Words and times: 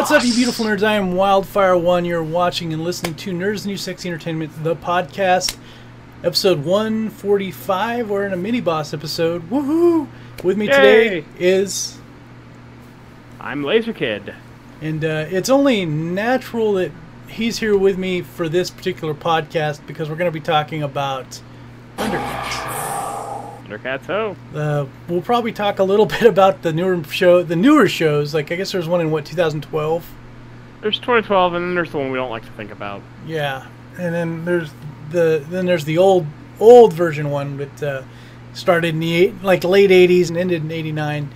What's 0.00 0.12
up, 0.12 0.24
you 0.24 0.32
beautiful 0.32 0.64
nerds? 0.64 0.82
I 0.82 0.94
am 0.94 1.12
Wildfire 1.12 1.76
One. 1.76 2.06
You're 2.06 2.22
watching 2.22 2.72
and 2.72 2.82
listening 2.82 3.14
to 3.16 3.32
Nerds 3.32 3.66
New 3.66 3.76
Sexy 3.76 4.08
Entertainment, 4.08 4.50
the 4.64 4.74
podcast, 4.74 5.58
episode 6.24 6.64
145. 6.64 8.08
We're 8.08 8.24
in 8.24 8.32
a 8.32 8.36
mini 8.36 8.62
boss 8.62 8.94
episode. 8.94 9.50
Woohoo! 9.50 10.08
With 10.42 10.56
me 10.56 10.68
today 10.68 11.26
is, 11.38 11.98
I'm 13.38 13.62
Laser 13.62 13.92
Kid. 13.92 14.34
and 14.80 15.04
uh, 15.04 15.26
it's 15.28 15.50
only 15.50 15.84
natural 15.84 16.72
that 16.72 16.92
he's 17.28 17.58
here 17.58 17.76
with 17.76 17.98
me 17.98 18.22
for 18.22 18.48
this 18.48 18.70
particular 18.70 19.12
podcast 19.12 19.86
because 19.86 20.08
we're 20.08 20.16
going 20.16 20.32
to 20.32 20.32
be 20.32 20.40
talking 20.40 20.82
about 20.82 21.42
Thundercats. 21.98 22.89
Thundercats 23.70 24.06
Ho. 24.06 24.36
Uh, 24.54 24.86
we'll 25.08 25.22
probably 25.22 25.52
talk 25.52 25.78
a 25.78 25.84
little 25.84 26.06
bit 26.20 26.22
about 26.22 26.62
the 26.62 26.72
newer 26.72 27.02
show, 27.04 27.42
the 27.42 27.56
newer 27.56 27.88
shows. 27.88 28.34
Like 28.34 28.50
I 28.52 28.56
guess 28.56 28.72
there's 28.72 28.88
one 28.88 29.00
in 29.00 29.10
what 29.10 29.24
2012. 29.24 30.06
There's 30.80 30.98
2012, 30.98 31.54
and 31.54 31.64
then 31.64 31.74
there's 31.74 31.90
the 31.90 31.98
one 31.98 32.10
we 32.10 32.16
don't 32.18 32.30
like 32.30 32.44
to 32.44 32.52
think 32.52 32.70
about. 32.72 33.02
Yeah, 33.26 33.66
and 33.98 34.14
then 34.14 34.44
there's 34.44 34.70
the 35.10 35.44
then 35.48 35.66
there's 35.66 35.84
the 35.84 35.98
old 35.98 36.26
old 36.58 36.92
version 36.92 37.30
one 37.30 37.56
that 37.58 37.82
uh, 37.82 38.02
started 38.54 38.94
in 38.94 39.00
the 39.00 39.14
eight, 39.14 39.42
like 39.42 39.62
late 39.64 39.90
'80s 39.90 40.28
and 40.28 40.36
ended 40.38 40.62
in 40.64 40.70
'89, 40.72 41.30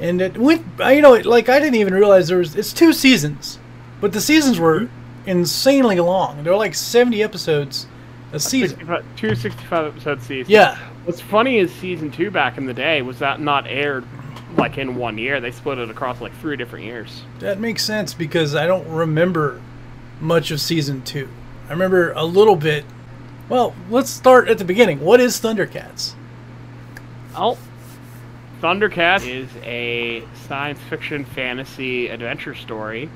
and 0.00 0.20
it 0.20 0.36
went. 0.36 0.64
I- 0.80 0.92
You 0.92 1.02
know, 1.02 1.14
it, 1.14 1.24
like 1.26 1.48
I 1.48 1.58
didn't 1.58 1.76
even 1.76 1.94
realize 1.94 2.28
there 2.28 2.38
was. 2.38 2.54
It's 2.56 2.72
two 2.72 2.92
seasons, 2.92 3.58
but 4.00 4.12
the 4.12 4.20
seasons 4.20 4.58
were 4.60 4.88
insanely 5.26 5.98
long. 6.00 6.44
They're 6.44 6.54
like 6.54 6.74
70 6.74 7.22
episodes 7.22 7.86
a 8.34 8.38
season. 8.38 8.76
65, 8.76 9.04
two 9.16 9.34
65 9.34 9.86
episode 9.86 10.20
seasons. 10.20 10.50
Yeah, 10.50 10.76
What's 11.04 11.20
funny 11.20 11.58
is 11.58 11.72
season 11.72 12.10
two 12.10 12.30
back 12.30 12.56
in 12.56 12.66
the 12.66 12.74
day 12.74 13.02
was 13.02 13.18
that 13.18 13.40
not 13.40 13.66
aired 13.66 14.04
like 14.56 14.78
in 14.78 14.96
one 14.96 15.18
year. 15.18 15.40
They 15.40 15.50
split 15.50 15.78
it 15.78 15.90
across 15.90 16.20
like 16.20 16.34
three 16.40 16.56
different 16.56 16.84
years. 16.86 17.24
that 17.40 17.60
makes 17.60 17.84
sense 17.84 18.14
because 18.14 18.54
I 18.54 18.66
don't 18.66 18.88
remember 18.88 19.60
much 20.20 20.50
of 20.50 20.60
season 20.60 21.02
two. 21.02 21.28
I 21.68 21.72
remember 21.72 22.12
a 22.12 22.24
little 22.24 22.56
bit. 22.56 22.84
Well, 23.48 23.74
let's 23.90 24.10
start 24.10 24.48
at 24.48 24.58
the 24.58 24.64
beginning. 24.64 25.00
What 25.00 25.20
is 25.20 25.38
Thundercats? 25.40 26.14
Oh. 27.36 27.58
Thundercats 28.62 29.28
is 29.28 29.48
a 29.62 30.24
science 30.48 30.78
fiction 30.88 31.24
fantasy 31.26 32.08
adventure 32.08 32.54
story. 32.54 33.10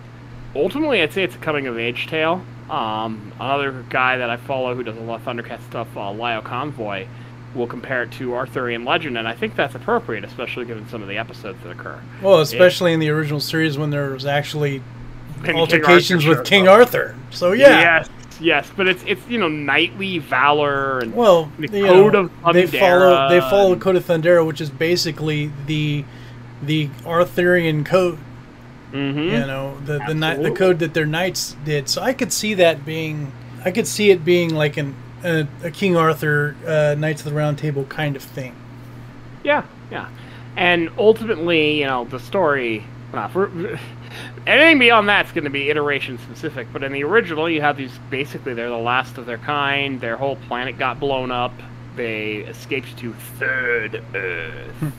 Ultimately, 0.55 1.01
I'd 1.01 1.13
say 1.13 1.23
it's 1.25 1.37
a 1.37 1.39
coming 1.39 1.67
of 1.67 1.79
age 1.79 2.07
tale. 2.09 2.43
Um, 2.69 3.33
another 3.41 3.85
guy 3.89 4.19
that 4.19 4.29
I 4.29 4.37
follow 4.37 4.75
who 4.75 4.83
does 4.83 4.97
a 4.97 5.01
lot 5.01 5.21
of 5.21 5.27
Thundercat 5.27 5.63
stuff, 5.69 5.89
uh, 5.97 6.13
Lyle 6.13 6.43
Convoy, 6.43 7.07
will 7.55 7.67
compare 7.67 8.03
it 8.05 8.13
to 8.13 8.35
Arthurian 8.35 8.85
legend, 8.85 9.17
and 9.19 9.27
I 9.27 9.35
think 9.35 9.57
that's 9.57 9.75
appropriate, 9.75 10.25
especially 10.25 10.65
given 10.67 10.89
some 10.89 11.03
of 11.03 11.09
the 11.09 11.17
episodes 11.19 11.59
that 11.63 11.71
occur. 11.71 11.99
Well, 12.23 12.41
especially 12.41 12.93
in 12.93 13.01
the 13.01 13.09
original 13.11 13.41
series 13.41 13.79
when 13.79 13.91
there 13.91 14.11
was 14.11 14.27
actually 14.27 14.83
King- 15.37 15.45
King 15.45 15.57
altercations 15.57 16.27
Arthur 16.27 16.39
with 16.41 16.49
King. 16.49 16.69
Arthur. 16.69 17.17
So 17.31 17.53
yeah. 17.53 17.69
Yes, 17.81 18.09
yes, 18.41 18.71
but 18.77 18.87
it's 18.89 19.03
it's 19.07 19.27
you 19.29 19.39
know 19.39 19.49
knightly 19.49 20.19
valor 20.19 20.99
and 21.01 21.15
Well, 21.15 21.51
The 21.59 21.69
Code 21.69 22.13
know, 22.13 22.31
of 22.45 22.55
they 22.55 22.67
follow 22.67 23.29
they 23.29 23.41
follow 23.41 23.69
the 23.69 23.73
and- 23.75 23.83
Code 23.83 23.97
of 23.97 24.05
Thundera, 24.07 24.47
which 24.47 24.61
is 24.61 24.71
basically 24.71 25.51
the 25.67 26.05
the 26.63 26.89
Arthurian 27.07 27.85
code. 27.85 28.19
hmm 28.91 28.97
You 29.19 29.31
know, 29.41 29.79
the 29.85 30.01
the, 30.07 30.15
ni- 30.15 30.43
the 30.43 30.51
code 30.51 30.81
that 30.81 30.93
their 30.95 31.07
knights 31.07 31.57
did. 31.65 31.89
So 31.89 32.03
I 32.03 32.13
could 32.13 32.33
see 32.33 32.55
that 32.55 32.85
being, 32.85 33.33
I 33.65 33.71
could 33.71 33.87
see 33.87 34.11
it 34.11 34.25
being 34.25 34.55
like 34.55 34.77
an 34.77 34.95
a, 35.25 35.47
a 35.65 35.71
King 35.71 35.97
Arthur 35.97 36.57
uh, 36.67 36.95
Knights 36.99 37.23
of 37.23 37.27
the 37.27 37.37
Round 37.37 37.59
Table 37.59 37.85
kind 37.85 38.17
of 38.17 38.23
thing. 38.23 38.55
Yeah, 39.45 39.65
yeah. 39.91 40.09
And 40.57 40.91
ultimately, 40.99 41.81
you 41.81 41.87
know, 41.87 42.05
the 42.05 42.21
story. 42.21 42.85
Well, 43.13 43.29
for, 43.29 43.79
anything 44.47 44.79
beyond 44.79 45.09
that's 45.09 45.33
going 45.33 45.45
to 45.45 45.51
be 45.51 45.71
iteration 45.71 46.19
specific. 46.19 46.67
But 46.73 46.83
in 46.83 46.93
the 46.93 47.05
original, 47.05 47.49
you 47.49 47.61
have 47.61 47.77
these. 47.77 47.97
Basically, 48.11 48.55
they're 48.55 48.69
the 48.69 48.77
last 48.77 49.19
of 49.19 49.27
their 49.27 49.39
kind. 49.39 50.01
Their 50.01 50.17
whole 50.17 50.37
planet 50.37 50.79
got 50.79 50.99
blown 51.01 51.31
up. 51.31 51.53
They 51.97 52.37
escaped 52.37 52.97
to 52.99 53.13
Third 53.13 54.03
Earth. 54.15 54.93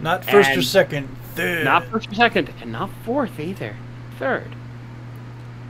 Not 0.00 0.24
first 0.24 0.56
or 0.56 0.62
second, 0.62 1.08
third. 1.34 1.64
not 1.64 1.84
first 1.86 2.10
or 2.10 2.14
second, 2.14 2.52
and 2.60 2.72
not 2.72 2.90
fourth 3.04 3.38
either. 3.38 3.76
Third. 4.18 4.54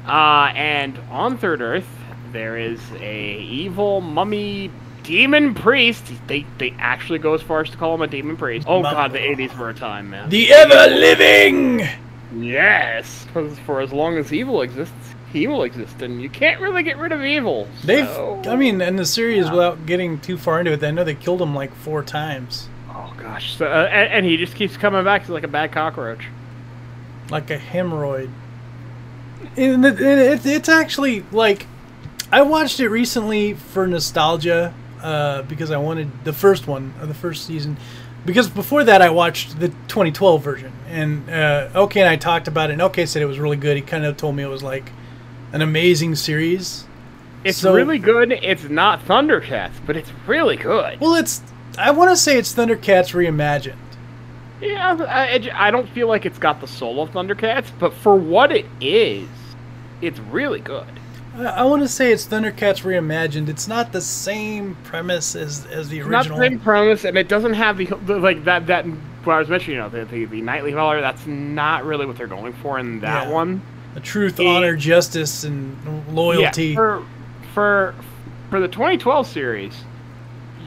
Uh, 0.07 0.53
and 0.55 0.99
on 1.11 1.37
Third 1.37 1.61
Earth, 1.61 1.89
there 2.33 2.57
is 2.57 2.81
a 3.01 3.39
evil 3.39 4.01
mummy 4.01 4.71
demon 5.03 5.55
priest. 5.55 6.05
They 6.27 6.47
they 6.59 6.75
actually 6.79 7.19
go 7.19 7.35
as 7.35 7.43
far 7.43 7.61
as 7.63 7.71
to 7.71 7.77
call 7.77 7.95
him 7.95 8.03
a 8.03 8.07
demon 8.07 8.37
priest. 8.37 8.67
Oh 8.69 8.83
Mum- 8.83 8.93
god, 8.93 9.13
the 9.13 9.19
80s 9.19 9.57
were 9.59 9.71
a 9.71 9.75
time, 9.75 10.11
man. 10.11 10.29
the 10.29 10.53
ever 10.53 10.95
living. 10.95 11.87
yes, 12.37 13.25
because 13.27 13.59
for 13.61 13.81
as 13.81 13.93
long 13.93 14.17
as 14.17 14.33
evil 14.33 14.63
exists, 14.63 14.95
he 15.33 15.47
will 15.47 15.63
exist, 15.63 16.01
and 16.03 16.21
you 16.21 16.29
can't 16.29 16.61
really 16.61 16.83
get 16.83 16.99
rid 16.99 17.13
of 17.13 17.23
evil. 17.23 17.69
They've, 17.85 18.09
I 18.47 18.57
mean, 18.57 18.81
in 18.81 18.97
the 18.97 19.07
series, 19.07 19.47
Yeah. 19.47 19.53
without 19.53 19.87
getting 19.87 20.19
too 20.21 20.37
far 20.37 20.59
into 20.61 20.73
it, 20.73 20.83
I 20.83 20.91
know 20.91 21.05
they 21.05 21.15
killed 21.15 21.41
him 21.43 21.55
like 21.55 21.75
four 21.75 22.03
times, 22.03 22.69
oh 22.91 23.13
gosh, 23.17 23.57
so, 23.57 23.67
uh, 23.67 23.89
and, 23.91 24.13
and 24.13 24.27
he 24.27 24.37
just 24.37 24.55
keeps 24.57 24.77
coming 24.77 25.05
back. 25.05 25.29
Like 25.29 25.45
a 25.45 25.49
bad 25.49 25.73
cockroach. 25.73 26.27
like 27.31 27.51
a 27.51 27.59
hemorrhoid. 27.59 28.31
And 29.57 29.85
it, 29.85 30.01
it, 30.01 30.47
it's 30.47 30.69
actually 30.69 31.25
like 31.33 31.67
I 32.33 32.43
watched 32.43 32.81
it 32.81 32.89
recently 32.89 33.55
for 33.55 33.87
nostalgia 33.87 34.73
uh, 35.03 35.43
because 35.43 35.71
I 35.71 35.79
wanted 35.79 36.11
the 36.25 36.33
first 36.33 36.67
one, 36.67 36.95
or 37.01 37.07
the 37.07 37.15
first 37.15 37.47
season. 37.47 37.77
Because 38.25 38.49
before 38.49 38.85
that, 38.85 39.01
I 39.03 39.09
watched 39.11 39.59
the 39.59 39.69
2012 39.69 40.43
version, 40.45 40.73
and 40.89 41.29
uh, 41.31 41.71
OK 41.75 42.01
and 42.01 42.09
I 42.09 42.17
talked 42.17 42.49
about 42.49 42.71
it. 42.71 42.75
And 42.75 42.83
OK 42.83 43.07
said 43.07 43.23
it 43.23 43.27
was 43.27 43.39
really 43.39 43.57
good. 43.57 43.77
He 43.77 43.83
kind 43.83 44.05
of 44.05 44.17
told 44.17 44.37
me 44.37 44.43
it 44.43 44.49
was 44.49 44.63
like 44.63 44.93
an 45.53 45.63
amazing 45.63 46.15
series. 46.17 46.85
It's 47.43 47.59
So- 47.59 47.75
really 47.75 47.99
good. 47.99 48.31
It's 48.33 48.65
not 48.65 49.05
Thundercats, 49.07 49.73
but 49.87 49.97
it's 49.97 50.13
really 50.27 50.57
good. 50.57 51.01
Well, 51.01 51.15
it's 51.15 51.43
I 51.79 51.91
want 51.93 52.11
to 52.11 52.17
say 52.17 52.37
it's 52.37 52.53
Thundercats 52.55 53.15
reimagined. 53.15 53.75
Yeah, 54.61 54.97
I- 55.09 55.51
I 55.69 55.71
don't 55.71 55.89
feel 55.89 56.07
like 56.07 56.27
it's 56.27 56.39
got 56.39 56.61
the 56.61 56.69
soul 56.69 57.03
of 57.03 57.11
Thundercats, 57.13 57.71
but 57.79 57.95
for 57.95 58.15
what 58.15 58.53
it 58.53 58.67
is, 58.83 59.27
it's 60.03 60.19
really 60.21 60.61
good. 60.61 61.00
I, 61.47 61.61
I 61.61 61.65
want 61.65 61.83
to 61.83 61.89
say 61.89 62.13
it's 62.13 62.27
Thundercats 62.27 62.83
reimagined. 62.83 63.49
It's 63.49 63.69
not 63.69 63.93
the 63.93 64.01
same 64.01 64.77
premise 64.85 65.35
as 65.35 65.67
as 65.67 65.89
the 65.89 66.01
It's 66.01 66.09
not 66.09 66.29
the 66.29 66.37
same 66.37 66.59
premise, 66.61 67.05
and 67.05 67.17
it 67.17 67.29
doesn't 67.29 67.55
have 67.55 67.77
the, 67.79 67.87
the 68.07 68.19
like 68.19 68.45
that 68.45 68.67
that 68.67 68.85
what 69.25 69.35
I 69.35 69.39
was 69.39 69.49
mentioning. 69.49 69.77
You 69.77 69.83
know, 69.83 69.89
the 69.89 70.05
the, 70.05 70.25
the 70.27 70.41
knightly 70.41 70.73
valor. 70.73 71.01
That's 71.01 71.27
not 71.27 71.85
really 71.85 72.07
what 72.07 72.17
they're 72.17 72.27
going 72.27 72.53
for 72.55 72.79
in 72.79 73.01
that 73.01 73.27
Yeah. 73.29 73.33
one. 73.33 73.63
The 73.95 74.01
truth, 74.01 74.39
Yeah. 74.39 74.51
honor, 74.51 74.77
justice, 74.77 75.45
and 75.45 75.77
loyalty. 76.15 76.69
Yeah, 76.69 76.75
for 76.75 77.05
for 77.55 77.95
for 78.51 78.61
the 78.61 78.69
2012 78.69 79.27
series, 79.27 79.75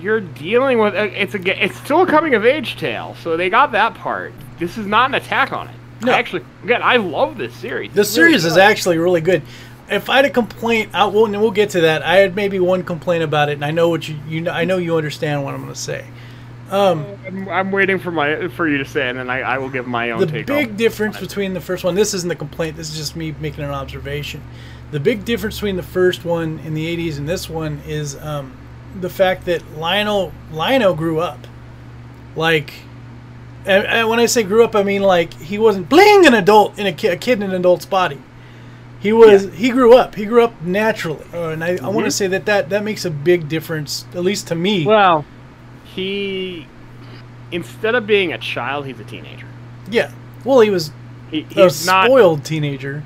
you're 0.02 0.22
dealing 0.22 0.80
with 0.80 0.94
uh, 0.96 1.08
it's 1.14 1.36
a 1.36 1.64
it's 1.64 1.78
still 1.78 2.02
a 2.02 2.08
coming 2.08 2.36
of 2.36 2.46
age 2.46 2.78
tale. 2.78 3.16
So 3.22 3.38
they 3.38 3.50
got 3.50 3.72
that 3.74 3.96
part. 3.96 4.34
This 4.60 4.78
is 4.78 4.86
not 4.86 5.10
an 5.10 5.16
attack 5.16 5.52
on 5.52 5.68
it. 5.68 5.76
No. 6.02 6.12
Actually, 6.12 6.44
again, 6.64 6.82
I 6.84 6.98
love 6.98 7.38
this 7.38 7.54
series. 7.56 7.94
the 7.94 8.02
It's 8.02 8.18
really 8.18 8.32
series 8.32 8.46
is 8.46 8.58
actually 8.58 8.98
really 8.98 9.22
good. 9.22 9.42
If 9.90 10.10
I 10.10 10.18
had 10.18 10.26
a 10.26 10.30
complaint, 10.30 10.92
I 10.94 11.06
will, 11.06 11.26
and 11.26 11.40
we'll 11.42 11.52
get 11.52 11.72
to 11.72 11.82
that. 11.82 12.04
I 12.04 12.16
had 12.18 12.36
maybe 12.36 12.60
one 12.60 12.84
complaint 12.84 13.24
about 13.24 13.50
it, 13.50 13.54
and 13.54 13.66
I 13.66 13.72
know 13.72 13.90
what 13.90 14.08
you, 14.08 14.18
you 14.28 14.42
know, 14.42 14.52
I 14.52 14.64
know 14.66 14.78
you 14.78 14.96
understand 14.96 15.44
what 15.44 15.54
I'm 15.54 15.62
going 15.62 15.74
to 15.74 15.80
say. 15.80 16.06
Um, 16.72 17.06
I'm, 17.28 17.50
I'm 17.50 17.72
waiting 17.72 18.00
for 18.00 18.10
my 18.10 18.48
for 18.48 18.68
you 18.68 18.78
to 18.80 18.86
say, 18.86 19.10
and 19.10 19.20
then 19.20 19.30
I, 19.30 19.42
I 19.42 19.58
will 19.58 19.70
give 19.70 19.86
my 19.86 20.12
own 20.12 20.20
the 20.22 20.26
take. 20.26 20.48
big 20.48 20.52
on 20.52 20.58
it. 20.58 20.66
Big 20.68 20.78
difference 20.78 21.20
between 21.20 21.54
the 21.54 21.62
first 21.62 21.84
one, 21.84 21.94
this 21.96 22.14
isn't 22.14 22.30
the 22.30 22.36
complaint, 22.36 22.78
this 22.78 22.90
is 22.90 22.98
just 22.98 23.16
me 23.16 23.36
making 23.40 23.64
an 23.64 23.70
observation. 23.70 24.42
The 24.92 25.00
big 25.00 25.26
difference 25.26 25.56
between 25.56 25.76
the 25.76 25.84
first 25.84 26.24
one 26.24 26.60
in 26.60 26.74
the 26.74 26.98
80s 26.98 27.18
and 27.18 27.28
this 27.28 27.50
one 27.50 27.82
is 27.86 28.16
um, 28.16 28.56
the 29.00 29.10
fact 29.10 29.46
that 29.46 29.78
Lion-O 29.78 30.32
Lion-O 30.52 30.94
grew 30.94 31.20
up. 31.20 31.46
Like, 32.36 32.74
and, 33.66 33.86
and 33.86 34.10
when 34.10 34.20
I 34.20 34.26
say 34.26 34.44
grew 34.44 34.64
up, 34.64 34.76
I 34.76 34.84
mean 34.84 35.04
like 35.04 35.34
he 35.34 35.58
wasn't 35.58 35.90
bling 35.90 36.26
an 36.26 36.34
adult 36.34 36.80
in 36.80 36.88
a, 36.88 36.94
ki- 36.94 37.08
a 37.10 37.18
kid 37.18 37.42
in 37.42 37.50
an 37.50 37.56
adult's 37.56 37.86
body. 37.86 38.20
He 39.04 39.12
was 39.14 39.54
he 39.54 39.70
grew 39.70 39.96
up. 39.96 40.16
He 40.16 40.26
grew 40.26 40.44
up 40.44 40.60
naturally, 40.64 41.24
uh, 41.34 41.50
and 41.50 41.64
I, 41.64 41.78
I 41.84 41.90
want 41.90 42.06
to 42.06 42.12
say 42.12 42.26
that, 42.28 42.46
that 42.48 42.70
that 42.70 42.84
makes 42.84 43.04
a 43.06 43.12
big 43.12 43.48
difference, 43.50 44.06
at 44.16 44.24
least 44.24 44.48
to 44.48 44.56
me. 44.56 44.86
Well, 44.86 45.26
he 45.84 46.66
instead 47.52 47.94
of 47.96 48.08
being 48.08 48.34
a 48.34 48.38
child, 48.38 48.86
he's 48.86 49.00
a 49.00 49.04
teenager. 49.04 49.46
yeah. 49.90 50.12
Well, 50.46 50.60
he 50.62 50.70
was 50.70 50.92
He, 51.32 51.42
a 51.42 51.64
he's 51.64 51.86
not. 51.86 52.06
spoiled 52.06 52.44
teenager. 52.44 53.04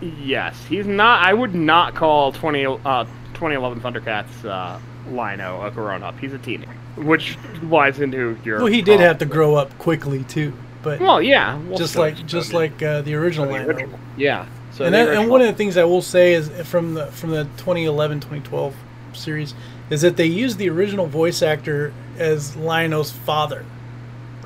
Yes, 0.00 0.64
he's 0.68 0.86
not. 0.86 1.26
I 1.26 1.34
would 1.34 1.54
not 1.54 1.94
call 1.94 2.30
20, 2.32 2.64
uh, 2.66 3.04
2011 3.34 3.80
Thundercats 3.80 4.44
uh, 4.44 4.78
Lion-O 5.10 5.62
a 5.62 5.70
grown 5.70 6.02
up. 6.02 6.18
He's 6.18 6.32
a 6.32 6.38
teenager, 6.38 6.70
which 6.96 7.36
lies 7.64 8.00
into 8.00 8.38
your. 8.44 8.58
Well, 8.58 8.66
he 8.66 8.80
did 8.82 9.00
have 9.00 9.18
to 9.18 9.26
grow 9.26 9.54
up 9.56 9.76
quickly 9.78 10.24
too, 10.24 10.52
but 10.82 11.00
Well, 11.00 11.20
yeah, 11.20 11.58
well, 11.58 11.76
just 11.78 11.96
like 11.96 12.24
just 12.26 12.52
like 12.52 12.82
uh, 12.82 13.00
the 13.02 13.14
original 13.14 13.46
the 13.48 13.56
original. 13.66 13.98
Yeah. 14.16 14.46
So 14.78 14.84
and, 14.84 14.94
that, 14.94 15.08
and 15.08 15.28
one 15.28 15.40
of 15.40 15.48
the 15.48 15.52
things 15.54 15.76
I 15.76 15.82
will 15.82 16.02
say 16.02 16.34
is 16.34 16.48
from 16.68 16.94
the 16.94 17.06
from 17.06 17.30
the 17.30 17.42
2011 17.56 18.20
2012 18.20 18.76
series 19.12 19.52
is 19.90 20.02
that 20.02 20.16
they 20.16 20.26
used 20.26 20.56
the 20.56 20.70
original 20.70 21.06
voice 21.06 21.42
actor 21.42 21.92
as 22.16 22.54
Lion-O's 22.54 23.10
father. 23.10 23.64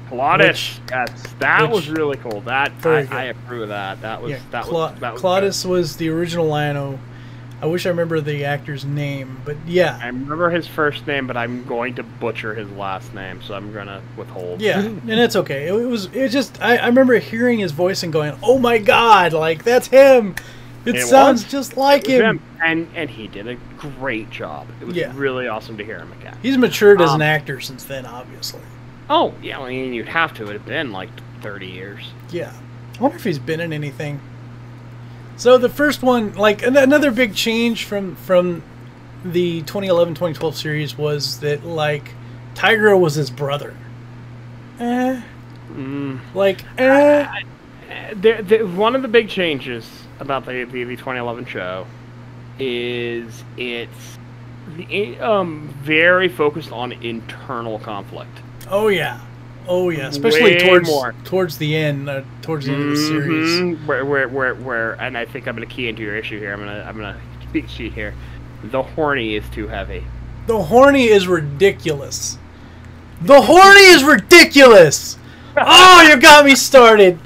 Claudius, 0.09 0.79
Which- 0.79 0.91
yes, 0.91 1.23
that 1.39 1.63
which- 1.65 1.71
was 1.71 1.89
really 1.91 2.17
cool. 2.17 2.41
That 2.43 2.73
I, 2.83 3.07
I 3.11 3.23
approve 3.25 3.63
of 3.65 3.69
that. 3.69 4.01
That 4.01 4.23
was 4.23 4.31
Yeah, 4.33 4.39
that 4.53 4.65
Cla- 4.65 4.93
was 4.93 5.01
that 5.01 5.13
was 5.13 5.21
Claudius 5.21 5.63
good. 5.65 5.69
was 5.71 5.97
the 5.97 6.09
original 6.09 6.47
Lion-O. 6.47 6.99
I 7.63 7.67
wish 7.67 7.87
I 7.87 7.91
remember 7.91 8.21
the 8.21 8.45
actor's 8.45 8.85
name, 8.85 9.41
but 9.45 9.57
yeah, 9.67 9.97
I 10.03 10.09
remember 10.09 10.51
his 10.51 10.67
first 10.67 11.07
name, 11.07 11.29
but 11.29 11.37
I'm 11.37 11.65
going 11.65 11.95
to 11.95 12.03
butcher 12.03 12.55
his 12.57 12.69
last 12.73 13.15
name, 13.15 13.41
so 13.41 13.55
I'm 13.55 13.73
gonna 13.73 14.03
withhold. 14.17 14.61
yeah, 14.61 14.81
and 14.81 15.09
it's 15.11 15.37
okay. 15.37 15.69
It, 15.69 15.73
was 15.73 16.07
it 16.07 16.23
was 16.23 16.33
just 16.33 16.61
I, 16.61 16.77
I 16.79 16.87
remember 16.89 17.17
hearing 17.19 17.61
his 17.61 17.71
voice 17.71 18.03
and 18.03 18.13
going, 18.13 18.37
"Oh 18.43 18.59
my 18.59 18.79
god, 18.79 19.33
like 19.33 19.63
that's 19.63 19.87
him! 19.87 20.35
It, 20.85 20.97
It 20.97 21.07
sounds 21.07 21.45
was. 21.45 21.53
just 21.53 21.77
like 21.77 22.05
him." 22.09 22.21
him, 22.39 22.43
and 22.65 22.89
and 22.97 23.09
he 23.09 23.29
did 23.29 23.47
a 23.47 23.55
great 23.79 24.29
job. 24.31 24.67
It 24.81 24.87
was 24.89 24.97
Yeah. 24.97 25.13
really 25.15 25.47
awesome 25.47 25.77
to 25.79 25.85
hear 25.85 26.01
him 26.01 26.13
again. 26.21 26.37
He's 26.43 26.59
matured 26.59 27.01
as 27.01 27.11
an 27.11 27.17
Um, 27.17 27.23
actor 27.23 27.61
since 27.61 27.85
then, 27.85 28.07
obviously. 28.07 28.61
Oh 29.09 29.35
yeah, 29.41 29.61
I 29.61 29.69
mean 29.69 29.93
you'd 29.95 30.09
have 30.09 30.35
to. 30.35 30.49
It 30.49 30.53
had 30.55 30.67
been 30.67 30.91
like 30.91 31.11
30 31.43 31.69
years. 31.69 32.11
Yeah. 32.33 32.53
I 32.99 33.03
wonder 33.03 33.17
if 33.17 33.23
he's 33.25 33.39
been 33.39 33.61
in 33.61 33.73
anything. 33.73 34.21
So 35.37 35.59
the 35.59 35.69
first 35.69 36.03
one, 36.03 36.35
like 36.35 36.63
another 36.63 37.11
big 37.11 37.35
change 37.35 37.85
from 37.85 38.15
from 38.17 38.63
the 39.25 39.63
2011-2012 39.63 40.55
series 40.55 40.99
was 40.99 41.41
that 41.41 41.65
like 41.65 42.11
Tygra 42.55 42.99
was 42.99 43.15
his 43.15 43.31
brother. 43.31 43.77
Eh, 44.81 45.21
Mm. 45.73 46.21
like 46.35 46.65
eh. 46.79 47.27
There, 48.15 48.43
there, 48.43 48.67
one 48.67 48.95
of 48.95 49.03
the 49.03 49.09
big 49.09 49.29
changes 49.29 49.89
about 50.21 50.45
the, 50.45 50.65
the, 50.65 50.85
the 50.85 50.97
2011 50.97 51.47
show 51.47 51.87
is 52.59 53.43
it's 53.57 54.19
the, 54.77 55.19
um 55.21 55.69
very 55.83 56.29
focused 56.29 56.73
on 56.73 56.93
internal 56.93 57.79
conflict. 57.79 58.39
Oh 58.71 58.89
yeah. 58.89 59.21
Oh 59.69 59.91
yeah, 59.91 60.09
especially 60.09 60.43
Way 60.43 60.59
towards 60.59 60.89
more. 60.89 61.15
towards 61.25 61.59
the 61.59 61.77
end, 61.77 62.09
uh, 62.09 62.23
towards 62.43 62.67
the 62.67 62.73
end 62.73 62.83
of 62.83 62.91
the 62.91 62.97
series. 62.97 63.61
Mhm. 63.61 63.87
Where, 63.87 64.05
where, 64.05 64.29
where, 64.29 64.55
where, 64.57 64.93
and 65.01 65.17
I 65.17 65.25
think 65.25 65.47
I'm 65.47 65.55
going 65.57 65.67
to 65.69 65.73
key 65.75 65.89
into 65.89 66.03
your 66.03 66.17
issue 66.17 66.39
here. 66.39 66.53
I'm 66.53 66.59
going 66.59 66.69
to, 66.75 66.85
I'm 66.87 66.97
going 66.99 67.15
to 67.15 67.21
speak 67.49 67.69
sheet 67.69 67.93
here. 67.93 68.15
The 68.65 68.83
horny 68.83 69.35
is 69.37 69.45
too 69.51 69.69
heavy. 69.69 70.05
The 70.47 70.61
horny 70.63 71.05
is 71.07 71.29
ridiculous. 71.29 72.39
The 73.21 73.41
horny 73.43 73.81
is 73.83 74.05
ridiculous. 74.05 75.19
Oh, 75.55 76.09
you 76.09 76.17
got 76.17 76.47
me 76.47 76.55
started. 76.55 77.19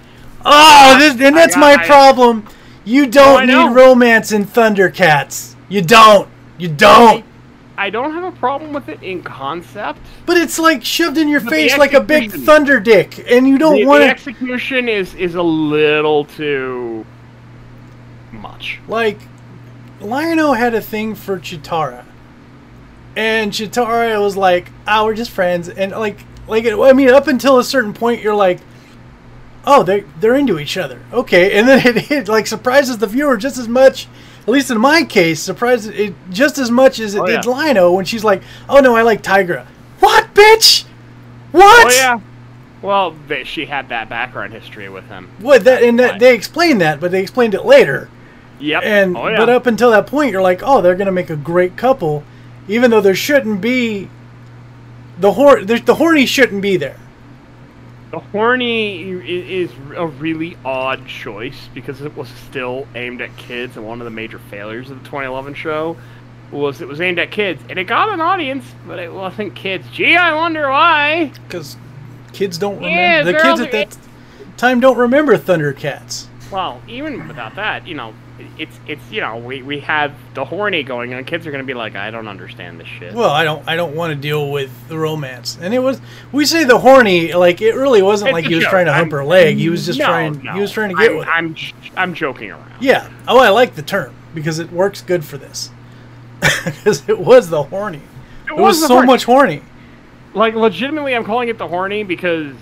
Oh, 0.44 0.96
this, 0.98 1.12
and 1.20 1.36
that's 1.36 1.56
my 1.56 1.74
I- 1.78 1.82
I- 1.82 1.86
problem. 1.86 2.46
You 2.84 3.06
don't 3.06 3.42
I 3.42 3.44
need 3.46 3.74
romance 3.74 4.32
in 4.32 4.44
Thundercats. 4.44 5.54
You 5.68 5.80
don't. 5.82 6.28
You 6.58 6.68
don't. 6.68 7.24
I 7.78 7.90
don't 7.90 8.12
have 8.12 8.25
a 8.25 8.37
problem 8.37 8.73
with 8.73 8.88
it 8.88 9.02
in 9.02 9.23
concept. 9.23 9.99
But 10.25 10.37
it's 10.38 10.58
like 10.58 10.84
shoved 10.84 11.19
in 11.19 11.28
your 11.28 11.40
But 11.40 11.50
face 11.50 11.76
like 11.76 11.93
a 11.93 12.00
big 12.00 12.32
thunder 12.32 12.81
dick, 12.81 13.25
and 13.31 13.46
you 13.46 13.58
don't 13.58 13.76
the 13.76 13.84
want 13.84 14.02
to. 14.02 14.08
execution 14.08 14.88
is 14.88 15.14
is 15.14 15.34
a 15.34 15.43
little 15.43 16.25
too 16.25 17.05
much. 18.32 18.81
like, 18.88 19.19
Lion-O 20.00 20.52
had 20.52 20.75
a 20.75 20.81
thing 20.81 21.14
for 21.14 21.38
Cheetara, 21.38 22.05
and 23.14 23.52
Cheetara 23.52 24.20
was 24.23 24.37
like, 24.37 24.70
"Ah, 24.87 25.05
we're 25.05 25.14
just 25.14 25.31
friends," 25.31 25.69
and 25.69 25.93
like, 25.93 26.25
like 26.49 26.64
it, 26.64 26.78
I 26.78 26.93
mean, 26.93 27.11
up 27.11 27.28
until 27.28 27.58
a 27.58 27.64
certain 27.64 27.93
point, 27.93 28.23
you're 28.23 28.34
like, 28.34 28.61
"Oh, 29.67 29.82
they 29.82 30.05
they're 30.20 30.34
into 30.34 30.58
each 30.58 30.76
other, 30.76 31.00
okay," 31.12 31.58
and 31.58 31.69
then 31.69 31.81
it, 31.87 32.11
it 32.11 32.28
like 32.28 32.46
surprises 32.46 32.99
the 32.99 33.06
viewer 33.06 33.37
just 33.37 33.58
as 33.58 33.69
much. 33.69 34.06
At 34.46 34.52
least 34.52 34.70
in 34.70 34.78
my 34.78 35.02
case, 35.02 35.40
surprised 35.40 35.90
it 35.90 36.14
just 36.31 36.56
as 36.58 36.70
much 36.70 37.00
as 37.00 37.14
it 37.14 37.20
Oh, 37.20 37.26
did 37.26 37.44
yeah. 37.44 37.50
Lion-O 37.50 37.93
when 37.94 38.04
she's 38.04 38.22
like, 38.22 38.43
"Oh 38.69 38.78
no, 38.78 38.94
I 38.94 39.02
like 39.02 39.22
Tygra." 39.22 39.66
What, 39.98 40.32
bitch? 40.34 40.84
What? 41.50 41.87
Oh 41.87 41.96
yeah. 41.96 42.20
Well, 42.82 43.16
they, 43.26 43.43
she 43.43 43.66
had 43.66 43.88
that 43.88 44.08
background 44.08 44.52
history 44.52 44.88
with 44.88 45.08
him. 45.08 45.31
What 45.40 45.64
that 45.64 45.82
and 45.82 45.98
that 45.98 46.20
they 46.20 46.34
explained 46.34 46.81
that, 46.81 47.00
but 47.00 47.10
they 47.10 47.20
explained 47.20 47.54
it 47.54 47.64
later. 47.64 48.08
Yep. 48.60 48.82
And 48.84 49.16
oh, 49.16 49.26
yeah. 49.28 49.37
but 49.37 49.48
up 49.48 49.66
until 49.66 49.90
that 49.90 50.06
point, 50.06 50.31
you're 50.31 50.43
like, 50.43 50.62
oh, 50.62 50.81
they're 50.81 50.94
gonna 50.94 51.10
make 51.10 51.31
a 51.31 51.37
great 51.37 51.76
couple, 51.76 52.22
even 52.69 52.90
though 52.90 53.00
there 53.00 53.14
shouldn't 53.14 53.60
be. 53.60 54.08
The 55.19 55.32
hor 55.32 55.64
the, 55.64 55.78
the 55.78 55.96
horny 55.96 56.26
shouldn't 56.26 56.62
be 56.62 56.76
there. 56.76 56.99
The 58.12 58.20
horny 58.20 59.10
is 59.10 59.70
a 59.96 60.06
really 60.06 60.56
odd 60.64 61.06
choice 61.08 61.68
because 61.74 62.02
it 62.02 62.16
was 62.16 62.28
still 62.28 62.86
aimed 62.94 63.20
at 63.20 63.36
kids, 63.36 63.76
and 63.76 63.86
one 63.86 64.00
of 64.00 64.04
the 64.04 64.10
major 64.10 64.38
failures 64.38 64.90
of 64.90 64.98
the 64.98 65.04
2011 65.04 65.54
show 65.54 65.96
was 66.52 66.80
it 66.80 66.86
was 66.86 67.00
aimed 67.00 67.18
at 67.18 67.32
kids, 67.32 67.60
and 67.68 67.78
it 67.78 67.84
got 67.84 68.08
an 68.08 68.20
audience, 68.20 68.64
but 68.86 69.00
it 69.00 69.12
wasn't 69.12 69.54
kids. 69.56 69.88
Gee, 69.90 70.16
I 70.16 70.34
wonder 70.34 70.70
why. 70.70 71.32
because 71.48 71.76
kids 72.32 72.58
don't 72.58 72.76
remember 72.76 72.96
Yeah, 72.96 73.22
the 73.22 73.32
kids 73.34 73.60
at 73.60 73.72
that 73.72 73.98
time 74.56 74.78
don't 74.78 74.96
remember 74.96 75.36
Thundercats. 75.36 76.28
Well, 76.50 76.81
even 76.88 77.26
without 77.26 77.56
that, 77.56 77.87
you 77.87 77.94
know, 77.94 78.14
it's 78.58 78.78
it's 78.87 79.02
you 79.10 79.20
know 79.20 79.37
we 79.38 79.62
we 79.62 79.81
have 79.81 80.14
the 80.34 80.44
horny 80.44 80.82
going 80.82 81.12
on. 81.14 81.25
Kids 81.25 81.46
are 81.46 81.50
gonna 81.50 81.64
be 81.64 81.75
like, 81.75 81.96
I 81.96 82.10
don't 82.10 82.28
understand 82.28 82.78
this 82.78 82.87
shit. 82.87 83.14
Well, 83.14 83.31
I 83.31 83.44
don't 83.44 83.66
I 83.69 83.75
don't 83.76 83.96
want 83.96 84.10
to 84.12 84.14
deal 84.14 84.50
with 84.50 84.70
the 84.88 84.96
romance, 84.98 85.58
and 85.60 85.75
it 85.75 85.81
was 85.81 86.00
we 86.32 86.44
say 86.44 86.64
the 86.64 86.78
horny 86.78 87.32
like 87.32 87.60
it 87.62 87.75
really 87.75 88.02
wasn't 88.02 88.28
It's 88.28 88.34
like 88.34 88.44
he 88.46 88.54
was 88.54 88.64
joke. 88.64 88.70
trying 88.70 88.87
to 88.87 88.93
hump 88.93 89.12
I'm- 89.12 89.19
her 89.19 89.25
leg. 89.25 89.56
He 89.56 89.69
was 89.70 89.87
just 89.87 89.98
No, 89.98 90.04
trying 90.06 90.43
no. 90.43 90.52
he 90.52 90.60
was 90.60 90.70
trying 90.70 90.90
to 90.90 90.94
get 90.94 91.10
I'm, 91.10 91.16
with 91.16 91.26
her. 91.26 91.32
I'm 91.32 91.56
I'm 91.96 92.14
joking 92.14 92.50
around. 92.52 92.72
Yeah. 92.81 93.10
Oh, 93.26 93.38
I 93.38 93.49
like 93.49 93.75
the 93.75 93.82
term 93.82 94.14
because 94.34 94.58
it 94.58 94.70
works 94.70 95.02
good 95.02 95.25
for 95.25 95.38
this. 95.38 95.70
Because 96.64 97.08
it 97.08 97.19
was 97.19 97.49
the 97.49 97.62
horny. 97.62 98.02
It, 98.49 98.56
was, 98.56 98.81
the 98.81 98.88
so 98.88 98.94
horny. 98.94 99.06
much 99.06 99.25
horny. 99.25 99.62
like 100.34 100.54
legitimately 100.54 101.14
i'm 101.16 101.25
calling 101.25 101.49
it 101.49 101.58
the 101.58 101.66
horny 101.66 102.02
because 102.04 102.54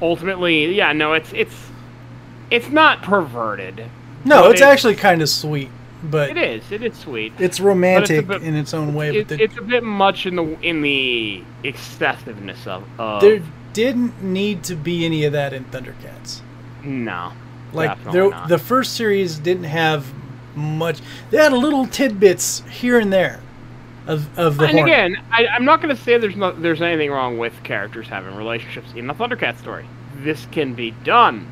ultimately 0.00 0.74
yeah 0.74 0.92
no 0.92 1.12
it's 1.14 1.32
it's 1.32 1.54
it's 2.52 2.68
not 2.68 3.02
perverted 3.02 3.84
No, 4.24 4.42
But 4.42 4.52
it's 4.52 4.62
actually 4.62 4.94
kind 4.94 5.22
of 5.22 5.28
sweet, 5.28 5.70
but 6.04 6.30
it 6.30 6.38
is 6.38 6.70
it 6.72 6.82
is 6.82 6.96
sweet 6.96 7.32
it's 7.38 7.60
romantic 7.60 8.26
bit- 8.26 8.42
in 8.42 8.54
its 8.54 8.74
own 8.74 8.94
way. 8.94 9.16
it, 9.16 9.28
but 9.28 9.36
the, 9.38 9.42
it's 9.44 9.56
a 9.56 9.62
bit 9.62 9.82
much 9.82 10.26
in 10.26 10.36
the 10.36 10.44
in 10.60 10.82
the 10.82 11.42
excessiveness 11.64 12.66
of, 12.66 12.84
of 12.98 13.20
there 13.20 13.42
didn't 13.72 14.22
need 14.22 14.62
to 14.64 14.74
be 14.74 15.04
any 15.06 15.24
of 15.24 15.32
that 15.32 15.52
in 15.52 15.64
Thundercats. 15.66 16.40
no 16.84 17.32
Like 17.72 18.02
there, 18.12 18.30
the 18.48 18.58
first 18.58 18.94
series 18.96 19.38
didn't 19.38 19.64
have 19.64 20.12
much. 20.54 21.00
They 21.30 21.38
had 21.38 21.52
little 21.54 21.86
tidbits 21.86 22.62
here 22.70 22.98
and 22.98 23.10
there 23.12 23.40
of 24.06 24.38
of 24.38 24.56
the 24.58 24.64
and 24.64 24.72
horny. 24.78 24.92
again 24.92 25.16
I, 25.30 25.46
i'm 25.46 25.64
not 25.64 25.80
going 25.80 25.94
to 25.94 26.02
say 26.02 26.18
there's 26.18 26.34
not 26.34 26.60
there's 26.60 26.82
anything 26.82 27.10
wrong 27.12 27.38
with 27.38 27.52
characters 27.62 28.08
having 28.08 28.34
relationships 28.34 28.88
in 28.96 29.08
a 29.08 29.14
thundercat 29.14 29.58
story 29.60 29.86
this 30.16 30.44
can 30.50 30.74
be 30.74 30.90
done 31.04 31.46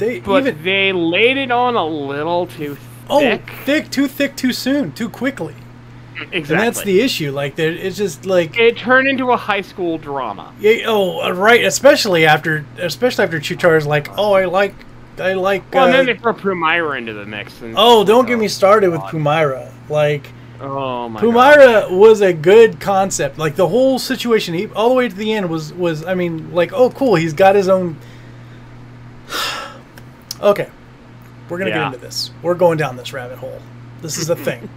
they 0.00 0.20
but 0.20 0.46
even 0.46 0.64
they 0.64 0.92
laid 0.92 1.36
it 1.36 1.50
on 1.50 1.76
a 1.76 1.86
little 1.86 2.46
too 2.46 2.76
oh 3.08 3.20
thick 3.20 3.50
thick, 3.64 3.90
too 3.90 4.08
thick, 4.08 4.34
too 4.34 4.52
soon, 4.52 4.92
too 4.92 5.08
quickly, 5.08 5.54
exactly 6.32 6.38
and 6.38 6.60
that's 6.60 6.82
the 6.82 7.00
issue. 7.00 7.30
Like 7.30 7.58
it's 7.58 7.96
just 7.96 8.26
like 8.26 8.58
it 8.58 8.78
turned 8.78 9.06
into 9.06 9.30
a 9.30 9.36
high 9.36 9.60
school 9.60 9.98
drama 9.98 10.52
Yeah, 10.58 10.84
oh, 10.86 11.22
uh, 11.22 11.30
right. 11.32 11.64
Especially 11.64 12.26
after, 12.26 12.64
especially 12.78 13.24
after 13.24 13.38
Cheetara's 13.38 13.86
like, 13.86 14.08
oh, 14.18 14.32
I 14.32 14.46
like, 14.46 14.74
I 15.18 15.34
like. 15.34 15.72
Well, 15.72 15.84
and 15.84 15.94
uh, 15.94 15.96
then 15.98 16.06
they 16.06 16.16
throw 16.16 16.34
Pumyra 16.34 16.98
into 16.98 17.12
the 17.12 17.26
mix. 17.26 17.60
And, 17.60 17.74
oh, 17.76 18.04
don't 18.04 18.26
get 18.26 18.38
me 18.38 18.48
started 18.48 18.90
with 18.90 19.00
God. 19.02 19.12
Pumyra. 19.12 19.72
Like, 19.88 20.26
Oh 20.60 21.08
my 21.08 21.20
god. 21.20 21.26
Pumyra 21.26 21.90
was 21.90 22.20
a 22.20 22.32
good 22.32 22.80
concept. 22.80 23.38
Like 23.38 23.56
the 23.56 23.68
whole 23.68 23.98
situation, 23.98 24.54
he, 24.54 24.66
all 24.68 24.90
the 24.90 24.94
way 24.94 25.08
to 25.08 25.14
the 25.14 25.32
end 25.32 25.48
was 25.48 25.72
was. 25.72 26.04
I 26.04 26.14
mean, 26.14 26.52
like, 26.52 26.72
oh, 26.72 26.90
cool. 26.90 27.14
He's 27.14 27.32
got 27.32 27.54
his 27.54 27.68
own. 27.68 27.96
Okay, 30.42 30.68
we're 31.48 31.58
gonna 31.58 31.70
Yeah. 31.70 31.76
get 31.78 31.86
into 31.94 31.98
this. 31.98 32.30
We're 32.42 32.54
going 32.54 32.78
down 32.78 32.96
this 32.96 33.12
rabbit 33.12 33.38
hole. 33.38 33.60
This 34.02 34.16
is 34.18 34.30
a 34.30 34.36
thing. 34.46 34.68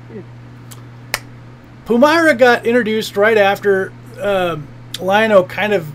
Pumyra 1.86 2.38
got 2.38 2.65
introduced 2.65 3.17
right 3.17 3.38
after 3.38 3.91
um, 4.22 4.67
Lion-O 5.00 5.43
kind 5.43 5.74
of 5.74 5.88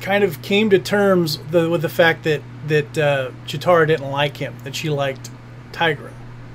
kind 0.00 0.22
of 0.24 0.40
came 0.42 0.70
to 0.70 0.78
terms 0.78 1.38
the, 1.50 1.68
with 1.68 1.82
the 1.82 1.88
fact 1.88 2.24
that 2.24 2.42
that 2.68 2.98
uh, 2.98 3.30
Cheetara 3.46 3.86
didn't 3.86 4.10
like 4.10 4.36
him, 4.36 4.54
that 4.64 4.74
she 4.76 4.90
liked 4.90 5.30
Tygra. 5.72 6.10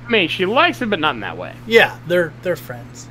I 0.05 0.09
mean, 0.09 0.27
she 0.27 0.45
likes 0.45 0.81
him, 0.81 0.89
but 0.89 0.99
not 0.99 1.15
in 1.15 1.21
that 1.21 1.37
way. 1.37 1.55
Yeah, 1.65 1.97
they're 2.07 2.33
they're 2.41 2.55
friends. 2.55 3.07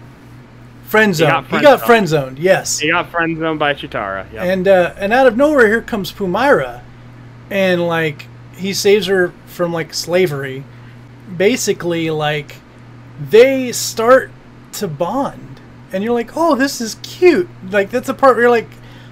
Friend 0.84 1.14
He 1.14 1.22
got 1.24 1.44
zoned. 1.44 1.56
He 1.56 1.62
got 1.62 1.80
friend 1.86 2.06
zoned. 2.06 2.38
Yes. 2.38 2.78
He 2.78 2.90
got 2.90 3.08
friend 3.10 3.38
zoned 3.38 3.58
by 3.58 3.72
Cheetara. 3.72 4.30
Yep. 4.30 4.42
And 4.42 4.68
uh, 4.68 4.94
and 4.98 5.12
out 5.12 5.26
of 5.26 5.36
nowhere, 5.36 5.66
here 5.68 5.80
comes 5.80 6.12
Pumyra, 6.12 6.82
and 7.50 7.86
like 7.86 8.26
he 8.56 8.72
saves 8.72 9.06
her 9.06 9.32
from 9.46 9.72
like 9.72 9.94
slavery. 9.94 10.64
Basically, 11.36 12.10
like 12.10 12.56
they 13.20 13.72
start 13.72 14.30
to 14.72 14.88
bond, 14.88 15.60
and 15.92 16.02
you're 16.02 16.12
like, 16.12 16.36
oh, 16.36 16.54
this 16.54 16.80
is 16.80 16.96
cute. 17.02 17.48
Like 17.70 17.90
that's 17.90 18.06
the 18.06 18.14
part 18.14 18.36
where 18.36 18.42
you're 18.44 18.50
like, 18.50 18.70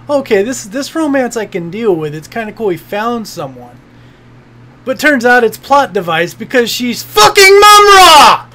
okay, 0.09 0.43
this 0.43 0.65
this 0.65 0.95
romance 0.95 1.37
I 1.37 1.47
can 1.47 1.71
deal 1.71 1.95
with. 1.95 2.15
It's 2.15 2.29
kind 2.29 2.49
of 2.49 2.57
cool. 2.57 2.71
He 2.71 2.77
found 2.77 3.29
someone. 3.29 3.79
But 4.85 4.99
turns 4.99 5.25
out 5.25 5.45
it's 5.45 5.59
plot 5.59 5.93
device 5.93 6.35
because 6.35 6.71
she's 6.71 7.03
fucking 7.03 7.61
Mumm-Ra. 7.61 8.49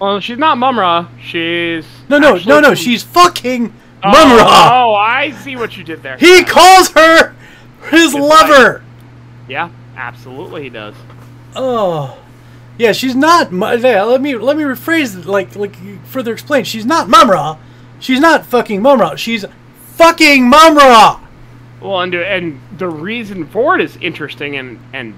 well, 0.00 0.20
she's 0.20 0.38
not 0.38 0.58
Mumm-Ra. 0.58 1.08
She's 1.20 1.86
No, 2.08 2.18
no, 2.18 2.38
no, 2.44 2.60
no. 2.60 2.74
She's 2.74 3.02
fucking 3.04 3.72
oh, 4.02 4.10
Mumm-Ra. 4.10 4.84
Oh, 4.84 4.94
I 4.94 5.30
see 5.30 5.56
what 5.56 5.76
you 5.76 5.84
did 5.84 6.02
there. 6.02 6.16
He 6.16 6.44
calls 6.44 6.90
her 6.90 7.34
his 7.90 8.14
lover. 8.14 8.82
Yeah, 9.48 9.70
absolutely 9.98 10.62
he 10.62 10.68
does. 10.70 10.94
Oh, 11.54 12.18
yeah. 12.78 12.92
She's 12.92 13.14
not. 13.14 13.52
Yeah, 13.52 14.04
let 14.04 14.20
me 14.20 14.36
let 14.36 14.56
me 14.56 14.62
rephrase. 14.62 15.26
Like 15.26 15.54
like 15.56 15.76
further 16.06 16.32
explain. 16.32 16.64
She's 16.64 16.86
not 16.86 17.08
Mumm-Ra. 17.08 17.58
She's 18.00 18.20
not 18.20 18.46
fucking 18.46 18.80
Mumm-Ra. 18.80 19.16
She's 19.16 19.44
fucking 19.96 20.48
Mumm-Ra. 20.48 21.20
Well, 21.80 22.00
and 22.00 22.14
and 22.14 22.60
the 22.76 22.88
reason 22.88 23.46
for 23.46 23.74
it 23.74 23.80
is 23.80 23.96
interesting, 24.00 24.56
and 24.56 24.78
and 24.92 25.14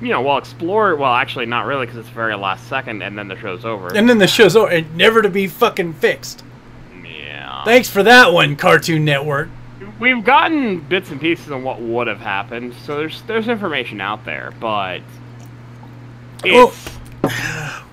you 0.00 0.08
know, 0.08 0.20
we'll 0.22 0.38
explore. 0.38 0.96
Well, 0.96 1.12
actually, 1.12 1.46
not 1.46 1.66
really, 1.66 1.86
because 1.86 2.00
it's 2.00 2.08
very 2.08 2.34
last 2.34 2.68
second, 2.68 3.02
and 3.02 3.16
then 3.16 3.28
the 3.28 3.36
show's 3.36 3.64
over. 3.64 3.94
And 3.94 4.08
then 4.08 4.18
the 4.18 4.26
show's 4.26 4.56
over, 4.56 4.70
and 4.70 4.96
never 4.96 5.22
to 5.22 5.28
be 5.30 5.46
fucking 5.46 5.94
fixed. 5.94 6.42
yeah. 7.04 7.64
Thanks 7.64 7.88
for 7.88 8.02
that 8.02 8.32
one, 8.32 8.56
Cartoon 8.56 9.04
Network. 9.04 9.48
We've 10.02 10.24
gotten 10.24 10.80
bits 10.80 11.12
and 11.12 11.20
pieces 11.20 11.52
on 11.52 11.62
what 11.62 11.80
would 11.80 12.08
have 12.08 12.18
happened, 12.18 12.74
so 12.84 12.96
there's 12.96 13.22
there's 13.22 13.46
information 13.46 14.00
out 14.00 14.24
there, 14.24 14.52
but 14.58 15.00
Oh. 16.44 16.74
it's 17.22 17.32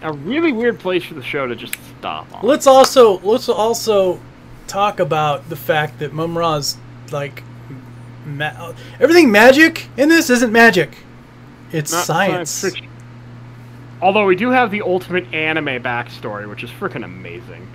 a 0.02 0.12
really 0.14 0.52
weird 0.52 0.80
place 0.80 1.04
for 1.04 1.14
the 1.14 1.22
show 1.22 1.46
to 1.46 1.56
just 1.56 1.76
stop. 2.00 2.26
On. 2.34 2.40
Let's 2.44 2.66
also 2.66 3.20
let's 3.20 3.48
also 3.48 4.20
talk 4.66 5.00
about 5.00 5.50
the 5.50 5.56
fact 5.56 6.00
that 6.00 6.12
Mumm-Ra's 6.12 6.78
like 7.12 7.44
ma- 8.26 8.74
everything 9.00 9.32
magic 9.32 9.86
in 9.96 10.10
this 10.10 10.32
isn't 10.32 10.52
magic. 10.52 10.98
It's 11.72 11.92
Not 11.92 12.06
science. 12.06 12.60
fiction. 12.60 12.88
Although 14.02 14.26
we 14.26 14.36
do 14.36 14.50
have 14.50 14.72
the 14.72 14.82
ultimate 14.82 15.32
anime 15.32 15.84
backstory, 15.84 16.50
which 16.50 16.64
is 16.64 16.72
freaking 16.72 17.06
amazing. 17.06 17.68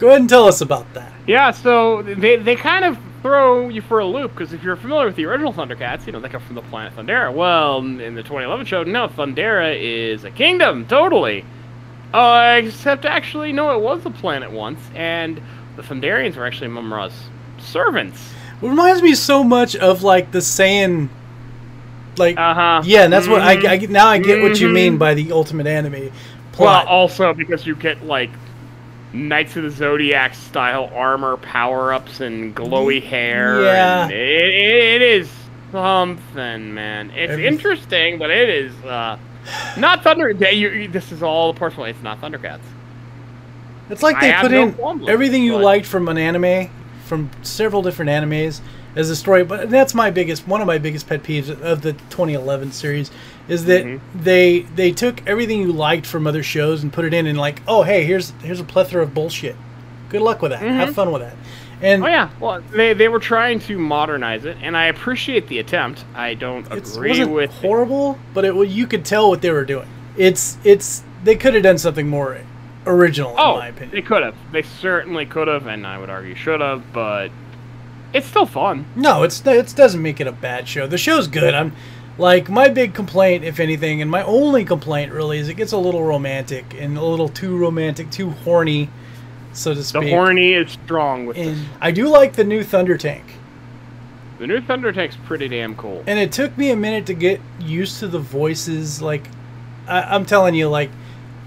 Go 0.00 0.08
ahead 0.08 0.22
and 0.22 0.28
tell 0.28 0.48
us 0.48 0.60
about 0.60 0.92
that. 0.94 1.12
Yeah, 1.28 1.52
so 1.52 2.02
they, 2.02 2.34
they 2.34 2.56
kind 2.56 2.84
of 2.84 2.98
throw 3.22 3.68
you 3.68 3.80
for 3.82 4.00
a 4.00 4.06
loop 4.06 4.32
because 4.32 4.52
if 4.52 4.62
you're 4.62 4.76
familiar 4.76 5.06
with 5.06 5.16
the 5.16 5.24
original 5.26 5.52
Thundercats, 5.52 6.06
you 6.06 6.12
know 6.12 6.20
they 6.20 6.28
come 6.28 6.42
from 6.42 6.56
the 6.56 6.62
planet 6.62 6.94
Thundera. 6.96 7.32
Well, 7.32 7.78
in 7.78 8.14
the 8.14 8.22
2011 8.22 8.66
show, 8.66 8.82
no, 8.82 9.08
Thundera 9.08 9.76
is 9.80 10.24
a 10.24 10.30
kingdom, 10.30 10.86
totally. 10.86 11.44
Uh, 12.12 12.60
except 12.62 13.04
actually, 13.04 13.52
no, 13.52 13.74
it 13.76 13.80
was 13.80 14.04
a 14.04 14.10
planet 14.10 14.50
once, 14.50 14.80
and 14.94 15.40
the 15.76 15.82
Thunderians 15.82 16.36
were 16.36 16.44
actually 16.46 16.68
Mumm-Ra's 16.68 17.14
servants. 17.58 18.34
It 18.60 18.66
reminds 18.68 19.02
me 19.02 19.14
so 19.14 19.42
much 19.42 19.74
of 19.76 20.02
like 20.02 20.30
the 20.32 20.40
Saiyan, 20.40 21.08
like 22.18 22.36
Uh 22.36 22.54
huh. 22.54 22.82
yeah, 22.84 23.04
and 23.04 23.12
that's 23.12 23.28
what 23.28 23.40
I, 23.42 23.74
I 23.74 23.76
now 23.86 24.08
I 24.08 24.18
get 24.18 24.42
what 24.42 24.60
you 24.60 24.68
mean 24.68 24.98
by 24.98 25.14
the 25.14 25.32
ultimate 25.32 25.66
anime 25.66 26.10
Well, 26.58 26.82
plot. 26.82 26.86
also 26.86 27.32
because 27.34 27.66
you 27.66 27.74
get 27.74 28.04
like 28.04 28.30
Knights 29.12 29.56
of 29.56 29.64
the 29.64 29.70
Zodiac 29.70 30.34
style 30.34 30.90
armor, 30.94 31.36
power 31.36 31.92
ups, 31.92 32.20
and 32.20 32.54
glowy 32.56 33.02
hair. 33.02 33.62
Yeah. 33.62 34.04
and 34.04 34.12
it, 34.12 34.44
it 34.94 35.02
is 35.02 35.30
something, 35.70 36.74
man. 36.74 37.10
It's 37.10 37.32
Every- 37.32 37.46
interesting, 37.46 38.18
but 38.18 38.30
it 38.30 38.48
is 38.48 38.72
uh, 38.84 39.18
not 39.76 40.02
Thunder. 40.02 40.30
yeah, 40.30 40.50
You, 40.50 40.88
this 40.88 41.12
is 41.12 41.22
all 41.22 41.52
the 41.52 41.58
porcelain. 41.58 41.90
It's 41.90 42.02
not 42.02 42.20
Thundercats. 42.20 42.60
it's 43.90 44.02
like 44.02 44.20
they 44.20 44.30
have 44.30 44.42
put 44.42 44.52
in 44.52 44.76
with 44.76 45.08
everything 45.08 45.42
you 45.42 45.52
but- 45.52 45.62
liked 45.62 45.86
from 45.86 46.08
an 46.08 46.18
anime, 46.18 46.70
from 47.04 47.30
several 47.42 47.82
different 47.82 48.10
animes 48.10 48.60
as 48.96 49.10
a 49.10 49.16
story. 49.16 49.44
But 49.44 49.68
that's 49.70 49.94
my 49.94 50.10
biggest, 50.10 50.46
one 50.48 50.60
of 50.60 50.66
my 50.66 50.78
biggest 50.78 51.06
pet 51.08 51.22
peeves 51.22 51.50
of 51.50 51.82
the 51.82 51.92
2011 51.92 52.72
series 52.72 53.10
is 53.48 53.64
that 53.66 53.84
Mhm. 53.84 54.00
they 54.14 54.60
they 54.76 54.90
took 54.92 55.20
everything 55.26 55.60
you 55.60 55.72
liked 55.72 56.06
from 56.06 56.26
other 56.26 56.42
shows 56.42 56.82
and 56.82 56.92
put 56.92 57.04
it 57.04 57.12
in 57.14 57.26
and 57.26 57.38
like, 57.38 57.60
oh 57.66 57.82
hey, 57.82 58.04
here's 58.04 58.32
here's 58.42 58.60
a 58.60 58.64
plethora 58.64 59.02
of 59.02 59.12
bullshit. 59.14 59.56
Good 60.08 60.22
luck 60.22 60.42
with 60.42 60.52
that. 60.52 60.60
Have 60.60 60.94
fun 60.94 61.10
with 61.12 61.22
that. 61.22 61.34
And 61.80 62.04
Oh 62.04 62.06
yeah, 62.06 62.28
well 62.38 62.62
they 62.72 62.92
they 62.94 63.08
were 63.08 63.18
trying 63.18 63.58
to 63.60 63.78
modernize 63.78 64.44
it, 64.44 64.56
and 64.62 64.76
I 64.76 64.84
appreciate 64.86 65.48
the 65.48 65.58
attempt. 65.58 66.04
I 66.14 66.34
don't 66.34 66.66
agree 66.72 67.24
with 67.24 67.50
horrible, 67.50 68.18
but 68.32 68.44
it 68.44 68.54
you 68.68 68.86
could 68.86 69.04
tell 69.04 69.28
what 69.28 69.42
they 69.42 69.50
were 69.50 69.64
doing. 69.64 69.88
It's 70.16 70.58
it's 70.64 71.02
they 71.24 71.34
could 71.34 71.54
have 71.54 71.62
done 71.64 71.78
something 71.78 72.08
more 72.08 72.38
original 72.86 73.34
Oh, 73.38 73.54
in 73.54 73.58
my 73.58 73.68
opinion. 73.68 73.90
they 73.92 74.02
could 74.02 74.22
have. 74.22 74.34
They 74.52 74.62
certainly 74.62 75.24
could 75.26 75.48
have, 75.48 75.66
and 75.66 75.86
I 75.86 75.98
would 75.98 76.10
argue 76.10 76.34
should 76.36 76.60
have. 76.60 76.92
But 76.92 77.30
it's 78.12 78.26
still 78.26 78.46
fun. 78.46 78.84
No, 78.94 79.22
it's 79.24 79.44
it 79.46 79.74
doesn't 79.74 80.02
make 80.02 80.20
it 80.20 80.26
a 80.28 80.32
bad 80.32 80.68
show. 80.68 80.86
The 80.86 80.98
show's 80.98 81.26
good. 81.26 81.54
I'm 81.54 81.72
like 82.18 82.48
my 82.48 82.68
big 82.68 82.94
complaint, 82.94 83.44
if 83.44 83.58
anything, 83.60 84.02
and 84.02 84.10
my 84.10 84.22
only 84.24 84.64
complaint 84.64 85.12
really 85.12 85.38
is 85.38 85.48
it 85.48 85.54
gets 85.54 85.72
a 85.72 85.78
little 85.78 86.04
romantic 86.04 86.74
and 86.78 86.96
a 86.98 87.02
little 87.04 87.28
too 87.28 87.56
romantic, 87.56 88.10
too 88.10 88.30
horny, 88.30 88.88
so 89.52 89.72
to 89.72 89.78
The 89.78 89.84
speak. 89.84 90.10
horny 90.10 90.52
is 90.54 90.72
strong 90.72 91.26
with 91.26 91.36
And 91.36 91.56
this. 91.56 91.64
I 91.80 91.90
do 91.90 92.08
like 92.08 92.34
the 92.34 92.44
new 92.44 92.62
Thunder 92.62 92.96
Tank, 92.96 93.24
The 94.38 94.46
new 94.46 94.60
Thunder 94.60 94.92
Tank's 94.92 95.16
pretty 95.24 95.48
damn 95.48 95.74
cool. 95.74 96.02
and 96.06 96.18
it 96.18 96.32
took 96.32 96.56
me 96.58 96.70
a 96.70 96.76
minute 96.76 97.06
to 97.06 97.14
get 97.14 97.40
used 97.60 97.98
to 98.00 98.08
the 98.08 98.18
voices. 98.18 99.00
Like 99.02 99.26
I, 99.88 100.02
I'm 100.02 100.24
telling 100.26 100.54
you, 100.54 100.68
like 100.68 100.90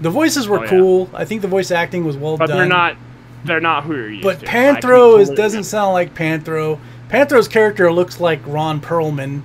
the 0.00 0.10
voices 0.10 0.46
were 0.48 0.58
Oh, 0.58 0.62
yeah. 0.64 0.68
cool. 0.70 1.10
I 1.14 1.24
think 1.24 1.42
the 1.42 1.48
voice 1.48 1.70
acting 1.70 2.04
was 2.04 2.16
well 2.16 2.36
But 2.36 2.46
done. 2.48 2.58
they're 2.58 2.66
not. 2.66 2.96
They're 3.44 3.60
not 3.60 3.84
who 3.84 3.94
you're 3.94 4.10
used 4.10 4.24
But 4.24 4.40
to. 4.40 4.46
Panthro 4.46 5.20
is 5.20 5.30
doesn't 5.30 5.64
sound 5.64 5.92
like 5.92 6.14
Panthro. 6.14 6.78
Panthro's 7.08 7.46
character 7.48 7.92
looks 7.92 8.18
like 8.18 8.40
Ron 8.46 8.80
Perlman. 8.80 9.42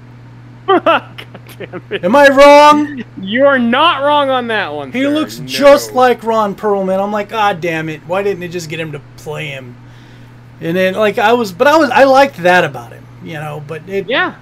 God 0.67 1.17
damn 1.57 1.81
it. 1.89 2.03
Am 2.03 2.15
I 2.15 2.27
wrong? 2.29 3.03
You 3.19 3.45
are 3.45 3.59
not 3.59 4.01
wrong 4.03 4.29
on 4.29 4.47
that 4.47 4.73
one. 4.73 4.91
He 4.91 5.03
sir. 5.03 5.09
looks 5.09 5.39
No. 5.39 5.45
just 5.47 5.93
like 5.93 6.23
Ron 6.23 6.55
Perlman. 6.55 7.01
I'm 7.01 7.11
like, 7.11 7.29
God 7.29 7.61
damn 7.61 7.89
it! 7.89 8.01
Why 8.07 8.23
didn't 8.23 8.39
they 8.39 8.47
just 8.47 8.69
get 8.69 8.79
him 8.79 8.91
to 8.93 9.01
play 9.17 9.47
him? 9.47 9.75
And 10.59 10.77
then, 10.77 10.93
like, 10.93 11.17
I 11.17 11.33
was, 11.33 11.51
but 11.51 11.67
I 11.67 11.77
was, 11.77 11.89
I 11.89 12.03
liked 12.03 12.37
that 12.37 12.63
about 12.63 12.91
him, 12.93 13.03
you 13.23 13.33
know. 13.33 13.63
But 13.67 13.87
it, 13.89 14.07
Yeah. 14.07 14.35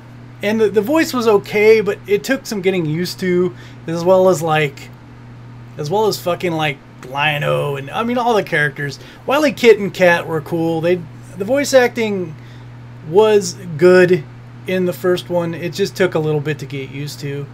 and 0.44 0.60
the, 0.60 0.70
the 0.70 0.82
voice 0.82 1.14
was 1.14 1.28
okay, 1.28 1.80
but 1.80 1.98
it 2.08 2.24
took 2.26 2.46
some 2.46 2.62
getting 2.62 2.86
used 2.86 3.20
to, 3.22 3.56
as 3.88 4.04
well 4.04 4.28
as 4.28 4.42
like, 4.42 4.90
as 5.78 5.90
well 5.90 6.08
as 6.08 6.20
fucking 6.22 6.52
like 6.52 6.78
Lion-O 7.08 7.78
and 7.78 7.90
I 7.90 8.04
mean 8.04 8.18
all 8.18 8.34
the 8.34 8.44
characters. 8.44 9.00
Wily 9.26 9.54
Kit 9.54 9.80
and 9.80 9.94
Cat 9.94 10.28
were 10.28 10.42
cool. 10.42 10.82
They, 10.82 11.02
the 11.38 11.46
voice 11.46 11.74
acting 11.74 12.36
was 13.10 13.54
good 13.78 14.24
in 14.70 14.86
the 14.86 14.94
first 14.94 15.30
one. 15.30 15.54
It 15.54 15.74
just 15.74 15.96
took 15.98 16.16
a 16.16 16.20
little 16.20 16.40
bit 16.42 16.60
to 16.60 16.66
get 16.66 16.90
used 16.92 17.20
to. 17.22 17.46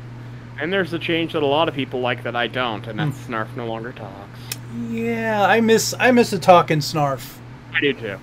And 0.60 0.72
there's 0.72 0.94
a 0.94 1.00
change 1.00 1.34
that 1.34 1.44
a 1.44 1.46
lot 1.48 1.68
of 1.68 1.76
people 1.76 2.00
like 2.02 2.24
that 2.24 2.36
I 2.36 2.48
don't, 2.48 2.86
and 2.88 3.00
that's 3.00 3.26
Hmm. 3.26 3.34
Snarf 3.34 3.56
no 3.56 3.66
longer 3.66 3.92
talks. 3.92 4.40
Yeah, 4.90 5.44
I 5.46 5.62
miss, 5.62 5.94
I 6.00 6.12
miss 6.12 6.30
the 6.32 6.40
talking 6.40 6.80
Snarf. 6.80 7.38
I 7.74 7.80
do 7.82 7.94
too. 7.94 8.18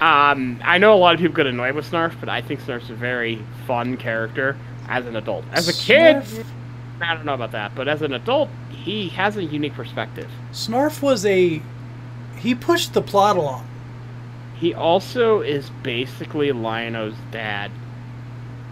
Um, 0.00 0.60
I 0.64 0.78
know 0.78 0.94
a 0.94 0.96
lot 0.96 1.14
of 1.14 1.20
people 1.20 1.34
get 1.36 1.46
annoyed 1.46 1.74
with 1.74 1.90
Snarf, 1.90 2.14
but 2.20 2.28
I 2.28 2.40
think 2.40 2.60
Snarf's 2.60 2.90
a 2.90 2.94
very 2.94 3.44
fun 3.66 3.96
character 3.96 4.56
as 4.88 5.06
an 5.06 5.16
adult. 5.16 5.44
As 5.52 5.68
a 5.68 5.72
kid, 5.72 6.16
Snarf- 6.22 6.44
I 7.00 7.14
don't 7.14 7.24
know 7.24 7.34
about 7.34 7.52
that, 7.52 7.74
but 7.74 7.86
as 7.88 8.02
an 8.02 8.12
adult, 8.12 8.48
he 8.70 9.08
has 9.10 9.36
a 9.36 9.44
unique 9.44 9.74
perspective. 9.74 10.28
Snarf 10.52 11.02
was 11.02 11.24
a 11.26 11.60
he 12.38 12.54
pushed 12.54 12.94
the 12.94 13.02
plot 13.02 13.36
along. 13.36 13.66
He 14.56 14.72
also 14.74 15.40
is 15.40 15.70
basically 15.82 16.50
Lion-O's 16.52 17.14
dad, 17.32 17.70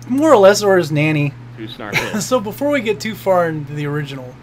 More 0.09 0.33
or 0.33 0.37
less 0.37 0.63
or 0.63 0.77
his 0.77 0.91
nanny. 0.93 1.33
who 1.57 1.67
Snarf 1.67 2.15
is. 2.15 2.27
so 2.27 2.39
before 2.41 2.71
we 2.71 2.81
get 2.83 3.01
too 3.01 3.15
far 3.15 3.49
into 3.49 3.73
the 3.73 3.87
original, 3.87 4.35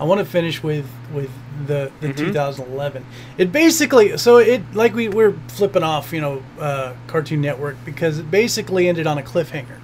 I 0.00 0.04
want 0.04 0.18
to 0.20 0.24
finish 0.24 0.62
with 0.62 0.86
with 1.12 1.30
the 1.66 1.90
the 2.00 2.08
Mhm. 2.08 2.16
2011. 2.16 3.04
It 3.38 3.50
basically 3.50 4.16
so 4.18 4.36
it 4.36 4.62
like 4.74 4.94
we 4.94 5.08
we're 5.08 5.32
flipping 5.48 5.82
off, 5.82 6.12
you 6.12 6.20
know, 6.20 6.42
uh, 6.60 6.92
Cartoon 7.06 7.40
Network 7.40 7.76
because 7.84 8.18
it 8.18 8.30
basically 8.30 8.88
ended 8.88 9.06
on 9.06 9.18
a 9.18 9.22
cliffhanger. 9.22 9.78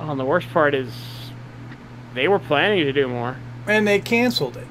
oh, 0.00 0.10
and 0.10 0.18
the 0.18 0.24
worst 0.24 0.50
part 0.52 0.74
is 0.74 0.90
they 2.14 2.26
were 2.28 2.38
planning 2.40 2.84
to 2.84 2.92
do 2.92 3.06
more. 3.08 3.36
And 3.68 3.86
they 3.86 4.00
canceled 4.00 4.56
it. 4.56 4.66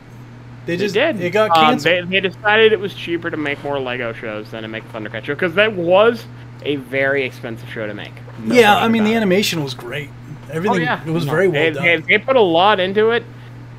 They 0.65 0.75
They 0.75 0.83
just 0.83 0.93
did. 0.93 1.21
it 1.21 1.29
got 1.31 1.51
Um, 1.51 1.65
canceled. 1.79 2.09
they, 2.11 2.19
they 2.19 2.27
decided 2.27 2.73
it 2.73 2.79
was 2.79 2.93
cheaper 2.93 3.29
to 3.31 3.37
make 3.37 3.63
more 3.63 3.79
Lego 3.79 4.11
shows 4.13 4.51
than 4.51 4.63
to 4.63 4.67
make 4.67 4.83
a 4.83 4.87
Thundercat 4.97 5.23
show 5.23 5.33
because 5.35 5.53
that 5.55 5.73
was 5.73 6.25
a 6.63 6.75
very 6.77 7.23
expensive 7.25 7.69
show 7.69 7.87
to 7.87 7.93
make. 7.93 8.13
No 8.39 8.55
yeah, 8.55 8.75
I 8.77 8.87
mean 8.87 9.03
the 9.03 9.13
it. 9.13 9.17
animation 9.17 9.63
was 9.63 9.73
great. 9.73 10.09
Everything 10.51 10.79
Oh, 10.81 10.83
yeah. 10.83 11.03
it 11.05 11.11
was 11.11 11.25
No, 11.25 11.31
very 11.31 11.47
well 11.47 11.63
they, 11.63 11.71
done. 11.71 11.83
They, 11.83 12.17
they 12.17 12.17
put 12.17 12.35
a 12.35 12.41
lot 12.41 12.79
into 12.79 13.11
it, 13.11 13.23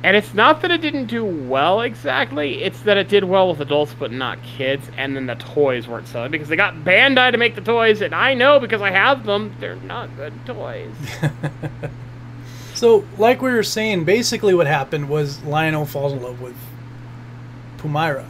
and 0.03 0.17
it's 0.17 0.33
not 0.33 0.61
that 0.61 0.71
it 0.71 0.81
didn't 0.81 1.05
do 1.05 1.23
well 1.23 1.81
exactly. 1.81 2.63
It's 2.63 2.81
that 2.81 2.97
it 2.97 3.07
did 3.09 3.23
well 3.23 3.49
with 3.49 3.61
adults 3.61 3.93
but 3.97 4.11
not 4.11 4.41
kids, 4.43 4.89
and 4.97 5.15
then 5.15 5.25
the 5.27 5.35
toys 5.35 5.87
weren't 5.87 6.07
selling 6.07 6.31
because 6.31 6.47
they 6.49 6.55
got 6.55 6.73
Bandai 6.75 7.31
to 7.31 7.37
make 7.37 7.55
the 7.55 7.61
toys, 7.61 8.01
and 8.01 8.13
I 8.15 8.33
know 8.33 8.59
because 8.59 8.81
I 8.81 8.89
have 8.91 9.25
them. 9.25 9.55
They're 9.59 9.75
not 9.75 10.15
good 10.15 10.33
toys. 10.45 10.91
So, 12.73 13.05
like 13.19 13.41
we 13.41 13.51
were 13.51 13.63
saying, 13.63 14.03
basically 14.03 14.53
what 14.55 14.65
happened 14.67 15.07
was 15.07 15.41
Lion-O 15.43 15.85
falls 15.85 16.11
in 16.13 16.21
love 16.23 16.41
with 16.41 16.55
Pumyra. 17.77 18.25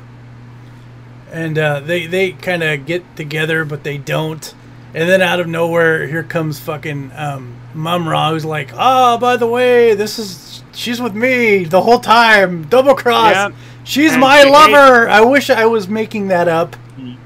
And 1.34 1.58
uh, 1.58 1.80
they, 1.82 2.06
they 2.06 2.32
kind 2.32 2.64
of 2.64 2.86
get 2.86 3.04
together, 3.18 3.66
but 3.66 3.84
they 3.84 3.98
don't. 3.98 4.54
And 4.94 5.10
then 5.10 5.22
out 5.24 5.40
of 5.40 5.48
nowhere, 5.48 6.08
here 6.08 6.22
comes 6.22 6.60
fucking 6.60 7.12
um, 7.16 7.60
Mumm-Ra, 7.74 8.30
who's 8.30 8.46
like, 8.46 8.72
ah, 8.76 9.18
by 9.18 9.38
the 9.38 9.48
way, 9.48 9.96
this 9.96 10.20
is, 10.20 10.64
she's 10.72 11.02
with 11.02 11.16
me 11.16 11.64
the 11.64 11.82
whole 11.82 12.00
time. 12.00 12.68
Double 12.68 12.94
cross. 12.94 13.34
Yeah. 13.34 13.50
She's 13.84 14.12
And 14.12 14.22
my 14.22 14.44
she 14.44 14.50
lover. 14.50 15.10
I 15.10 15.22
wish 15.22 15.50
I 15.50 15.66
was 15.66 15.88
making 15.88 16.28
that 16.28 16.48
up. 16.48 16.76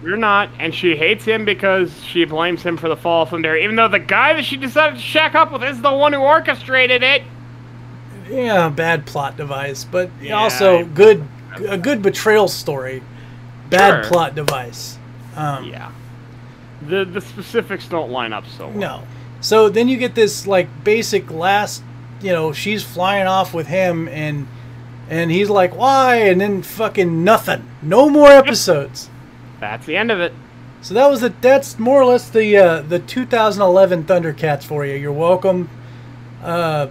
You're 0.01 0.15
not, 0.15 0.49
and 0.57 0.73
she 0.73 0.95
hates 0.95 1.25
him 1.25 1.43
because 1.43 2.01
she 2.01 2.23
blames 2.23 2.63
him 2.63 2.77
for 2.77 2.87
the 2.87 2.95
fall 2.95 3.25
from 3.25 3.41
there, 3.41 3.57
even 3.57 3.75
though 3.75 3.89
the 3.89 3.99
guy 3.99 4.33
that 4.33 4.45
she 4.45 4.55
decided 4.55 4.95
to 4.95 5.01
shack 5.01 5.35
up 5.35 5.51
with 5.51 5.61
is 5.63 5.81
the 5.81 5.93
one 5.93 6.13
who 6.13 6.19
orchestrated 6.19 7.03
it. 7.03 7.23
Yeah, 8.29 8.69
bad 8.69 9.05
plot 9.05 9.35
device, 9.35 9.83
but 9.83 10.09
Yeah, 10.21 10.35
also 10.35 10.85
good, 10.85 11.27
a 11.67 11.77
good 11.77 12.01
betrayal 12.01 12.47
story. 12.47 13.03
Bad 13.69 14.03
Sure. 14.03 14.11
plot 14.11 14.35
device. 14.35 14.97
Um, 15.35 15.65
Yeah. 15.65 15.91
The 16.87 17.05
the 17.05 17.21
specifics 17.21 17.87
don't 17.87 18.11
line 18.11 18.33
up 18.33 18.45
so 18.57 18.67
well. 18.67 18.77
No. 18.77 19.03
So 19.41 19.69
then 19.69 19.87
you 19.87 19.97
get 19.97 20.15
this 20.15 20.45
like 20.47 20.67
basic 20.83 21.29
last, 21.31 21.83
you 22.21 22.31
know, 22.31 22.53
she's 22.53 22.83
flying 22.83 23.27
off 23.27 23.53
with 23.53 23.67
him 23.67 24.07
and 24.07 24.47
and 25.09 25.31
he's 25.31 25.49
like, 25.49 25.75
"Why?" 25.75 26.15
and 26.17 26.39
then 26.41 26.61
fucking 26.61 27.23
nothing. 27.23 27.67
No 27.81 28.09
more 28.09 28.29
episodes. 28.29 29.09
That's 29.59 29.85
the 29.85 29.95
end 29.97 30.11
of 30.11 30.19
it. 30.19 30.33
So 30.81 30.93
that 30.93 31.09
was 31.09 31.21
the 31.21 31.33
that's 31.41 31.79
more 31.79 32.01
or 32.01 32.05
less 32.05 32.29
the 32.29 32.55
uh, 32.57 32.81
the 32.81 32.99
2011 32.99 34.03
Thundercats 34.03 34.63
for 34.63 34.85
you. 34.85 34.95
You're 34.95 35.11
welcome. 35.11 35.69
Uh, 36.43 36.87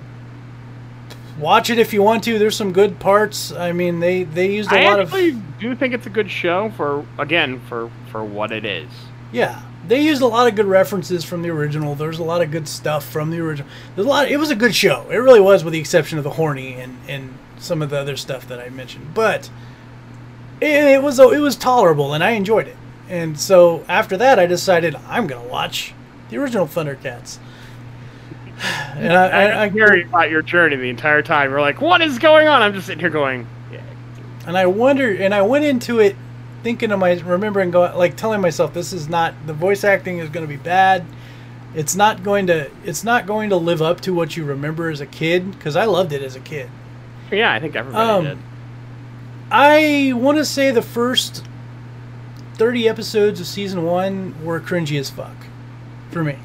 watch 1.38 1.71
it 1.71 1.78
if 1.78 1.93
you 1.93 2.02
want 2.02 2.25
to. 2.25 2.38
There's 2.38 2.57
some 2.57 2.73
good 2.73 2.99
parts. 2.99 3.52
I 3.52 3.73
mean, 3.73 4.00
they 4.00 4.25
they 4.25 4.52
used 4.52 4.73
a 4.73 4.78
I 4.81 4.85
lot 4.85 5.00
of. 5.00 5.12
I 5.12 5.19
actually 5.19 5.43
do 5.61 5.75
think 5.75 5.95
it's 5.95 6.07
a 6.07 6.11
good 6.11 6.31
show 6.31 6.71
for 6.71 7.07
again 7.19 7.61
for 7.69 7.90
for 8.11 8.25
what 8.25 8.52
it 8.52 8.64
is. 8.64 8.90
yeah. 9.33 9.62
They 9.87 10.02
used 10.02 10.21
a 10.21 10.26
lot 10.26 10.49
of 10.49 10.57
good 10.57 10.66
references 10.66 11.23
from 11.25 11.43
the 11.43 11.50
original. 11.50 11.95
There's 11.95 12.19
a 12.19 12.25
lot 12.25 12.43
of 12.43 12.50
good 12.50 12.66
stuff 12.66 13.05
from 13.09 13.31
the 13.31 13.38
original. 13.38 13.69
There's 13.95 14.05
a 14.05 14.11
lot. 14.11 14.28
It 14.28 14.37
was 14.38 14.50
a 14.50 14.57
good 14.57 14.75
show. 14.75 15.07
It 15.12 15.16
really 15.19 15.38
was, 15.38 15.62
with 15.62 15.73
the 15.75 15.78
exception 15.78 16.19
of 16.19 16.25
the 16.25 16.31
horny 16.31 16.73
and 16.75 16.99
and 17.07 17.38
some 17.59 17.83
of 17.83 17.90
the 17.90 17.99
other 18.00 18.16
stuff 18.16 18.49
that 18.49 18.59
I 18.59 18.69
mentioned. 18.69 19.14
But 19.14 19.49
it, 20.61 20.73
it 20.73 21.02
was 21.05 21.21
it 21.21 21.38
was 21.38 21.55
tolerable, 21.55 22.14
and 22.14 22.25
I 22.25 22.31
enjoyed 22.31 22.66
it. 22.66 22.76
And 23.09 23.38
so 23.38 23.85
after 23.88 24.16
that, 24.16 24.40
I 24.40 24.47
decided 24.47 24.97
I'm 25.07 25.28
gonna 25.28 25.47
watch 25.47 25.95
the 26.31 26.38
original 26.38 26.66
Thundercats. 26.66 27.38
And 28.63 29.13
I, 29.13 29.27
I, 29.27 29.63
I, 29.65 29.69
hear 29.69 30.07
about 30.07 30.31
your 30.31 30.43
journey 30.43 30.77
the 30.77 30.89
entire 30.89 31.23
time. 31.23 31.51
You're 31.51 31.61
like, 31.61 31.81
what 31.81 32.01
is 32.01 32.19
going 32.19 32.49
on? 32.49 32.63
I'm 32.63 32.73
just 32.73 32.87
sitting 32.87 33.01
here 33.01 33.11
going, 33.11 33.47
yeah. 33.71 33.83
and 34.47 34.57
I 34.57 34.67
wonder, 34.67 35.15
and 35.15 35.35
I 35.35 35.43
went 35.43 35.65
into 35.65 35.99
it 36.01 36.17
thinking 36.63 36.91
of 36.91 36.99
my, 36.99 37.13
remembering, 37.21 37.71
going 37.71 37.97
like 37.97 38.17
telling 38.17 38.41
myself, 38.41 38.73
this 38.73 38.93
is 38.93 39.09
not 39.09 39.35
the 39.47 39.53
voice 39.53 39.85
acting 39.85 40.19
is 40.19 40.31
going 40.31 40.45
to 40.45 40.49
be 40.49 40.57
bad. 40.57 41.05
It's 41.75 41.95
not 41.95 42.23
going 42.23 42.47
to, 42.47 42.71
it's 42.85 43.05
not 43.05 43.27
going 43.27 43.51
to 43.51 43.57
live 43.57 43.83
up 43.83 44.01
to 44.03 44.15
what 44.15 44.37
you 44.37 44.45
remember 44.45 44.89
as 44.89 45.03
a 45.03 45.07
kid 45.07 45.53
because 45.53 45.77
I 45.77 45.85
loved 45.85 46.13
it 46.13 46.23
as 46.23 46.35
a 46.35 46.41
kid. 46.41 46.71
Yeah, 47.31 47.53
I 47.53 47.61
think 47.61 47.77
everybody 47.77 48.11
Um, 48.11 48.25
did. 48.25 48.39
I 49.51 50.13
want 50.17 50.39
to 50.39 50.45
say 50.45 50.71
the 50.71 50.83
first 50.83 51.45
30 52.55 52.89
episodes 52.89 53.41
of 53.41 53.47
season 53.47 53.85
one 53.85 54.35
were 54.43 54.61
cringy 54.61 54.99
as 54.99 55.11
fuck 55.11 55.37
for 56.11 56.25
me. 56.25 56.37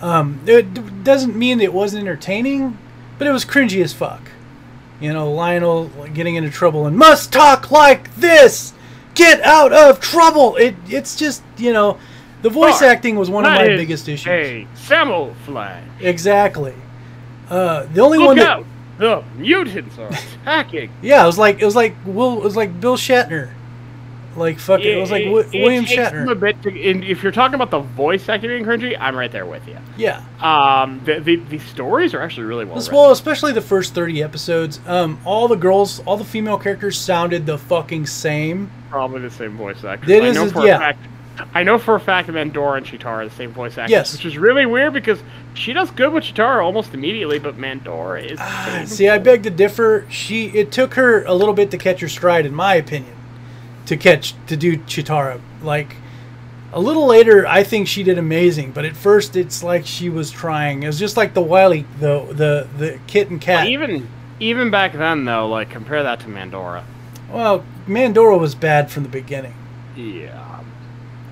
Um, 0.00 0.40
it 0.46 1.04
doesn't 1.04 1.36
mean 1.36 1.60
it 1.60 1.72
wasn't 1.72 2.02
entertaining, 2.02 2.78
but 3.18 3.26
it 3.26 3.32
was 3.32 3.44
cringy 3.44 3.82
as 3.82 3.92
fuck. 3.92 4.20
You 5.00 5.12
know, 5.12 5.30
Lion-O 5.32 5.88
getting 6.14 6.36
into 6.36 6.50
trouble 6.50 6.86
and 6.86 6.96
must 6.96 7.32
talk 7.32 7.70
like 7.70 8.14
this. 8.16 8.72
Get 9.14 9.40
out 9.42 9.72
of 9.72 10.00
trouble. 10.00 10.56
It 10.56 10.74
it's 10.88 11.16
just 11.16 11.42
you 11.56 11.72
know, 11.72 11.98
the 12.42 12.50
voice 12.50 12.82
acting 12.82 13.16
was 13.16 13.30
one 13.30 13.44
of 13.44 13.52
my 13.52 13.66
biggest 13.68 14.08
issues. 14.08 14.66
Samo 14.74 15.34
flag. 15.44 15.84
Exactly. 16.00 16.74
Uh, 17.48 17.86
the 17.92 18.00
only 18.00 18.18
Look 18.18 18.28
one 18.28 18.36
that 18.38 18.46
out! 18.48 18.66
The 18.98 19.24
mutants 19.36 19.98
are 19.98 20.08
attacking. 20.42 20.90
Yeah, 21.02 21.22
it 21.22 21.26
was 21.26 21.38
like 21.38 21.60
it 21.60 21.64
was 21.64 21.76
like 21.76 21.94
Will 22.04 22.38
it 22.38 22.44
was 22.44 22.56
like 22.56 22.80
Bill 22.80 22.96
Shatner, 22.96 23.50
like 24.36 24.58
fuck 24.58 24.80
it 24.80 24.86
it 24.86 25.00
was 25.00 25.10
like 25.10 25.24
Wi- 25.24 25.48
it 25.52 25.62
William 25.62 25.84
them 25.84 25.98
a 25.98 26.34
Shatner. 26.34 26.40
bit 26.40 26.62
to, 26.62 26.90
and 26.90 27.04
if 27.04 27.22
you're 27.22 27.32
talking 27.32 27.54
about 27.54 27.70
the 27.70 27.80
voice 27.80 28.28
acting 28.28 28.50
being 28.50 28.64
cringy, 28.64 28.96
I'm 28.98 29.16
right 29.16 29.30
there 29.32 29.46
with 29.46 29.66
you. 29.68 29.78
Yeah, 29.96 30.22
Um, 30.40 31.00
the, 31.04 31.20
the, 31.20 31.36
the 31.36 31.58
stories 31.58 32.14
are 32.14 32.20
actually 32.20 32.44
really 32.46 32.64
well 32.64 32.82
well, 32.92 33.10
especially 33.10 33.52
the 33.52 33.60
first 33.60 33.94
thirty 33.94 34.22
episodes. 34.22 34.80
Um, 34.86 35.18
all 35.24 35.48
the 35.48 35.56
girls, 35.56 36.00
all 36.06 36.16
the 36.16 36.24
female 36.24 36.58
characters 36.58 36.98
sounded 36.98 37.46
the 37.46 37.58
fucking 37.58 38.06
same. 38.06 38.70
Probably 38.90 39.20
the 39.20 39.30
same 39.30 39.56
voice 39.56 39.82
actor. 39.84 40.10
It 40.10 40.22
I 40.22 40.26
is- 40.28 40.34
know 40.36 40.48
for 40.50 40.66
yeah. 40.66 40.76
a 40.76 40.78
fact. 40.78 40.98
I 41.52 41.64
know 41.64 41.78
for 41.78 41.96
a 41.96 42.00
fact 42.00 42.28
that 42.28 42.32
Mandora 42.34 42.76
and 42.76 42.86
Cheetara 42.86 43.06
are 43.06 43.28
the 43.28 43.34
same 43.34 43.50
voice 43.52 43.72
actors, 43.76 43.90
Yes. 43.90 44.12
which 44.12 44.24
is 44.24 44.38
really 44.38 44.66
weird 44.66 44.92
because 44.92 45.18
she 45.54 45.72
does 45.72 45.90
good 45.90 46.12
with 46.12 46.22
Cheetara 46.22 46.62
almost 46.62 46.94
immediately, 46.94 47.40
but 47.40 47.58
Mandora 47.58 48.22
is. 48.22 48.38
Ah, 48.40 48.82
See, 48.86 49.08
I 49.08 49.18
beg 49.18 49.42
to 49.42 49.50
differ. 49.50 50.06
She 50.08 50.46
it 50.50 50.70
took 50.70 50.94
her 50.94 51.24
a 51.24 51.34
little 51.34 51.52
bit 51.54 51.72
to 51.72 51.76
catch 51.76 51.98
her 52.02 52.08
stride, 52.08 52.46
in 52.46 52.54
my 52.54 52.76
opinion, 52.76 53.12
to 53.86 53.96
catch 53.96 54.34
to 54.46 54.56
do 54.56 54.76
Cheetara. 54.78 55.40
Like 55.62 55.96
a 56.72 56.80
little 56.80 57.06
later, 57.06 57.46
I 57.46 57.62
think 57.62 57.86
she 57.86 58.02
did 58.02 58.18
amazing, 58.18 58.72
but 58.72 58.84
at 58.84 58.96
first, 58.96 59.36
it's 59.36 59.62
like 59.62 59.86
she 59.86 60.08
was 60.08 60.30
trying. 60.30 60.82
It 60.82 60.86
was 60.88 60.98
just 60.98 61.16
like 61.16 61.34
the 61.34 61.42
Wily, 61.42 61.86
the 62.00 62.24
the 62.26 62.68
the 62.76 63.00
kit 63.06 63.30
and 63.30 63.40
cat. 63.40 63.68
even 63.68 64.08
even 64.40 64.70
back 64.70 64.92
then 64.92 65.24
though, 65.24 65.48
like 65.48 65.70
compare 65.70 66.02
that 66.02 66.20
to 66.20 66.28
Mandora. 66.28 66.84
Well, 67.30 67.64
Mandora 67.86 68.38
was 68.38 68.54
bad 68.54 68.90
from 68.90 69.02
the 69.02 69.08
beginning. 69.08 69.54
Yeah. 69.96 70.60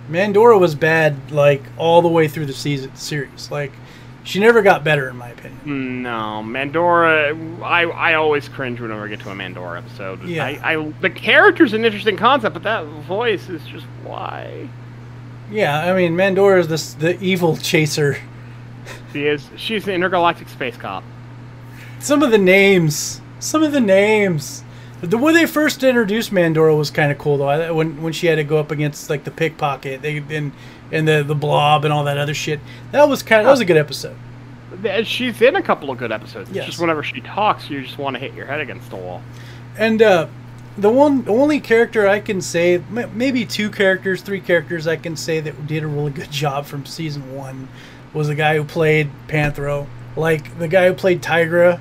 Mandora 0.09 0.59
was 0.59 0.75
bad 0.75 1.31
like 1.31 1.63
all 1.77 2.03
the 2.03 2.09
way 2.09 2.29
through 2.29 2.47
the 2.47 2.53
season 2.53 2.95
series. 2.97 3.51
Like 3.51 3.73
she 4.25 4.39
never 4.41 4.63
got 4.63 4.85
better 4.85 5.09
in 5.09 5.17
my 5.17 5.31
opinion. 5.31 6.03
No, 6.03 6.43
Mandora. 6.43 7.37
I 7.63 7.85
I 7.85 8.15
always 8.15 8.49
cringe 8.49 8.81
whenever 8.81 9.05
I 9.05 9.09
get 9.09 9.21
to 9.21 9.31
a 9.31 9.35
Mandora 9.35 9.79
episode. 9.79 10.23
Yeah. 10.25 10.45
I, 10.45 10.75
I 10.75 10.93
the 11.01 11.11
character's 11.11 11.73
an 11.73 11.85
interesting 11.85 12.17
concept, 12.17 12.55
but 12.55 12.63
that 12.63 12.85
voice 12.85 13.49
is 13.49 13.65
just 13.67 13.87
why. 14.05 14.69
Yeah, 15.51 15.79
I 15.81 15.95
mean 15.95 16.17
Mandora 16.17 16.61
is 16.61 16.69
this 16.69 16.95
the 16.95 17.21
evil 17.21 17.57
chaser. 17.57 18.17
She 19.13 19.27
is. 19.27 19.49
She's 19.57 19.87
an 19.87 19.95
intergalactic 19.95 20.49
space 20.49 20.77
cop. 20.77 21.05
Some 21.99 22.23
of 22.23 22.31
the 22.31 22.39
names, 22.39 23.21
some 23.39 23.63
of 23.63 23.73
the 23.73 23.81
names. 23.81 24.65
The 25.03 25.19
way 25.19 25.33
they 25.33 25.47
first 25.47 25.83
introduced 25.83 26.31
Mandora 26.33 26.77
was 26.77 26.91
kind 26.91 27.11
of 27.11 27.19
cool 27.19 27.37
though. 27.39 27.75
When 27.75 28.03
when 28.03 28.13
she 28.13 28.29
had 28.29 28.37
to 28.37 28.45
go 28.45 28.59
up 28.59 28.71
against 28.71 29.11
like 29.11 29.25
the 29.25 29.31
pickpocket, 29.31 30.01
they 30.01 30.19
and 30.19 30.53
and 30.93 31.09
the 31.09 31.25
the 31.25 31.35
blob 31.35 31.85
and 31.85 31.93
all 31.93 32.05
that 32.05 32.19
other 32.19 32.35
shit. 32.35 32.61
That 32.93 33.09
was 33.09 33.23
kind 33.23 33.41
of 33.41 33.47
that 33.47 33.51
was 33.51 33.61
a 33.61 33.65
good 33.65 33.77
episode. 33.77 34.17
She's 35.05 35.41
in 35.43 35.57
a 35.57 35.63
couple 35.63 35.91
of 35.91 35.99
good 35.99 36.13
episodes. 36.13 36.49
It's 36.49 36.57
Yes. 36.57 36.67
just 36.67 36.81
whenever 36.81 37.03
she 37.03 37.21
talks, 37.21 37.69
you 37.69 37.83
just 37.83 37.99
want 37.99 38.15
to 38.15 38.21
hit 38.21 38.35
your 38.35 38.47
head 38.47 38.61
against 38.61 38.89
the 38.91 38.97
wall. 38.97 39.23
And 39.79 40.01
uh, 40.01 40.27
the 40.79 40.89
one, 40.91 41.25
the 41.25 41.33
only 41.33 41.61
character 41.61 42.09
I 42.09 42.21
can 42.21 42.41
say, 42.41 42.83
maybe 42.91 43.45
two 43.45 43.71
characters, 43.71 44.23
three 44.23 44.41
characters 44.41 44.87
I 44.87 44.97
can 44.97 45.15
say 45.17 45.41
that 45.41 45.67
did 45.67 45.83
a 45.83 45.87
really 45.87 46.11
good 46.11 46.31
job 46.31 46.65
from 46.65 46.87
season 46.87 47.35
one, 47.35 47.69
was 48.15 48.29
the 48.29 48.35
guy 48.35 48.57
who 48.57 48.65
played 48.65 49.11
Panthro, 49.29 49.87
like 50.17 50.59
the 50.59 50.69
guy 50.69 50.87
who 50.89 50.95
played 50.95 51.23
Tygra. 51.23 51.79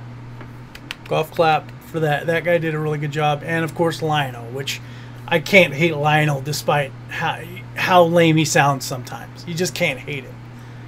Golf 1.07 1.31
clap 1.31 1.71
for 1.85 2.01
that. 2.01 2.27
That 2.27 2.43
guy 2.43 2.57
did 2.57 2.73
a 2.73 2.79
really 2.79 2.97
good 2.97 3.11
job, 3.11 3.41
and 3.45 3.63
of 3.63 3.73
course 3.75 4.01
Lion-O, 4.01 4.43
which 4.51 4.79
I 5.27 5.39
can't 5.39 5.73
hate 5.73 5.95
Lion-O 5.95 6.41
despite 6.41 6.91
how 7.09 7.39
how 7.81 8.03
lame 8.03 8.37
he 8.37 8.45
sounds 8.45 8.85
sometimes. 8.85 9.45
You 9.47 9.53
just 9.53 9.75
can't 9.75 9.99
hate 9.99 10.23
it. 10.23 10.33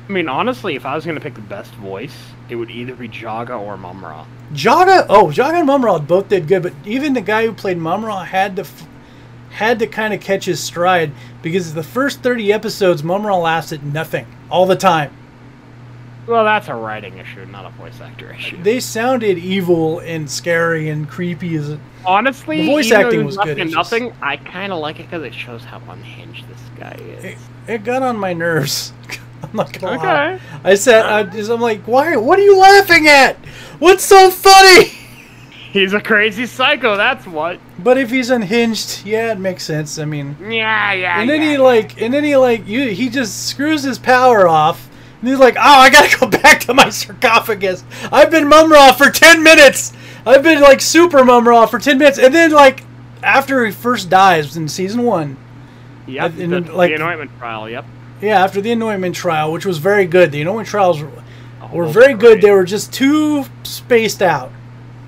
I 0.07 0.11
mean, 0.11 0.27
honestly, 0.27 0.75
if 0.75 0.85
I 0.85 0.95
was 0.95 1.05
going 1.05 1.15
to 1.15 1.21
pick 1.21 1.35
the 1.35 1.41
best 1.41 1.73
voice, 1.75 2.15
it 2.49 2.55
would 2.55 2.69
either 2.69 2.93
be 2.93 3.07
Jaga 3.07 3.59
or 3.59 3.77
Mumm-Ra. 3.77 4.25
Jaga, 4.53 5.05
oh, 5.09 5.27
Jaga 5.27 5.59
and 5.59 5.67
Mumm-Ra 5.67 5.99
both 5.99 6.29
did 6.29 6.47
good, 6.47 6.63
but 6.63 6.73
even 6.85 7.13
the 7.13 7.21
guy 7.21 7.45
who 7.45 7.53
played 7.53 7.77
Mumm-Ra 7.77 8.23
had 8.23 8.55
to 8.57 8.63
f- 8.63 8.87
had 9.51 9.79
to 9.79 9.87
kind 9.87 10.13
of 10.13 10.19
catch 10.19 10.45
his 10.45 10.59
stride 10.59 11.11
because 11.41 11.73
the 11.73 11.83
first 11.83 12.21
thirty 12.21 12.51
episodes, 12.51 13.03
Mumm-Ra 13.03 13.37
laughs 13.37 13.71
at 13.71 13.83
nothing 13.83 14.25
all 14.49 14.65
the 14.65 14.75
time. 14.75 15.15
Well, 16.25 16.45
that's 16.45 16.69
a 16.69 16.75
writing 16.75 17.17
issue, 17.17 17.45
not 17.45 17.65
a 17.65 17.69
voice 17.71 17.99
actor 17.99 18.33
issue. 18.33 18.61
They 18.63 18.79
sounded 18.79 19.37
evil 19.37 19.99
and 19.99 20.29
scary 20.29 20.89
and 20.89 21.09
creepy 21.09 21.55
as. 21.55 21.77
Honestly, 22.05 22.61
The 22.61 22.67
voice 22.67 22.91
acting 22.91 23.25
was 23.25 23.37
good, 23.37 23.47
nothing 23.57 23.65
it's 23.67 23.75
Nothing. 23.75 24.13
I 24.21 24.37
kind 24.37 24.71
of 24.71 24.79
like 24.79 24.99
it 24.99 25.03
because 25.09 25.23
it 25.23 25.33
shows 25.33 25.63
how 25.63 25.81
unhinged 25.89 26.47
this 26.47 26.61
guy 26.79 26.93
is. 26.99 27.23
It, 27.23 27.37
it 27.67 27.83
got 27.83 28.03
on 28.03 28.17
my 28.17 28.33
nerves. 28.33 28.93
I'm 29.43 29.49
not 29.53 29.73
gonna 29.73 29.97
lie. 29.97 30.33
Okay. 30.35 30.43
I 30.63 30.75
said, 30.75 31.05
I 31.05 31.23
just, 31.23 31.49
I'm 31.51 31.59
like, 31.61 31.81
why? 31.87 32.15
What 32.15 32.39
are 32.39 32.43
you 32.43 32.57
laughing 32.57 33.07
at? 33.07 33.35
What's 33.79 34.05
so 34.05 34.29
funny? 34.29 34.91
He's 35.73 35.93
a 35.93 35.99
crazy 35.99 36.45
psycho. 36.45 36.95
That's 36.95 37.25
what. 37.25 37.59
But 37.79 37.97
if 37.97 38.11
he's 38.11 38.29
unhinged, 38.29 39.07
yeah, 39.07 39.31
it 39.31 39.39
makes 39.39 39.63
sense. 39.63 39.97
I 39.97 40.05
mean, 40.05 40.37
Yeah, 40.39 40.93
yeah. 40.93 41.19
and 41.19 41.27
then 41.27 41.41
yeah. 41.41 41.49
he 41.49 41.57
like, 41.57 41.99
and 41.99 42.13
then 42.13 42.23
he 42.23 42.37
like, 42.37 42.67
you, 42.67 42.89
he 42.89 43.09
just 43.09 43.47
screws 43.47 43.81
his 43.81 43.97
power 43.97 44.47
off, 44.47 44.87
and 45.23 45.29
he's 45.29 45.39
like, 45.39 45.55
oh, 45.55 45.61
I 45.61 45.89
gotta 45.89 46.19
go 46.19 46.27
back 46.41 46.59
to 46.61 46.73
my 46.73 46.89
sarcophagus. 46.89 47.83
I've 48.11 48.29
been 48.29 48.49
Mumm-Ra 48.49 48.91
for 48.91 49.09
ten 49.09 49.41
minutes. 49.41 49.93
I've 50.25 50.43
been 50.43 50.59
like 50.61 50.81
super 50.81 51.23
Mumm-Ra 51.23 51.65
for 51.67 51.79
ten 51.79 51.97
minutes, 51.97 52.19
and 52.19 52.33
then 52.35 52.51
like 52.51 52.83
after 53.23 53.65
he 53.65 53.71
first 53.71 54.09
dies 54.09 54.57
in 54.57 54.67
season 54.67 55.03
one, 55.03 55.37
Yeah, 56.07 56.27
the, 56.27 56.59
like- 56.59 56.89
the 56.89 56.95
anointment 56.95 57.31
trial. 57.39 57.69
Yep. 57.69 57.85
yeah, 58.21 58.43
after 58.43 58.59
the 58.59 58.71
anointment 58.73 59.15
trial, 59.15 59.53
which 59.53 59.65
was 59.65 59.77
very 59.77 60.05
good. 60.05 60.33
The 60.33 60.41
anointment 60.41 60.67
trials 60.67 61.01
were, 61.01 61.09
were 61.71 61.85
very 61.87 62.15
good. 62.15 62.41
They 62.41 62.51
were 62.51 62.65
just 62.65 62.91
too 62.91 63.45
spaced 63.63 64.21
out. 64.21 64.51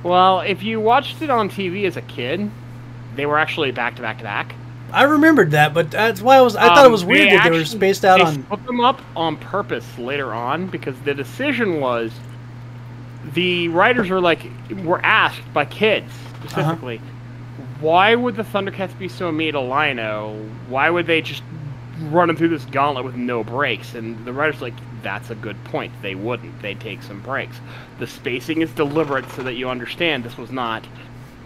Well, 0.02 0.40
if 0.42 0.64
you 0.64 0.80
watched 0.80 1.22
it 1.22 1.30
on 1.30 1.50
TV 1.50 1.86
as 1.86 1.98
a 1.98 2.02
kid, 2.02 2.50
they 3.18 3.26
were 3.26 3.38
actually 3.38 3.72
back 3.72 3.98
to 3.98 4.02
back 4.02 4.20
to 4.20 4.24
back. 4.24 4.56
I 4.92 5.04
remembered 5.04 5.52
that, 5.52 5.74
but 5.74 5.92
that's 5.92 6.22
why 6.22 6.38
I 6.38 6.42
was. 6.42 6.56
I 6.56 6.68
thought 6.68 6.86
it 6.86 6.92
was 6.92 7.02
Um, 7.04 7.10
weird 7.10 7.30
that 7.32 7.44
they 7.44 7.52
were 7.58 7.66
spaced 7.66 8.06
out 8.06 8.18
they 8.20 8.24
on. 8.26 8.44
put 8.44 8.66
them 8.66 8.80
up 8.82 9.02
on 9.16 9.36
purpose 9.38 9.86
later 9.98 10.34
on 10.34 10.68
because 10.68 10.96
the 11.02 11.14
decision 11.14 11.80
was 11.80 12.12
the 13.34 13.68
writers 13.70 14.10
were 14.10 14.22
like 14.22 14.46
were 14.84 15.04
asked 15.04 15.42
by 15.54 15.66
kids 15.66 16.06
Uh-huh. 16.12 16.50
specifically 16.50 17.02
why 17.82 18.16
would 18.16 18.36
the 18.36 18.44
Thundercats 18.44 18.98
be 18.98 19.10
so 19.10 19.32
mean 19.32 19.54
to 19.54 19.60
Lion-O? 19.60 20.34
Why 20.70 20.90
would 20.90 21.08
they 21.08 21.22
just 21.22 21.44
run 22.04 22.30
him 22.30 22.36
through 22.38 22.48
this 22.50 22.64
gauntlet 22.66 23.04
with 23.06 23.16
no 23.16 23.44
breaks? 23.44 23.96
And 23.96 24.24
the 24.26 24.32
writers 24.34 24.62
like 24.62 24.74
that's 25.04 25.30
a 25.30 25.36
good 25.36 25.62
point. 25.66 25.92
They 26.02 26.16
wouldn't. 26.16 26.62
They'd 26.62 26.80
take 26.80 27.04
some 27.04 27.20
breaks. 27.22 27.60
The 28.00 28.08
spacing 28.08 28.62
is 28.62 28.72
deliberate 28.72 29.30
so 29.32 29.44
that 29.44 29.54
you 29.54 29.70
understand 29.70 30.24
this 30.24 30.38
was 30.38 30.52
not. 30.52 30.86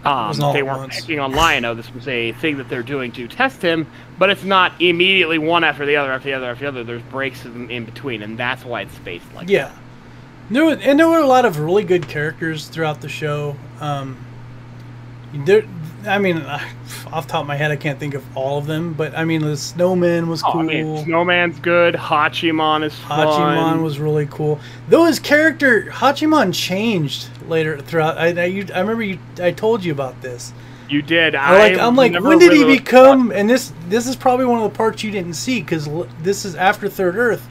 Um, 0.04 0.34
they 0.52 0.62
weren't 0.62 0.90
picking 0.92 1.20
on 1.20 1.32
Lion-O. 1.32 1.74
This 1.74 1.92
was 1.92 2.08
a 2.08 2.32
thing 2.32 2.56
that 2.56 2.68
they're 2.68 2.82
doing 2.82 3.12
to 3.12 3.28
test 3.28 3.60
him, 3.60 3.86
but 4.18 4.30
it's 4.30 4.44
not 4.44 4.80
immediately 4.80 5.38
one 5.38 5.62
after 5.62 5.84
the 5.84 5.96
other 5.96 6.10
after 6.12 6.28
the 6.28 6.34
other 6.34 6.46
after 6.50 6.64
the 6.64 6.68
other. 6.68 6.84
There's 6.84 7.02
breaks 7.02 7.44
in, 7.44 7.70
in 7.70 7.84
between, 7.84 8.22
and 8.22 8.38
that's 8.38 8.64
why 8.64 8.82
it's 8.82 8.94
spaced 8.94 9.26
like 9.34 9.46
that. 9.46 9.52
Yeah, 9.52 9.72
there 10.50 10.64
were, 10.64 10.72
and 10.72 10.98
there 10.98 11.08
were 11.08 11.18
a 11.18 11.26
lot 11.26 11.44
of 11.44 11.58
really 11.58 11.84
good 11.84 12.08
characters 12.08 12.66
throughout 12.68 13.02
the 13.02 13.08
show. 13.10 13.56
Um, 13.80 14.16
there, 15.34 15.64
I 16.06 16.18
mean, 16.18 16.38
off 17.12 17.26
the 17.26 17.32
top 17.32 17.42
of 17.42 17.46
my 17.46 17.56
head, 17.56 17.70
I 17.70 17.76
can't 17.76 18.00
think 18.00 18.14
of 18.14 18.24
all 18.36 18.58
of 18.58 18.66
them, 18.66 18.94
but 18.94 19.14
I 19.16 19.24
mean, 19.24 19.42
the 19.42 19.56
Snowman 19.56 20.28
was 20.28 20.42
Oh, 20.42 20.52
cool. 20.52 20.60
I 20.60 20.64
mean, 20.64 21.04
Snowman's 21.04 21.58
good. 21.60 21.94
Hachiman 21.94 22.84
is 22.84 22.94
fun. 22.94 23.26
Hachiman 23.26 23.82
was 23.82 23.98
really 23.98 24.26
cool. 24.30 24.58
Though 24.88 25.04
his 25.04 25.18
character 25.18 25.90
Hachiman 25.90 26.54
changed 26.54 27.28
later 27.50 27.78
throughout. 27.78 28.16
I 28.16 28.28
I, 28.28 28.44
you, 28.46 28.66
I 28.74 28.80
remember 28.80 29.02
you. 29.02 29.18
I 29.40 29.50
told 29.50 29.84
you 29.84 29.92
about 29.92 30.22
this. 30.22 30.52
You 30.88 31.02
did. 31.02 31.34
I 31.34 31.58
like 31.70 31.78
I'm 31.78 31.94
like, 31.94 32.12
when 32.20 32.38
did 32.38 32.52
he 32.52 32.64
become? 32.64 33.30
And 33.30 33.48
this 33.50 33.72
this 33.88 34.06
is 34.08 34.16
probably 34.16 34.46
one 34.46 34.62
of 34.62 34.72
the 34.72 34.76
parts 34.76 35.04
you 35.04 35.10
didn't 35.10 35.34
see 35.34 35.60
because 35.60 35.88
this 36.22 36.44
is 36.44 36.54
after 36.56 36.88
Third 36.88 37.14
Earth, 37.16 37.46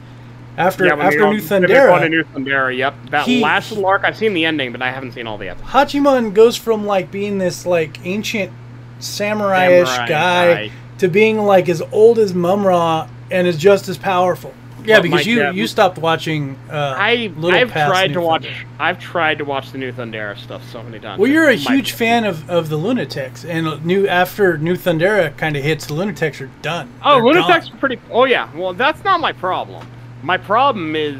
after 0.58 0.84
Yeah, 0.86 0.94
after 0.96 1.20
New 1.30 1.40
go- 1.40 1.46
when 1.48 1.62
they 1.62 1.68
Thundera. 1.68 2.10
New 2.10 2.24
Thundera. 2.24 2.76
Yep, 2.76 2.94
that 3.10 3.26
He- 3.26 3.40
last 3.40 3.72
arc. 3.78 4.04
I've 4.04 4.16
seen 4.16 4.34
the 4.34 4.44
ending, 4.44 4.72
but 4.72 4.82
I 4.82 4.90
haven't 4.90 5.12
seen 5.12 5.26
all 5.26 5.38
the 5.38 5.48
episodes. 5.48 5.70
Hachiman 5.70 6.34
goes 6.34 6.56
from 6.56 6.84
like 6.86 7.10
being 7.10 7.38
this 7.38 7.64
like 7.64 8.04
ancient 8.04 8.52
samurai-ish 8.98 9.88
Samurai 9.88 10.06
guy, 10.08 10.54
guy. 10.68 10.72
to 10.98 11.08
being 11.08 11.38
like 11.38 11.68
as 11.70 11.82
old 11.92 12.18
as 12.18 12.34
Mumm-Ra 12.34 13.08
and 13.30 13.46
is 13.46 13.56
just 13.56 13.88
as 13.88 13.96
powerful. 13.96 14.52
Yeah, 14.84 14.96
But 14.96 15.02
because 15.02 15.10
Mike, 15.20 15.26
you 15.26 15.38
yeah. 15.40 15.50
you 15.52 15.66
stopped 15.66 15.98
watching. 15.98 16.56
Uh, 16.70 16.94
I 16.98 17.32
Little 17.36 17.58
I've 17.58 17.70
past 17.70 17.90
tried 17.90 18.06
New 18.08 18.14
to 18.14 18.20
watch. 18.20 18.42
Thundera. 18.44 18.64
I've 18.78 18.98
tried 19.00 19.38
to 19.38 19.44
watch 19.44 19.72
the 19.72 19.78
new 19.78 19.92
Thundera 19.92 20.38
stuff 20.38 20.62
so 20.70 20.82
many 20.82 20.98
times. 20.98 21.18
Well, 21.20 21.30
you're 21.30 21.48
a 21.48 21.56
Mike- 21.56 21.68
huge 21.68 21.92
fan 21.92 22.24
of, 22.24 22.48
of 22.50 22.68
the 22.68 22.78
Lunataks, 22.78 23.44
and 23.48 23.84
new 23.84 24.06
after 24.06 24.58
New 24.58 24.74
Thundera 24.76 25.36
kind 25.36 25.56
of 25.56 25.62
hits, 25.62 25.86
the 25.86 25.94
Lunataks 25.94 26.40
are 26.40 26.50
done. 26.62 26.92
Oh, 27.04 27.14
They're 27.22 27.42
Lunataks 27.42 27.64
gone. 27.68 27.74
are 27.74 27.78
pretty. 27.78 27.98
Oh 28.10 28.24
yeah. 28.24 28.48
Well, 28.54 28.72
that's 28.74 29.02
not 29.04 29.20
my 29.20 29.32
problem. 29.32 29.86
My 30.22 30.36
problem 30.36 30.96
is 30.96 31.16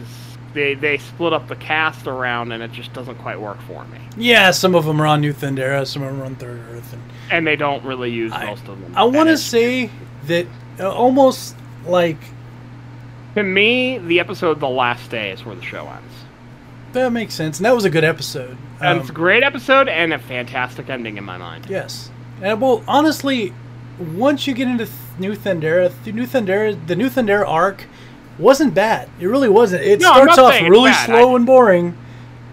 they 0.53 0.75
they 0.75 0.99
split 0.99 1.33
up 1.33 1.49
the 1.49 1.57
cast 1.57 2.07
around, 2.07 2.53
and 2.53 2.63
it 2.63 2.73
just 2.73 2.93
doesn't 2.93 3.17
quite 3.17 3.41
work 3.41 3.61
for 3.63 3.85
me. 3.87 3.99
Yeah, 4.17 4.51
some 4.51 4.75
of 4.75 4.85
them 4.85 5.01
are 5.01 5.07
on 5.07 5.21
New 5.21 5.33
Thundera, 5.33 5.87
some 5.87 6.03
of 6.03 6.11
them 6.13 6.23
are 6.23 6.25
on 6.27 6.35
Third 6.37 6.61
Earth, 6.73 6.93
and 6.93 7.03
And 7.31 7.47
they 7.47 7.57
don't 7.57 7.85
really 7.85 8.11
use 8.11 8.33
I- 8.33 8.47
most 8.47 8.67
of 8.69 8.81
them. 8.81 8.93
I 8.97 9.05
want 9.05 9.29
to 9.29 9.39
say 9.39 9.91
that 10.27 10.47
uh, 10.81 10.91
almost 10.91 11.55
like 11.87 12.19
to 13.35 13.43
me, 13.43 13.99
the 13.99 14.21
episode 14.21 14.61
"The 14.61 14.69
Last 14.69 15.11
Day" 15.11 15.31
is 15.31 15.45
where 15.45 15.55
the 15.55 15.63
show 15.63 15.87
ends. 15.87 16.15
that 16.93 17.13
makes 17.13 17.35
sense, 17.35 17.59
and 17.59 17.67
that 17.67 17.75
was 17.75 17.85
a 17.85 17.91
good 17.91 18.05
episode. 18.05 18.57
Um, 18.81 18.99
it's 19.01 19.11
a 19.11 19.13
great 19.13 19.43
episode 19.43 19.89
and 19.89 20.13
a 20.13 20.19
fantastic 20.19 20.89
ending 20.91 21.17
in 21.19 21.25
my 21.25 21.37
mind. 21.39 21.67
Yes, 21.69 22.11
and 22.43 22.61
well, 22.61 22.83
honestly, 22.89 23.53
once 23.99 24.47
you 24.47 24.55
get 24.55 24.67
into 24.69 24.89
New 25.19 25.35
Thundera, 25.37 25.93
the 26.05 26.13
New 26.13 26.27
Thundera, 26.27 26.77
the 26.87 26.97
New 26.97 27.09
Thundera 27.09 27.47
arc 27.47 27.85
wasn't 28.39 28.75
bad. 28.75 29.09
It 29.21 29.27
really 29.27 29.49
wasn't. 29.51 29.83
It 29.85 30.01
No, 30.01 30.13
starts 30.13 30.39
off 30.39 30.61
really 30.63 30.93
slow 30.95 31.33
I- 31.33 31.37
and 31.37 31.45
boring, 31.47 31.97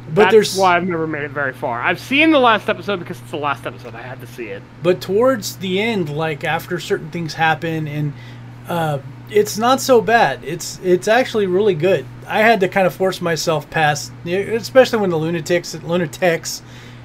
but 0.10 0.16
That's 0.24 0.32
there's 0.34 0.58
why 0.58 0.76
I've 0.76 0.88
never 0.88 1.08
made 1.08 1.24
it 1.24 1.32
very 1.32 1.54
far. 1.54 1.82
I've 1.82 2.00
seen 2.00 2.32
the 2.32 2.40
last 2.40 2.68
episode 2.70 3.00
because 3.00 3.20
it's 3.22 3.32
the 3.32 3.38
last 3.38 3.66
episode. 3.66 3.96
I 3.96 4.02
had 4.02 4.20
to 4.22 4.28
see 4.28 4.48
it. 4.48 4.62
but 4.84 5.00
towards 5.02 5.56
the 5.58 5.82
end 5.82 6.10
like 6.10 6.44
after 6.44 6.80
certain 6.80 7.10
things 7.10 7.34
happen 7.36 7.88
and 7.88 8.14
uh, 8.68 9.00
it's 9.30 9.58
not 9.58 9.82
so 9.82 10.02
bad. 10.02 10.44
It's 10.44 10.80
it's 10.84 11.08
actually 11.08 11.48
really 11.48 11.74
good. 11.76 12.06
I 12.28 12.40
had 12.40 12.60
to 12.62 12.68
kind 12.68 12.86
of 12.88 12.94
force 12.94 13.22
myself 13.22 13.70
past 13.70 14.12
especially 14.26 15.00
when 15.00 15.10
the 15.10 15.18
Lunataks 15.18 15.78
Lunataks 15.80 16.62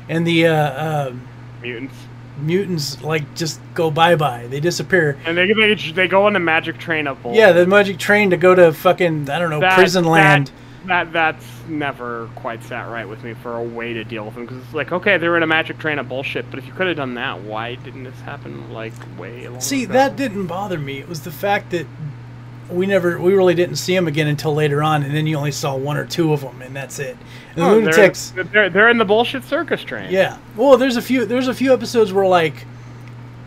and 0.08 0.26
the 0.26 0.46
uh, 0.46 1.08
um 1.08 1.28
Mutants. 1.62 1.94
mutants 2.40 3.02
like 3.02 3.34
just 3.34 3.60
go 3.74 3.90
bye-bye. 3.90 4.46
They 4.48 4.58
disappear. 4.60 5.16
And 5.24 5.36
they 5.38 5.52
they, 5.52 5.74
they 5.74 6.08
go 6.08 6.26
on 6.26 6.32
the 6.32 6.40
magic 6.40 6.78
train 6.78 7.06
up. 7.06 7.18
yeah 7.30 7.52
the 7.52 7.66
magic 7.66 7.98
train 7.98 8.30
to 8.30 8.36
go 8.36 8.54
to 8.54 8.72
fucking 8.72 9.30
i 9.30 9.38
don't 9.38 9.50
know 9.50 9.60
That- 9.60 9.74
prison 9.78 10.04
land 10.04 10.50
That 10.86 11.12
that's 11.12 11.46
never 11.68 12.28
quite 12.34 12.62
sat 12.64 12.88
right 12.88 13.08
with 13.08 13.22
me 13.22 13.34
for 13.34 13.56
a 13.56 13.62
way 13.62 13.92
to 13.94 14.04
deal 14.04 14.24
with 14.24 14.34
them 14.34 14.46
because 14.46 14.62
it's 14.64 14.74
like 14.74 14.90
okay 14.92 15.16
they're 15.16 15.36
in 15.36 15.42
a 15.42 15.46
magic 15.46 15.78
train 15.78 15.98
of 15.98 16.08
bullshit, 16.08 16.48
but 16.50 16.58
if 16.58 16.66
you 16.66 16.72
could 16.72 16.86
have 16.88 16.96
done 16.96 17.14
that, 17.14 17.40
why 17.42 17.76
didn't 17.76 18.04
this 18.04 18.20
happen 18.20 18.72
like 18.72 18.92
way 19.18 19.46
long 19.48 19.60
see 19.60 19.84
ago? 19.84 19.92
that 19.94 20.16
didn't 20.16 20.46
bother 20.46 20.78
me 20.78 20.98
it 20.98 21.08
was 21.08 21.22
the 21.22 21.30
fact 21.30 21.70
that 21.70 21.86
we 22.70 22.86
never 22.86 23.18
we 23.20 23.34
really 23.34 23.54
didn't 23.54 23.76
see 23.76 23.94
them 23.94 24.08
again 24.08 24.26
until 24.26 24.54
later 24.54 24.82
on 24.82 25.02
and 25.02 25.14
then 25.14 25.26
you 25.26 25.36
only 25.36 25.52
saw 25.52 25.76
one 25.76 25.96
or 25.96 26.06
two 26.06 26.32
of 26.32 26.40
them 26.40 26.62
and 26.62 26.74
that's 26.74 26.98
it 26.98 27.16
and 27.54 27.58
the 27.58 27.62
Oh, 27.62 27.80
Lunataks 27.80 28.34
They're, 28.34 28.44
they're 28.44 28.70
they're 28.70 28.88
in 28.88 28.98
the 28.98 29.04
bullshit 29.04 29.44
circus 29.44 29.82
train. 29.84 30.10
Yeah. 30.10 30.38
Well, 30.56 30.78
there's 30.78 30.96
a 30.96 31.02
few. 31.02 31.26
There's 31.26 31.48
a 31.48 31.54
few 31.54 31.72
episodes 31.74 32.12
where 32.12 32.26
like, 32.26 32.64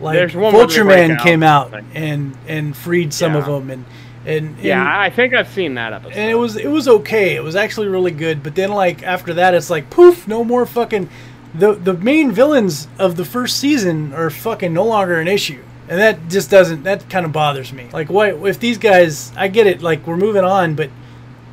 like 0.00 0.30
Vulture 0.30 0.84
Man 0.84 1.12
out 1.12 1.22
came 1.22 1.42
out 1.42 1.74
and 1.94 2.36
and 2.46 2.76
freed 2.76 3.12
some 3.12 3.34
of 3.34 3.46
them, 3.46 3.70
and 3.70 3.84
and, 4.26 4.48
and 4.56 4.58
Yeah, 4.58 5.00
I 5.00 5.10
think 5.10 5.34
I've 5.34 5.48
seen 5.48 5.74
that 5.74 5.92
episode. 5.92 6.16
and 6.18 6.30
it 6.30 6.34
was 6.34 6.56
it 6.56 6.68
was 6.68 6.88
okay. 6.88 7.34
It 7.36 7.42
was 7.42 7.56
actually 7.56 7.88
really 7.88 8.10
good. 8.10 8.42
But 8.42 8.54
then 8.54 8.70
like 8.70 9.02
after 9.02 9.34
that, 9.34 9.54
it's 9.54 9.70
like 9.70 9.88
poof, 9.90 10.26
no 10.28 10.44
more 10.44 10.66
fucking. 10.66 11.08
The 11.54 11.72
the 11.74 11.94
main 11.94 12.32
villains 12.32 12.88
of 12.98 13.16
the 13.16 13.24
first 13.24 13.58
season 13.58 14.12
are 14.12 14.28
fucking 14.30 14.72
no 14.74 14.84
longer 14.84 15.18
an 15.20 15.28
issue. 15.28 15.62
And 15.88 16.00
that 16.00 16.28
just 16.28 16.50
doesn't. 16.50 16.82
That 16.82 17.08
kind 17.08 17.24
of 17.24 17.32
bothers 17.32 17.72
me. 17.72 17.86
Like, 17.92 18.10
what 18.10 18.30
if 18.46 18.58
these 18.58 18.76
guys? 18.76 19.32
I 19.36 19.46
get 19.48 19.66
it. 19.68 19.82
Like, 19.82 20.04
we're 20.06 20.16
moving 20.16 20.42
on, 20.44 20.74
but 20.74 20.90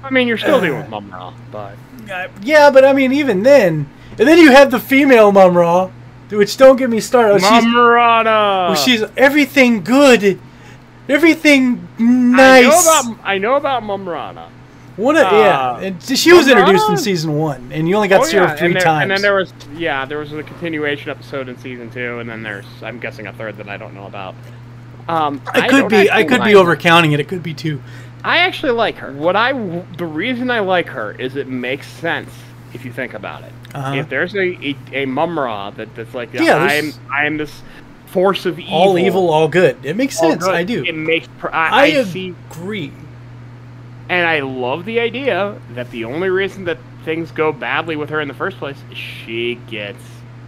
I 0.04 0.10
mean, 0.10 0.28
you're 0.28 0.40
still 0.40 0.56
Uh, 0.56 0.62
doing 0.62 0.90
Mumm-Ra, 0.90 1.34
but 1.52 1.76
Uh, 2.12 2.28
yeah, 2.42 2.70
but 2.72 2.84
I 2.84 2.94
mean, 2.94 3.14
even 3.14 3.44
then, 3.44 3.88
and 4.20 4.28
then 4.28 4.40
you 4.40 4.52
have 4.52 4.72
the 4.72 4.80
female 4.80 5.32
Mumm-Ra, 5.32 5.90
which 6.32 6.58
don't 6.58 6.76
get 6.78 6.90
me 6.90 7.00
started. 7.00 7.42
She's, 7.42 7.64
Mumm-Rana. 7.64 8.30
well, 8.70 8.76
she's 8.76 9.04
everything 9.16 9.84
good, 9.84 10.40
everything 11.10 11.88
I 12.00 12.04
nice. 12.04 12.64
know 12.64 13.02
about 13.12 13.26
I 13.26 13.38
know 13.38 13.56
about 13.56 13.84
Mumm-Rana. 13.84 14.50
One 14.96 15.18
of, 15.18 15.26
uh, 15.26 15.30
yeah, 15.32 15.80
and 15.80 16.04
she 16.04 16.34
was 16.34 16.48
introduced 16.48 16.88
in 16.88 16.98
season 16.98 17.36
one, 17.36 17.72
and 17.72 17.90
you 17.90 17.96
only 17.96 18.08
got 18.08 18.24
to 18.24 18.30
see 18.30 18.38
her 18.38 18.56
three 18.56 18.68
and, 18.68 18.76
there, 18.76 18.84
times. 18.84 19.02
and 19.02 19.12
then 19.12 19.22
there 19.24 19.34
was 19.34 19.52
yeah, 19.76 20.06
there 20.06 20.20
was 20.20 20.32
a 20.34 20.44
continuation 20.44 21.10
episode 21.10 21.50
in 21.50 21.58
season 21.58 21.90
two, 21.90 22.20
and 22.20 22.30
then 22.30 22.44
there's 22.44 22.66
I'm 22.84 23.00
guessing 23.00 23.26
a 23.26 23.34
third 23.34 23.58
that 23.58 23.68
I 23.68 23.78
don't 23.78 23.96
know 23.96 24.06
about. 24.06 24.36
Um, 25.08 25.42
I 25.48 25.68
could 25.68 25.90
be, 25.90 26.12
I 26.12 26.24
could 26.24 26.44
be 26.44 26.52
overcounting 26.52 27.14
it. 27.14 27.20
It 27.20 27.28
could 27.28 27.42
be 27.42 27.56
two. 27.56 27.82
I 28.24 28.38
actually 28.40 28.72
like 28.74 28.96
her. 28.98 29.12
What 29.12 29.36
I 29.36 29.52
the 29.98 30.06
reason 30.06 30.52
I 30.52 30.60
like 30.60 30.88
her 30.88 31.12
is 31.14 31.36
it 31.36 31.48
makes 31.48 31.88
sense 31.88 32.30
if 32.74 32.86
you 32.86 32.94
think 32.94 33.14
about 33.14 33.44
it. 33.44 33.52
Uh-huh. 33.74 33.96
If 33.96 34.10
there's 34.10 34.36
a 34.36 34.40
a, 34.64 34.76
a 34.94 35.06
Mumm-Ra 35.06 35.72
that, 35.72 35.94
that's 35.96 36.14
like 36.14 36.32
Yeah, 36.34 36.56
I'm 36.56 36.94
I'm 37.12 37.38
this 37.38 37.64
force 38.14 38.46
of 38.46 38.58
evil, 38.60 38.74
All 38.74 38.98
evil, 38.98 39.30
all 39.30 39.48
good. 39.50 39.78
It 39.86 39.96
makes 39.98 40.18
all 40.22 40.30
sense. 40.30 40.44
good, 40.46 40.54
I 40.56 40.64
do. 40.64 40.84
It 40.86 40.96
makes 40.96 41.28
I, 41.44 41.48
I, 41.50 41.82
I 41.82 42.04
see 42.06 42.34
agree. 42.52 42.94
And 44.10 44.28
I 44.28 44.42
love 44.42 44.86
the 44.86 45.00
idea 45.00 45.60
that 45.72 45.90
the 45.92 46.06
only 46.06 46.30
reason 46.30 46.66
that 46.66 46.78
things 47.06 47.32
go 47.32 47.52
badly 47.52 47.96
with 47.96 48.10
her 48.12 48.22
in 48.22 48.28
the 48.28 48.34
first 48.34 48.58
place 48.58 48.78
is 48.92 48.98
she 48.98 49.56
gets 49.68 50.00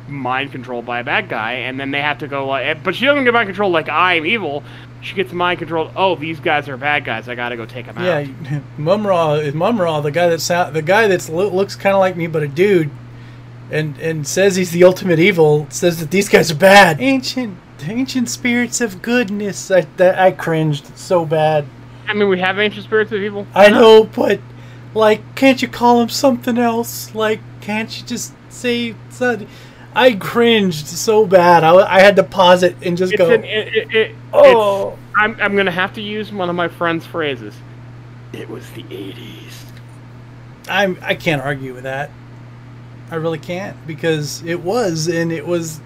mind 0.08 0.52
controlled 0.52 0.86
by 0.86 1.00
a 1.00 1.04
bad 1.04 1.28
guy, 1.30 1.54
and 1.54 1.80
then 1.80 1.92
they 1.92 2.02
have 2.02 2.20
to 2.20 2.28
go 2.28 2.48
like, 2.48 2.66
eh, 2.66 2.74
but 2.84 2.96
she 2.96 3.06
doesn't 3.06 3.24
get 3.24 3.34
mind 3.34 3.48
controlled 3.48 3.74
like 3.74 3.90
I'm 3.90 4.26
evil. 4.26 4.64
She 5.02 5.16
gets 5.16 5.34
mind 5.34 5.60
controlled. 5.60 5.92
Oh, 5.96 6.16
these 6.16 6.40
guys 6.40 6.68
are 6.70 6.78
bad 6.78 7.06
guys. 7.06 7.28
I 7.30 7.36
gotta 7.36 7.56
go 7.58 7.66
take 7.66 7.86
them 7.88 7.96
Yeah, 8.00 8.26
out. 8.56 8.62
Mumm-Ra 8.78 9.34
is 9.36 9.54
Mumm-Ra, 9.54 10.02
the 10.02 10.12
guy 10.12 10.28
that's 10.28 10.48
the 10.48 10.84
guy 10.86 11.08
that's 11.08 11.30
lo- 11.30 11.50
looks 11.50 11.76
kind 11.76 11.94
of 11.96 12.00
like 12.00 12.16
me, 12.16 12.28
but 12.28 12.44
a 12.44 12.48
dude, 12.48 12.90
and 13.72 13.98
and 14.00 14.28
says 14.28 14.56
he's 14.56 14.72
the 14.72 14.84
ultimate 14.84 15.20
evil. 15.20 15.68
Says 15.70 16.00
that 16.00 16.12
these 16.12 16.30
guys 16.30 16.52
are 16.52 16.56
bad. 16.56 17.02
Ancient 17.02 17.58
ancient 17.84 18.30
spirits 18.30 18.82
of 18.82 19.02
goodness. 19.02 19.70
I 19.72 19.82
that, 19.98 20.18
I 20.20 20.32
cringed 20.32 20.98
so 20.98 21.26
bad. 21.26 21.66
I 22.08 22.14
mean, 22.14 22.30
we 22.30 22.40
have 22.40 22.60
ancient 22.60 22.86
spirits 22.86 23.12
of 23.12 23.22
evil. 23.22 23.48
I 23.56 23.70
know, 23.70 24.04
but 24.04 24.40
like, 24.94 25.36
can't 25.36 25.62
you 25.62 25.68
call 25.68 26.02
him 26.02 26.10
something 26.10 26.58
else? 26.58 27.14
Like, 27.16 27.40
can't 27.62 28.00
you 28.00 28.06
just 28.06 28.34
say 28.50 28.96
something? 29.10 29.48
I 29.96 30.14
cringed 30.14 30.88
so 30.88 31.26
bad. 31.26 31.64
I, 31.64 31.74
I 31.76 32.02
had 32.02 32.18
to 32.18 32.24
pause 32.24 32.64
it 32.64 32.76
and 32.82 32.98
just 32.98 33.14
It's 33.14 33.18
go. 33.18 33.32
an, 33.32 33.46
it, 33.46 33.74
it, 33.74 33.96
it, 33.96 34.16
oh, 34.34 34.98
I'm, 35.16 35.40
I'm 35.40 35.56
gonna 35.56 35.72
have 35.72 35.94
to 35.94 36.02
use 36.02 36.32
one 36.32 36.50
of 36.50 36.56
my 36.56 36.68
friend's 36.68 37.06
phrases. 37.06 37.56
It 38.34 38.50
was 38.50 38.70
the 38.72 38.84
80s. 38.84 39.54
I'm 40.68 40.98
I 41.02 41.16
can't 41.16 41.42
argue 41.42 41.74
with 41.74 41.84
that. 41.84 42.12
I 43.12 43.16
really 43.16 43.38
can't 43.40 43.76
because 43.86 44.44
it 44.44 44.62
was 44.62 45.08
and 45.08 45.32
it 45.32 45.46
was 45.46 45.80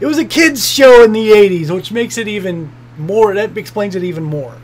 it 0.00 0.06
was 0.06 0.18
a 0.18 0.24
kids 0.24 0.68
show 0.68 1.02
in 1.04 1.12
the 1.12 1.30
80s, 1.30 1.70
which 1.74 1.90
makes 1.92 2.18
it 2.18 2.28
even 2.28 2.70
more. 2.98 3.32
That 3.34 3.56
explains 3.56 3.94
it 3.96 4.04
even 4.04 4.24
more. 4.24 4.54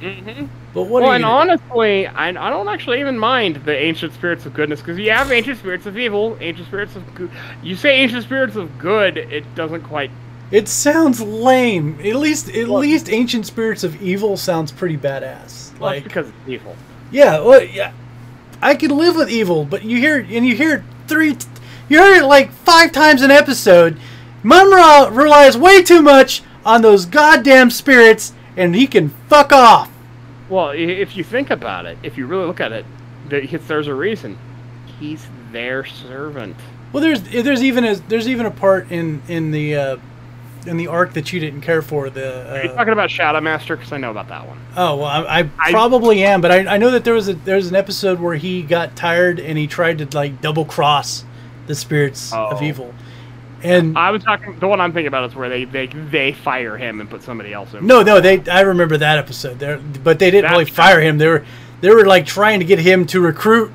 Mm-hmm. 0.00 0.46
But 0.72 0.84
what? 0.84 1.02
well, 1.02 1.12
and 1.12 1.22
gonna- 1.22 1.52
honestly, 1.52 2.06
I, 2.06 2.28
I 2.28 2.50
don't 2.50 2.68
actually 2.68 3.00
even 3.00 3.18
mind 3.18 3.56
the 3.64 3.76
ancient 3.76 4.14
spirits 4.14 4.46
of 4.46 4.54
goodness 4.54 4.80
because 4.80 4.98
you 4.98 5.10
have 5.10 5.30
ancient 5.30 5.58
spirits 5.58 5.86
of 5.86 5.98
evil, 5.98 6.36
ancient 6.40 6.68
spirits 6.68 6.96
of 6.96 7.14
good. 7.14 7.30
You 7.62 7.76
say 7.76 7.96
ancient 8.00 8.22
spirits 8.24 8.56
of 8.56 8.78
good, 8.78 9.16
it 9.18 9.54
doesn't 9.54 9.82
quite. 9.82 10.10
It 10.50 10.66
sounds 10.68 11.20
lame. 11.20 11.98
At 12.04 12.16
least, 12.16 12.48
at 12.48 12.66
Well- 12.68 12.80
least, 12.80 13.10
ancient 13.12 13.46
spirits 13.46 13.84
of 13.84 14.00
evil 14.02 14.36
sounds 14.36 14.72
pretty 14.72 14.96
badass. 14.96 15.72
Well, 15.78 15.90
Like, 15.92 16.04
because 16.04 16.28
it's 16.28 16.36
evil. 16.48 16.74
yeah, 17.12 17.40
well, 17.40 17.62
yeah, 17.62 17.92
I 18.62 18.74
could 18.74 18.90
live 18.92 19.16
with 19.16 19.30
evil, 19.30 19.64
but 19.64 19.84
you 19.84 19.98
hear 19.98 20.16
and 20.18 20.46
you 20.46 20.56
hear 20.56 20.84
three, 21.10 21.34
t- 21.34 21.46
you 21.90 21.98
heard 21.98 22.22
it 22.22 22.24
like 22.24 22.50
five 22.52 22.92
times 22.92 23.20
an 23.20 23.30
episode. 23.30 23.98
Mumm-Ra 24.42 25.10
relies 25.12 25.58
way 25.58 25.82
too 25.82 26.00
much 26.00 26.42
on 26.64 26.80
those 26.80 27.04
goddamn 27.04 27.70
spirits, 27.70 28.32
and 28.56 28.74
he 28.74 28.86
can 28.86 29.10
fuck 29.28 29.52
off. 29.52 29.90
Well, 30.48 30.70
if 30.70 31.16
you 31.16 31.24
think 31.24 31.50
about 31.50 31.84
it, 31.84 31.98
if 32.02 32.16
you 32.16 32.26
really 32.26 32.46
look 32.46 32.60
at 32.60 32.72
it, 32.72 32.86
th- 33.28 33.50
there's 33.68 33.88
a 33.88 33.94
reason. 33.94 34.38
He's 34.98 35.26
their 35.52 35.84
servant. 35.84 36.56
Well, 36.92 37.02
there's 37.02 37.22
there's 37.22 37.62
even 37.62 37.84
a 37.84 37.94
there's 37.94 38.28
even 38.28 38.46
a 38.46 38.50
part 38.50 38.90
in 38.90 39.22
in 39.28 39.50
the 39.50 39.76
uh, 39.76 39.96
in 40.66 40.76
the 40.76 40.86
arc 40.88 41.12
that 41.14 41.32
you 41.32 41.40
didn't 41.40 41.60
care 41.62 41.82
for. 41.82 42.10
The 42.10 42.50
Are 42.52 42.62
you 42.64 42.70
uh, 42.70 42.74
talking 42.74 42.92
about 42.92 43.10
Shadow 43.10 43.40
Master? 43.40 43.76
Because 43.76 43.92
I 43.92 43.98
know 43.98 44.10
about 44.10 44.28
that 44.28 44.46
one. 44.46 44.58
oh 44.76 44.96
well, 44.96 45.06
I, 45.06 45.40
I 45.40 45.50
I- 45.58 45.70
probably 45.70 46.22
am, 46.24 46.40
but 46.40 46.50
I, 46.50 46.74
I 46.74 46.76
know 46.78 46.90
that 46.90 47.04
there 47.04 47.14
was 47.14 47.28
a 47.28 47.34
there's 47.34 47.68
an 47.68 47.76
episode 47.76 48.20
where 48.20 48.34
he 48.36 48.62
got 48.62 48.96
tired 48.96 49.38
and 49.40 49.56
he 49.58 49.66
tried 49.66 49.98
to 49.98 50.16
like 50.16 50.40
double 50.40 50.64
cross 50.64 51.24
the 51.66 51.74
spirits 51.74 52.32
of 52.32 52.60
Oh. 52.60 52.64
evil, 52.64 52.94
and 53.62 53.96
I 53.96 54.10
was 54.10 54.22
talking. 54.24 54.58
The 54.58 54.66
one 54.68 54.80
I'm 54.80 54.92
thinking 54.92 55.08
about 55.08 55.28
is 55.30 55.34
where 55.36 55.48
they 55.48 55.64
they 55.64 55.86
they 55.86 56.32
fire 56.32 56.76
him 56.76 57.00
and 57.00 57.08
put 57.08 57.22
somebody 57.22 57.52
else 57.52 57.72
in. 57.74 57.86
no 57.86 58.02
no 58.02 58.20
they 58.20 58.42
I 58.50 58.60
remember 58.62 58.96
that 58.98 59.18
episode 59.18 59.58
there, 59.58 59.78
but 59.78 60.18
they 60.18 60.30
didn't 60.30 60.50
really 60.50 60.64
That's- 60.64 60.76
fire 60.76 61.00
him. 61.00 61.18
They 61.18 61.28
were 61.28 61.44
they 61.80 61.90
were 61.90 62.04
like 62.06 62.26
trying 62.26 62.58
to 62.60 62.64
get 62.66 62.78
him 62.78 63.06
to 63.06 63.20
recruit. 63.20 63.72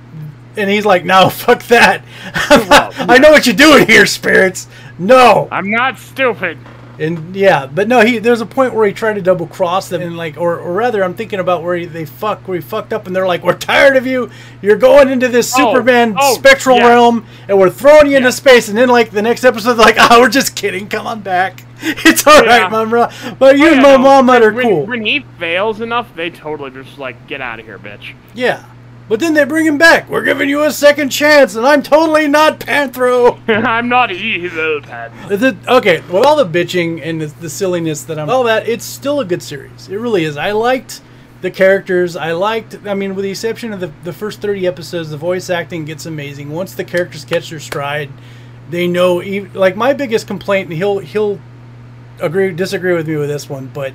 And 0.57 0.69
he's 0.69 0.85
like, 0.85 1.03
"No, 1.03 1.27
fuck 1.29 1.63
that! 1.63 2.01
Well, 2.49 2.89
I 2.97 3.17
know 3.17 3.31
what 3.31 3.45
you're 3.45 3.53
doing 3.55 3.87
here, 3.87 4.05
spirits. 4.05 4.67
No, 4.97 5.49
I'm 5.51 5.69
not 5.69 5.99
stupid. 5.99 6.57
And 6.99 7.35
yeah, 7.35 7.65
but 7.65 7.87
no, 7.87 8.01
he 8.01 8.19
there's 8.19 8.41
a 8.41 8.45
point 8.45 8.73
where 8.73 8.87
he 8.87 8.93
tried 8.93 9.13
to 9.13 9.21
double 9.21 9.47
cross 9.47 9.89
them, 9.89 10.01
and 10.01 10.15
like, 10.15 10.37
or, 10.37 10.57
or 10.59 10.73
rather, 10.73 11.03
I'm 11.03 11.13
thinking 11.13 11.39
about 11.39 11.63
where 11.63 11.75
he, 11.75 11.85
they 11.85 12.05
fuck, 12.05 12.47
where 12.47 12.55
he 12.55 12.61
fucked 12.61 12.93
up, 12.93 13.07
and 13.07 13.15
they're 13.15 13.27
like, 13.27 13.43
"We're 13.43 13.57
tired 13.57 13.97
of 13.97 14.05
you. 14.07 14.29
You're 14.61 14.77
going 14.77 15.09
into 15.09 15.27
this 15.27 15.53
Oh, 15.57 15.71
Superman 15.73 16.15
oh, 16.17 16.35
spectral 16.35 16.77
yeah. 16.77 16.87
realm, 16.87 17.25
and 17.49 17.59
we're 17.59 17.69
throwing 17.69 18.07
you 18.09 18.17
into 18.17 18.31
space." 18.31 18.69
And 18.69 18.77
then 18.77 18.89
like 18.89 19.11
the 19.11 19.21
next 19.21 19.43
episode, 19.43 19.73
they're 19.73 19.85
like, 19.85 19.97
"Oh, 20.11 20.21
we're 20.21 20.29
just 20.29 20.55
kidding. 20.55 20.87
Come 20.87 21.07
on 21.07 21.21
back. 21.21 21.63
It's 21.81 22.25
all 22.25 22.41
right, 22.41 22.61
Yeah. 22.61 22.69
Mumm-Ra. 22.69 23.11
But 23.37 23.57
you 23.57 23.67
Oh, 23.67 23.73
and 23.73 23.81
my 23.81 23.97
mom 23.97 24.29
are 24.29 24.51
when, 24.53 24.63
cool." 24.65 24.85
When 24.85 25.05
he 25.05 25.25
fails 25.37 25.81
enough, 25.81 26.15
they 26.15 26.29
totally 26.29 26.71
just 26.71 26.97
like 26.97 27.27
get 27.27 27.41
out 27.41 27.59
of 27.59 27.65
here, 27.65 27.77
bitch. 27.77 28.13
Yeah. 28.33 28.65
But 29.07 29.19
then 29.19 29.35
they 29.35 29.45
bring 29.45 29.67
him 29.67 29.77
back. 29.77 30.09
We're 30.09 30.23
giving 30.23 30.49
you 30.49 30.63
a 30.63 30.71
second 30.71 31.09
chance, 31.09 31.55
and 31.55 31.65
I'm 31.65 31.83
totally 31.83 32.27
not 32.27 32.59
Panthro. 32.59 33.39
I'm 33.47 33.87
not 33.87 34.11
evil, 34.11 34.81
Pat. 34.81 35.11
Okay, 35.67 36.01
with 36.01 36.25
all 36.25 36.35
the 36.35 36.45
bitching 36.45 37.01
and 37.03 37.21
the, 37.21 37.27
the 37.27 37.49
silliness 37.49 38.03
that 38.05 38.17
I'm, 38.17 38.29
all 38.31 38.43
that, 38.45 38.67
it's 38.67 38.83
still 38.83 39.19
a 39.19 39.25
good 39.25 39.43
series. 39.43 39.89
It 39.89 39.97
really 39.97 40.23
is. 40.23 40.37
I 40.37 40.51
liked 40.51 41.01
the 41.41 41.51
characters. 41.51 42.15
I 42.15 42.31
liked, 42.31 42.79
I 42.87 42.95
mean, 42.95 43.13
with 43.13 43.23
the 43.23 43.29
exception 43.29 43.73
of 43.73 43.79
the, 43.79 43.91
the 44.03 44.13
first 44.13 44.41
30 44.41 44.65
episodes, 44.65 45.11
the 45.11 45.17
voice 45.17 45.51
acting 45.51 45.85
gets 45.85 46.07
amazing. 46.07 46.49
Once 46.49 46.73
the 46.73 46.83
characters 46.83 47.23
catch 47.23 47.51
their 47.51 47.59
stride, 47.59 48.09
they 48.71 48.87
know, 48.87 49.19
ev- 49.19 49.55
like 49.55 49.75
my 49.75 49.93
biggest 49.93 50.25
complaint, 50.25 50.69
and 50.69 50.77
he'll, 50.77 50.97
he'll 50.97 51.39
agree, 52.19 52.51
disagree 52.51 52.93
with 52.93 53.07
me 53.07 53.17
with 53.17 53.29
this 53.29 53.47
one, 53.47 53.67
but 53.67 53.93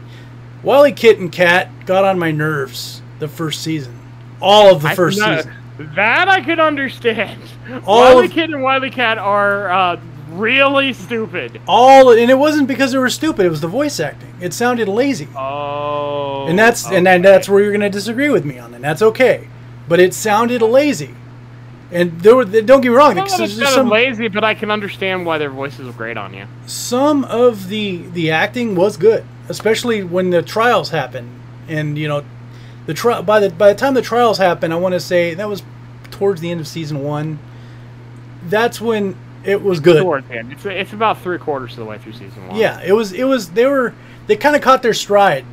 Wily 0.63 0.93
Kit 0.93 1.19
and 1.19 1.33
Cat 1.33 1.69
got 1.87 2.05
on 2.05 2.17
my 2.17 2.31
nerves 2.31 3.03
the 3.19 3.27
first 3.27 3.63
season. 3.65 4.00
All 4.41 4.75
of 4.75 4.83
the 4.83 4.89
I 4.89 4.95
first 4.95 5.19
season. 5.19 5.53
That 5.95 6.29
I 6.29 6.43
could 6.43 6.61
understand. 6.61 7.41
All 7.87 8.15
Wily 8.15 8.27
of- 8.27 8.33
Kid 8.33 8.51
and 8.51 8.63
Wily 8.63 8.91
Cat 8.91 9.17
are 9.19 9.71
uh, 9.71 10.01
really 10.31 10.93
stupid. 10.93 11.61
All, 11.67 12.11
and 12.11 12.31
it 12.31 12.39
wasn't 12.39 12.69
because 12.69 12.93
they 12.93 12.99
were 12.99 13.11
stupid, 13.11 13.47
it 13.47 13.51
was 13.51 13.61
the 13.61 13.69
voice 13.69 13.99
acting. 13.99 14.35
It 14.41 14.53
sounded 14.53 14.89
lazy. 14.89 15.29
Oh. 15.37 16.47
and 16.49 16.59
that's 16.59 16.87
and 16.87 17.07
then 17.07 17.23
that's 17.23 17.49
where 17.49 17.61
you're 17.63 17.73
going 17.73 17.81
to 17.81 17.91
disagree 17.91 18.29
with 18.31 18.45
me 18.45 18.59
on, 18.59 18.75
and 18.75 18.85
that's 18.85 19.03
okay. 19.03 19.49
But 19.89 20.01
it 20.01 20.15
sounded 20.15 20.63
lazy, 20.63 21.15
and 21.91 22.21
there 22.21 22.37
were 22.37 22.45
don't 22.45 22.81
get 22.81 22.91
me 22.91 22.97
wrong. 22.97 23.17
Well, 23.17 23.27
there's 23.27 23.41
it's 23.41 23.55
just 23.55 23.63
kind 23.63 23.69
of 23.69 23.75
some 23.75 23.89
lazy, 23.89 24.29
but 24.29 24.45
I 24.45 24.55
can 24.55 24.71
understand 24.71 25.27
why 25.27 25.39
their 25.39 25.51
voices 25.51 25.89
are 25.89 25.93
great 25.93 26.17
on 26.17 26.35
you. 26.35 26.47
some 26.67 27.25
of 27.25 27.69
the 27.69 28.03
the 28.13 28.31
acting 28.31 28.75
was 28.75 28.97
good, 28.97 29.25
especially 29.49 30.03
when 30.05 30.31
the 30.31 30.43
trials 30.43 30.91
happened, 30.91 31.41
and 31.69 31.97
you 31.99 32.07
know, 32.07 32.25
the 32.91 32.95
tri- 32.95 33.21
by 33.21 33.39
the 33.39 33.51
by 33.51 33.73
the 33.73 33.79
time 33.79 33.95
the 33.95 34.03
trials 34.03 34.37
happened, 34.39 34.73
I 34.73 34.77
want 34.77 34.95
to 34.95 35.01
say 35.01 35.35
that 35.35 35.49
was 35.49 35.63
towards 36.11 36.41
the 36.41 36.51
end 36.51 36.59
of 36.59 36.67
season 36.67 37.05
one. 37.05 37.39
That's 38.49 38.81
when 38.81 39.17
it 39.45 39.63
was 39.63 39.79
good. 39.79 40.03
Towards 40.03 40.27
the 40.27 40.39
end. 40.39 40.51
It's, 40.53 40.67
it's 40.67 40.93
about 40.93 41.21
three 41.21 41.39
quarters 41.39 41.71
of 41.75 41.79
the 41.79 41.85
way 41.85 41.99
through 41.99 42.15
season 42.15 42.49
one. 42.49 42.59
Yeah, 42.59 42.83
it 42.85 42.93
was. 42.93 43.13
It 43.13 43.23
was. 43.23 43.51
They 43.51 43.65
were. 43.65 43.95
They 44.27 44.35
kind 44.35 44.57
of 44.57 44.63
caught 44.63 44.83
their 44.83 44.93
stride. 44.93 45.45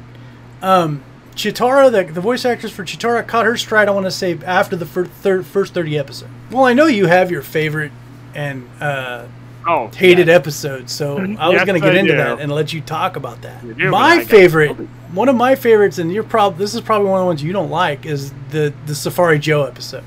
Um, 0.63 1.03
Cheetara, 1.35 1.91
the, 1.91 2.11
the 2.11 2.21
voice 2.21 2.43
actress 2.43 2.71
for 2.71 2.83
Cheetara, 2.83 3.27
caught 3.27 3.45
her 3.45 3.55
stride. 3.55 3.87
I 3.87 3.91
want 3.91 4.07
to 4.07 4.11
say 4.11 4.39
after 4.43 4.75
the 4.75 4.87
fir- 4.87 5.05
third, 5.05 5.45
first 5.45 5.75
thirty 5.75 5.95
episode. 5.95 6.29
Well, 6.49 6.65
I 6.65 6.73
know 6.73 6.87
you 6.87 7.05
have 7.05 7.29
your 7.29 7.43
favorite 7.43 7.91
and 8.33 8.67
uh, 8.81 9.27
Oh. 9.67 9.87
hated 9.95 10.27
yeah. 10.27 10.35
episodes, 10.35 10.91
so 10.93 11.17
I 11.17 11.49
was 11.49 11.55
Yes, 11.57 11.65
going 11.65 11.79
to 11.81 11.85
get 11.85 11.95
I 11.95 11.99
into 11.99 12.11
do. 12.13 12.17
that 12.17 12.39
and 12.39 12.51
let 12.51 12.71
you 12.73 12.81
talk 12.81 13.15
about 13.15 13.41
that. 13.41 13.61
Do, 13.77 13.89
my 13.91 14.23
favorite, 14.23 14.71
one 15.11 15.27
of 15.29 15.35
my 15.35 15.55
favorites, 15.55 15.97
and 15.97 16.11
you're 16.11 16.23
probably 16.23 16.59
this 16.59 16.73
is 16.73 16.81
probably 16.81 17.09
one 17.09 17.19
of 17.19 17.23
the 17.23 17.27
ones 17.27 17.43
you 17.43 17.53
don't 17.53 17.69
like, 17.69 18.05
is 18.05 18.31
the 18.51 18.73
the 18.85 18.95
Safari 18.95 19.39
Joe 19.39 19.63
episode. 19.65 20.03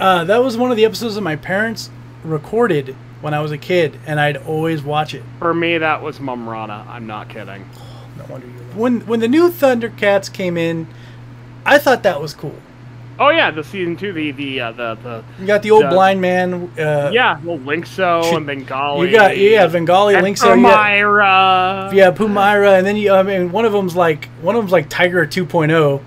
Uh, 0.00 0.24
that 0.24 0.38
was 0.42 0.56
one 0.56 0.70
of 0.70 0.76
the 0.76 0.84
episodes 0.84 1.14
that 1.14 1.20
my 1.22 1.36
parents 1.36 1.90
recorded 2.24 2.94
when 3.22 3.32
I 3.34 3.40
was 3.40 3.50
a 3.52 3.58
kid, 3.58 3.98
and 4.06 4.20
I'd 4.20 4.36
always 4.38 4.82
watch 4.82 5.14
it. 5.14 5.22
For 5.38 5.54
me, 5.54 5.78
that 5.78 6.02
was 6.02 6.20
Mumm-Rana. 6.20 6.86
I'm 6.88 7.06
not 7.06 7.28
kidding. 7.30 7.68
No 8.18 8.24
wonder 8.28 8.46
you. 8.46 8.52
When 8.74 9.00
when 9.06 9.20
the 9.20 9.28
new 9.28 9.50
Thundercats 9.50 10.32
came 10.32 10.56
in, 10.56 10.86
I 11.64 11.78
thought 11.78 12.02
that 12.02 12.20
was 12.20 12.34
cool. 12.34 12.56
Oh 13.18 13.30
yeah, 13.30 13.50
the 13.50 13.64
season 13.64 13.96
two, 13.96 14.12
the 14.12 14.30
the 14.32 14.60
uh, 14.60 14.72
the 14.72 14.94
the 15.02 15.24
You 15.40 15.46
got 15.46 15.62
the 15.62 15.70
old 15.70 15.84
The- 15.84 15.88
blind 15.88 16.20
man. 16.20 16.70
Uh, 16.78 17.10
yeah, 17.12 17.40
well, 17.42 17.58
Lynx-O 17.58 18.22
Ch- 18.30 18.34
and 18.34 18.46
Bengali. 18.46 19.08
You 19.10 19.16
got 19.16 19.38
yeah, 19.38 19.66
Bengali, 19.66 20.14
and 20.14 20.22
Link. 20.22 20.36
So 20.36 20.54
Myra. 20.54 21.90
yeah, 21.94 22.10
Pumyra, 22.10 22.78
and 22.78 22.86
then 22.86 22.96
you. 22.96 23.12
I 23.12 23.22
mean, 23.22 23.52
one 23.52 23.64
of 23.64 23.72
them's 23.72 23.96
like 23.96 24.26
one 24.42 24.54
of 24.54 24.62
them's 24.62 24.72
like 24.72 24.88
Tiger 24.88 25.26
2.0. 25.26 26.02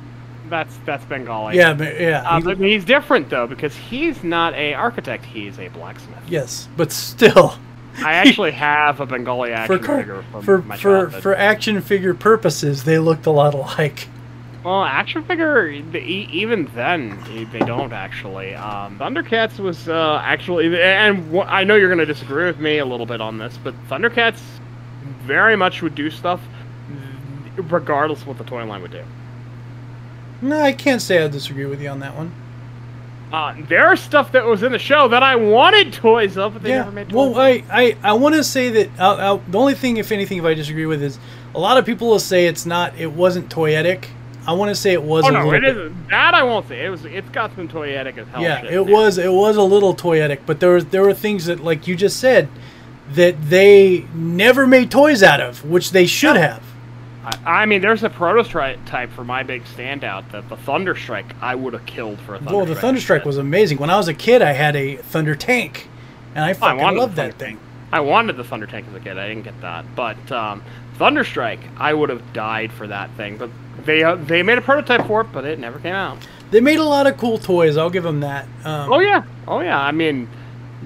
That's 0.49 0.77
that's 0.85 1.03
Bengali. 1.05 1.55
Yeah, 1.57 1.73
but 1.73 1.99
yeah. 1.99 2.23
Uh, 2.27 2.41
but 2.41 2.57
he's 2.57 2.83
different 2.85 3.29
though 3.29 3.47
because 3.47 3.75
he's 3.75 4.23
not 4.23 4.53
a 4.55 4.73
architect. 4.73 5.25
He's 5.25 5.59
a 5.59 5.67
blacksmith. 5.69 6.17
yes, 6.27 6.67
but 6.77 6.91
still, 6.91 7.55
I 8.03 8.13
actually 8.13 8.51
have 8.51 8.99
a 8.99 9.05
Bengali 9.05 9.49
for 9.49 9.55
action 9.55 9.79
car- 9.83 9.97
figure 9.99 10.23
from 10.31 10.41
for 10.43 10.57
my 10.63 10.77
for 10.77 11.09
for 11.09 11.35
action 11.35 11.81
figure 11.81 12.13
purposes, 12.13 12.83
they 12.83 12.97
looked 12.99 13.25
a 13.25 13.31
lot 13.31 13.53
alike. 13.53 14.07
Well, 14.63 14.83
action 14.83 15.23
figure, 15.23 15.69
even 15.69 16.65
then, 16.75 17.17
they 17.53 17.59
don't 17.59 17.93
actually. 17.93 18.55
Um, 18.55 18.99
Thundercats 18.99 19.57
was 19.57 19.87
uh, 19.87 20.21
actually, 20.21 20.81
and 20.81 21.39
I 21.43 21.63
know 21.63 21.75
you're 21.75 21.87
going 21.87 21.99
to 21.99 22.05
disagree 22.05 22.45
with 22.45 22.59
me 22.59 22.79
a 22.79 22.85
little 22.85 23.05
bit 23.05 23.21
on 23.21 23.37
this, 23.37 23.57
but 23.63 23.73
Thundercats 23.87 24.41
very 25.21 25.55
much 25.55 25.81
would 25.81 25.95
do 25.95 26.11
stuff 26.11 26.41
regardless 27.55 28.21
of 28.21 28.27
what 28.27 28.37
the 28.37 28.43
toy 28.43 28.65
line 28.65 28.81
would 28.81 28.91
do. 28.91 29.03
No, 30.41 30.59
I 30.59 30.73
can't 30.73 31.01
say 31.01 31.23
I 31.23 31.27
disagree 31.27 31.65
with 31.65 31.81
you 31.81 31.89
on 31.89 31.99
that 31.99 32.15
one. 32.15 32.33
Uh, 33.31 33.55
there's 33.67 33.99
stuff 33.99 34.31
that 34.31 34.45
was 34.45 34.63
in 34.63 34.71
the 34.71 34.79
show 34.79 35.07
that 35.07 35.21
I 35.21 35.35
wanted 35.35 35.93
toys 35.93 36.35
of, 36.35 36.53
but 36.53 36.63
they 36.63 36.69
yeah. 36.69 36.79
never 36.79 36.91
made 36.91 37.09
toys. 37.09 37.15
Well, 37.15 37.39
I 37.39 37.63
I, 37.69 37.97
I 38.03 38.13
want 38.13 38.35
to 38.35 38.43
say 38.43 38.69
that 38.69 38.89
i 38.99 39.33
i 39.33 39.39
the 39.47 39.57
only 39.57 39.75
thing, 39.75 39.97
if 39.97 40.11
anything, 40.11 40.39
if 40.39 40.45
I 40.45 40.53
disagree 40.53 40.87
with 40.87 41.03
is 41.03 41.19
a 41.53 41.59
lot 41.59 41.77
of 41.77 41.85
people 41.85 42.09
will 42.09 42.19
say 42.19 42.47
it's 42.47 42.65
not. 42.65 42.97
It 42.97 43.11
wasn't 43.11 43.49
toyetic. 43.49 44.05
I 44.49 44.53
want 44.53 44.69
to 44.69 44.75
say 44.75 44.93
it 44.93 45.03
was 45.03 45.25
oh 45.25 45.29
no, 45.29 45.53
it 45.53 45.63
isn't. 45.63 46.07
That 46.09 46.33
I 46.33 46.41
won't 46.41 46.67
say. 46.67 46.83
It 46.83 46.89
was. 46.89 47.05
It's 47.05 47.29
got 47.29 47.53
some 47.53 47.67
toyetic 47.67 48.17
as 48.17 48.27
hell. 48.29 48.41
yeah, 48.41 48.61
shit 48.61 48.73
it 48.73 48.83
was 48.83 49.19
it 49.19 49.31
was 49.31 49.57
a 49.57 49.61
little 49.61 49.95
toyetic, 49.95 50.39
but 50.47 50.59
there 50.59 50.71
was 50.71 50.85
there 50.85 51.03
were 51.03 51.13
things 51.13 51.45
that, 51.45 51.59
like 51.59 51.87
you 51.87 51.95
just 51.95 52.19
said, 52.19 52.49
that 53.11 53.39
they 53.43 54.07
never 54.15 54.65
made 54.65 54.89
toys 54.89 55.21
out 55.21 55.39
of, 55.39 55.63
which 55.63 55.91
they 55.91 56.07
should 56.07 56.35
have. 56.35 56.63
I, 57.23 57.61
I 57.61 57.65
mean, 57.67 57.81
there's 57.81 58.03
a 58.03 58.09
prototype 58.09 59.11
for 59.11 59.23
my 59.23 59.43
big 59.43 59.65
standout 59.65 60.31
that 60.31 60.49
the 60.49 60.55
Thunderstrike 60.55 61.31
I 61.41 61.53
would 61.53 61.73
have 61.73 61.85
killed 61.85 62.19
for 62.21 62.33
a 62.33 62.39
Thunderstrike. 62.39 62.51
Well, 62.51 62.65
the 62.65 62.73
Thunderstrike 62.73 63.25
was 63.25 63.37
amazing. 63.37 63.77
When 63.77 63.91
I 63.91 63.97
was 63.97 64.07
a 64.07 64.15
kid, 64.15 64.41
I 64.41 64.53
had 64.53 64.75
a 64.75 64.95
Thunder 64.95 65.35
Tank, 65.35 65.87
and 66.33 66.43
I 66.43 66.53
fucking 66.53 66.81
wanted 66.81 66.99
loved 66.99 67.17
that 67.17 67.35
thing. 67.35 67.59
I 67.91 67.99
wanted 67.99 68.35
the 68.35 68.43
Thunder 68.43 68.65
Tank 68.65 68.87
as 68.87 68.95
a 68.95 68.99
kid. 68.99 69.19
I 69.19 69.27
didn't 69.27 69.43
get 69.43 69.61
that, 69.61 69.85
but 69.95 70.31
um, 70.31 70.63
Thunderstrike, 70.99 71.59
I 71.77 71.93
would 71.93 72.09
have 72.09 72.33
died 72.33 72.71
for 72.73 72.87
that 72.87 73.09
thing. 73.11 73.37
But 73.37 73.49
they 73.85 74.03
uh, 74.03 74.15
they 74.15 74.43
made 74.43 74.57
a 74.57 74.61
prototype 74.61 75.07
for 75.07 75.21
it, 75.21 75.27
but 75.31 75.45
it 75.45 75.57
never 75.59 75.79
came 75.79 75.95
out. 75.95 76.17
They 76.51 76.61
made 76.61 76.79
a 76.79 76.83
lot 76.83 77.07
of 77.07 77.17
cool 77.17 77.37
toys. 77.37 77.77
I'll 77.77 77.89
give 77.89 78.03
them 78.03 78.19
that. 78.21 78.45
Um, 78.65 78.91
Oh 78.91 78.99
yeah, 78.99 79.23
oh 79.47 79.59
yeah. 79.61 79.79
I 79.79 79.91
mean, 79.91 80.27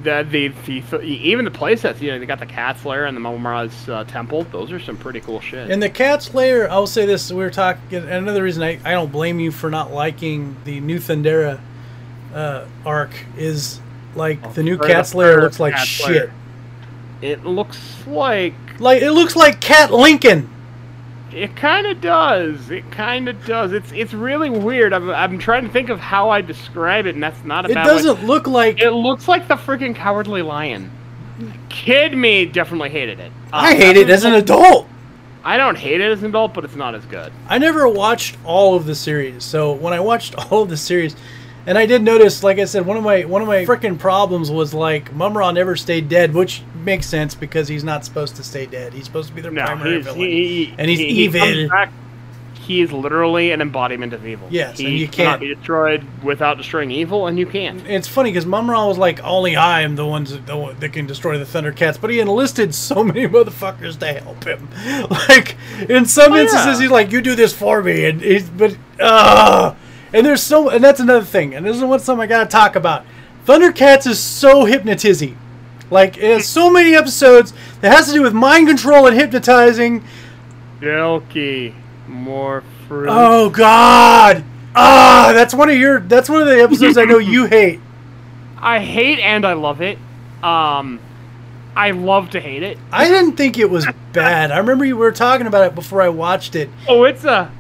The, 0.04 0.28
the, 0.30 0.50
the, 0.50 1.02
even 1.02 1.46
the 1.46 1.52
playsets, 1.52 2.02
you 2.02 2.12
know, 2.12 2.20
they 2.20 2.26
got 2.26 2.40
the 2.40 2.46
Cat's 2.46 2.84
Lair 2.84 3.06
and 3.06 3.16
the 3.16 3.22
Mumm-Ra's 3.22 3.88
uh, 3.88 4.04
Temple. 4.04 4.44
Those 4.52 4.72
are 4.74 4.80
some 4.80 4.98
pretty 4.98 5.22
cool 5.22 5.40
shit. 5.40 5.70
In 5.70 5.80
the 5.80 5.90
Cat's 5.90 6.34
Lair, 6.34 6.70
I'll 6.70 6.88
say 6.88 7.06
this: 7.06 7.32
we 7.32 7.38
were 7.38 7.50
talking. 7.50 7.96
Another 7.96 8.44
reason 8.44 8.62
I, 8.64 8.80
I 8.84 8.92
don't 8.92 9.12
blame 9.12 9.40
you 9.40 9.52
for 9.52 9.70
not 9.70 9.92
liking 9.94 10.58
the 10.66 10.80
new 10.82 11.00
Thundera 11.00 11.60
uh, 12.34 12.66
arc 12.86 13.12
is 13.38 13.80
like 14.16 14.40
Oh, 14.44 14.52
the 14.52 14.64
new 14.64 14.78
Cat's 14.78 15.16
Lair 15.16 15.42
looks 15.42 15.60
like 15.60 15.76
Cat's 15.76 15.88
shit. 15.88 16.08
Lair. 16.08 16.34
It 17.22 17.46
looks 17.46 17.80
like 18.06 18.54
Like 18.84 19.02
it 19.02 19.12
looks 19.12 19.36
like 19.36 19.60
Cat 19.62 19.92
Lincoln. 19.92 20.50
it 21.32 21.56
kind 21.56 21.88
of 21.88 22.00
does. 22.02 22.70
It 22.70 22.92
kind 22.92 23.28
of 23.28 23.44
does. 23.46 23.72
It's 23.72 23.92
it's 23.92 24.14
really 24.14 24.50
weird. 24.50 24.94
I'm, 24.94 25.10
I'm 25.10 25.40
trying 25.40 25.64
to 25.66 25.70
think 25.72 25.90
of 25.90 26.00
how 26.00 26.30
I 26.30 26.42
describe 26.42 27.06
it, 27.08 27.16
and 27.16 27.24
that's 27.24 27.44
not 27.44 27.66
a 27.66 27.72
It 27.72 27.74
bad 27.76 27.88
way. 27.88 27.94
doesn't 27.94 28.26
look 28.26 28.46
like. 28.48 28.80
It 28.82 28.92
looks 28.92 29.28
like 29.28 29.48
the 29.48 29.56
freaking 29.56 29.96
Cowardly 29.96 30.42
Lion. 30.42 30.92
Kid 31.70 32.16
me 32.16 32.46
definitely 32.46 32.90
hated 32.92 33.20
it. 33.20 33.32
Uh, 33.52 33.58
I 33.58 33.74
hate 33.76 33.98
it 33.98 34.10
as 34.10 34.24
an 34.24 34.34
adult. 34.36 34.88
I 35.44 35.58
don't 35.58 35.78
hate 35.78 36.00
it 36.00 36.10
as 36.12 36.22
an 36.22 36.30
adult, 36.30 36.54
but 36.54 36.64
it's 36.64 36.76
not 36.76 36.94
as 36.96 37.04
good. 37.06 37.34
I 37.50 37.58
never 37.58 37.88
watched 37.90 38.38
all 38.46 38.76
of 38.76 38.86
the 38.86 38.96
series, 38.96 39.44
so 39.44 39.74
when 39.74 39.92
I 39.94 40.00
watched 40.00 40.36
all 40.36 40.62
of 40.62 40.70
the 40.70 40.78
series, 40.78 41.16
and 41.66 41.78
I 41.78 41.86
did 41.86 42.02
notice, 42.02 42.44
like 42.44 42.60
I 42.60 42.66
said, 42.66 42.86
one 42.86 42.98
of 42.98 43.04
my 43.04 43.24
one 43.26 43.42
of 43.42 43.48
my 43.48 43.66
freaking 43.66 43.98
problems 43.98 44.52
was 44.52 44.74
like 44.74 45.14
Mumm-Ra 45.14 45.52
never 45.52 45.76
stayed 45.76 46.10
dead, 46.10 46.34
which 46.34 46.62
makes 46.84 47.06
sense 47.08 47.36
because 47.36 47.68
he's 47.68 47.84
not 47.84 48.04
supposed 48.06 48.36
to 48.38 48.44
stay 48.44 48.66
dead. 48.66 48.94
He's 48.94 49.06
supposed 49.06 49.30
to 49.30 49.36
be 49.36 49.42
their 49.42 49.52
No, 49.52 49.66
primary 49.66 50.02
villain, 50.02 50.20
he, 50.20 50.66
he- 50.66 50.76
and 50.78 50.90
he's 50.90 51.00
he- 51.00 51.14
he 51.14 51.30
comes 51.40 51.70
back- 51.70 51.92
He 52.54 52.80
is 52.82 52.94
literally 52.94 53.52
an 53.52 53.60
embodiment 53.62 54.14
of 54.14 54.26
evil. 54.26 54.48
Yes, 54.50 54.78
he 54.80 54.86
and 54.86 54.98
you 54.98 55.08
cannot 55.10 55.32
can't- 55.32 55.42
be 55.42 55.54
destroyed 55.56 56.06
without 56.24 56.58
destroying 56.58 56.92
evil, 56.92 57.28
and 57.28 57.38
you 57.38 57.46
can't. 57.46 57.86
It's 57.88 58.08
funny 58.08 58.30
because 58.32 58.46
Mumm-Ra 58.46 58.88
was 58.88 58.98
like, 58.98 59.22
only 59.22 59.58
I 59.58 59.82
am 59.82 59.98
the 59.98 60.06
ones 60.06 60.32
that, 60.32 60.46
the 60.46 60.56
one 60.56 60.80
that 60.80 60.94
can 60.94 61.06
destroy 61.06 61.38
the 61.38 61.44
Thundercats, 61.44 62.00
but 62.00 62.10
he 62.10 62.22
enlisted 62.22 62.74
so 62.74 63.04
many 63.12 63.28
motherfuckers 63.28 64.00
to 64.00 64.14
help 64.14 64.44
him. 64.46 64.70
Like 65.30 65.58
in 65.90 66.06
some 66.06 66.32
Oh, 66.32 66.36
yeah. 66.36 66.42
instances, 66.44 66.80
he's 66.80 66.90
like, 66.92 67.12
"You 67.12 67.22
do 67.22 67.36
this 67.36 67.54
for 67.54 67.82
me," 67.84 68.06
and 68.06 68.22
he's 68.22 68.50
but 68.50 68.76
uh 69.00 69.74
and 70.14 70.26
there's 70.26 70.44
so 70.44 70.70
and 70.70 70.84
that's 70.84 71.00
another 71.00 71.26
thing, 71.26 71.56
and 71.56 71.66
this 71.66 71.76
is 71.76 71.84
what 71.84 72.02
something 72.02 72.24
I 72.24 72.28
gotta 72.28 72.50
talk 72.50 72.76
about. 72.76 73.06
Thundercats 73.46 74.08
is 74.08 74.20
so 74.20 74.66
hypnotizing. 74.66 75.38
Like 75.90 76.18
it 76.18 76.34
has 76.34 76.48
so 76.48 76.72
many 76.72 76.96
episodes 76.96 77.54
that 77.82 77.94
has 77.96 78.08
to 78.08 78.14
do 78.14 78.22
with 78.22 78.34
mind 78.34 78.68
control 78.68 79.08
and 79.08 79.16
hypnotizing. 79.16 80.04
Silky, 80.80 81.76
more 82.08 82.64
fruit. 82.88 83.08
Oh 83.10 83.50
God! 83.50 84.44
Ah, 84.76 85.32
that's 85.34 85.54
one 85.54 85.70
of 85.70 85.76
your. 85.76 86.00
That's 86.00 86.30
one 86.30 86.42
of 86.42 86.48
the 86.48 86.62
episodes 86.62 86.98
I 86.98 87.06
know 87.06 87.18
you 87.20 87.46
hate. 87.46 87.80
I 88.58 88.80
hate 88.80 89.20
and 89.20 89.46
I 89.46 89.54
love 89.54 89.82
it. 89.82 89.98
Um, 90.42 91.00
I 91.76 91.92
love 91.92 92.32
to 92.32 92.40
hate 92.40 92.64
it. 92.64 92.78
I 92.92 93.08
didn't 93.08 93.36
think 93.36 93.58
it 93.58 93.70
was 93.70 93.86
bad. 94.12 94.52
I 94.52 94.58
remember 94.58 94.86
you 94.86 94.96
were 94.96 95.12
talking 95.12 95.48
about 95.48 95.66
it 95.66 95.76
before 95.76 96.02
I 96.02 96.10
watched 96.10 96.56
it. 96.56 96.70
Oh, 96.88 97.04
it's 97.04 97.24
a, 97.24 97.52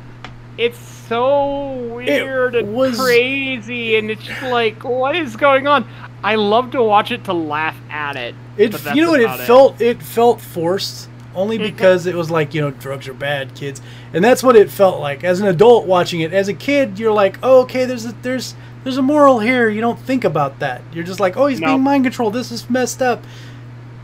it's 0.57 0.77
so 1.13 1.93
weird 1.93 2.55
and 2.55 2.73
was- 2.73 2.99
crazy, 2.99 3.95
and 3.95 4.09
it's 4.09 4.23
just 4.23 4.41
like, 4.43 4.83
what 4.83 5.15
is 5.15 5.35
going 5.35 5.67
on? 5.67 5.87
I 6.23 6.35
love 6.35 6.71
to 6.71 6.81
watch 6.81 7.11
it 7.11 7.25
to 7.25 7.33
laugh 7.33 7.75
at 7.89 8.15
it. 8.15 8.35
It 8.57 8.73
you 8.95 9.01
know 9.01 9.11
what 9.11 9.19
it 9.19 9.25
about 9.25 9.39
felt 9.41 9.81
it 9.81 10.01
felt 10.01 10.39
forced 10.39 11.09
only 11.35 11.57
mm-hmm. 11.57 11.65
because 11.65 12.05
it 12.05 12.15
was 12.15 12.29
like, 12.29 12.53
you 12.53 12.61
know, 12.61 12.71
drugs 12.71 13.07
are 13.07 13.13
bad, 13.13 13.55
kids. 13.55 13.81
And 14.13 14.23
that's 14.23 14.43
what 14.43 14.55
it 14.55 14.69
felt 14.69 14.99
like. 14.99 15.23
As 15.23 15.41
an 15.41 15.47
adult 15.47 15.85
watching 15.85 16.21
it, 16.21 16.33
as 16.33 16.47
a 16.47 16.53
kid, 16.53 16.99
you're 16.99 17.11
like, 17.11 17.39
"Oh, 17.43 17.61
okay, 17.61 17.85
there's 17.85 18.05
a 18.05 18.13
there's 18.21 18.55
there's 18.83 18.97
a 18.97 19.01
moral 19.01 19.39
here." 19.39 19.69
You 19.69 19.81
don't 19.81 19.99
think 19.99 20.23
about 20.23 20.59
that. 20.59 20.81
You're 20.93 21.03
just 21.03 21.19
like, 21.19 21.35
"Oh, 21.35 21.47
he's 21.47 21.59
No. 21.59 21.67
being 21.67 21.81
mind 21.81 22.05
controlled. 22.05 22.33
This 22.33 22.51
is 22.51 22.69
messed 22.69 23.01
up." 23.01 23.23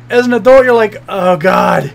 As 0.09 0.25
an 0.25 0.33
adult, 0.33 0.65
you're 0.65 0.73
like, 0.73 1.01
"Oh 1.07 1.37
god. 1.37 1.93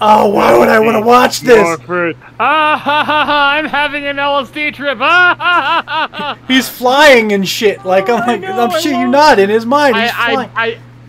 Oh, 0.00 0.28
why 0.28 0.56
would 0.56 0.68
I 0.68 0.78
want 0.78 0.96
to 0.96 1.00
watch 1.00 1.40
this?" 1.40 1.58
More 1.62 1.78
fruit. 1.78 2.16
Ah 2.38 2.76
ha 2.76 3.04
ha 3.04 3.24
ha! 3.24 3.50
I'm 3.54 3.66
having 3.66 4.06
an 4.06 4.16
LSD 4.18 4.72
trip. 4.74 4.98
Ah 5.00 5.34
ha 5.38 5.82
ha 5.86 6.08
ha! 6.12 6.38
He's 6.46 6.68
flying 6.68 7.32
and 7.32 7.48
shit. 7.48 7.84
Like 7.84 8.08
I'm 8.08 8.22
I 8.22 8.26
like, 8.26 8.40
know, 8.40 8.60
I'm 8.60 8.70
I 8.70 8.78
shit 8.80 8.96
you 8.96 9.08
not 9.08 9.38
in 9.38 9.50
his 9.50 9.66
mind. 9.66 9.96
He's 9.96 10.10
I, 10.16 10.32
flying. 10.32 10.50
I, 10.54 10.66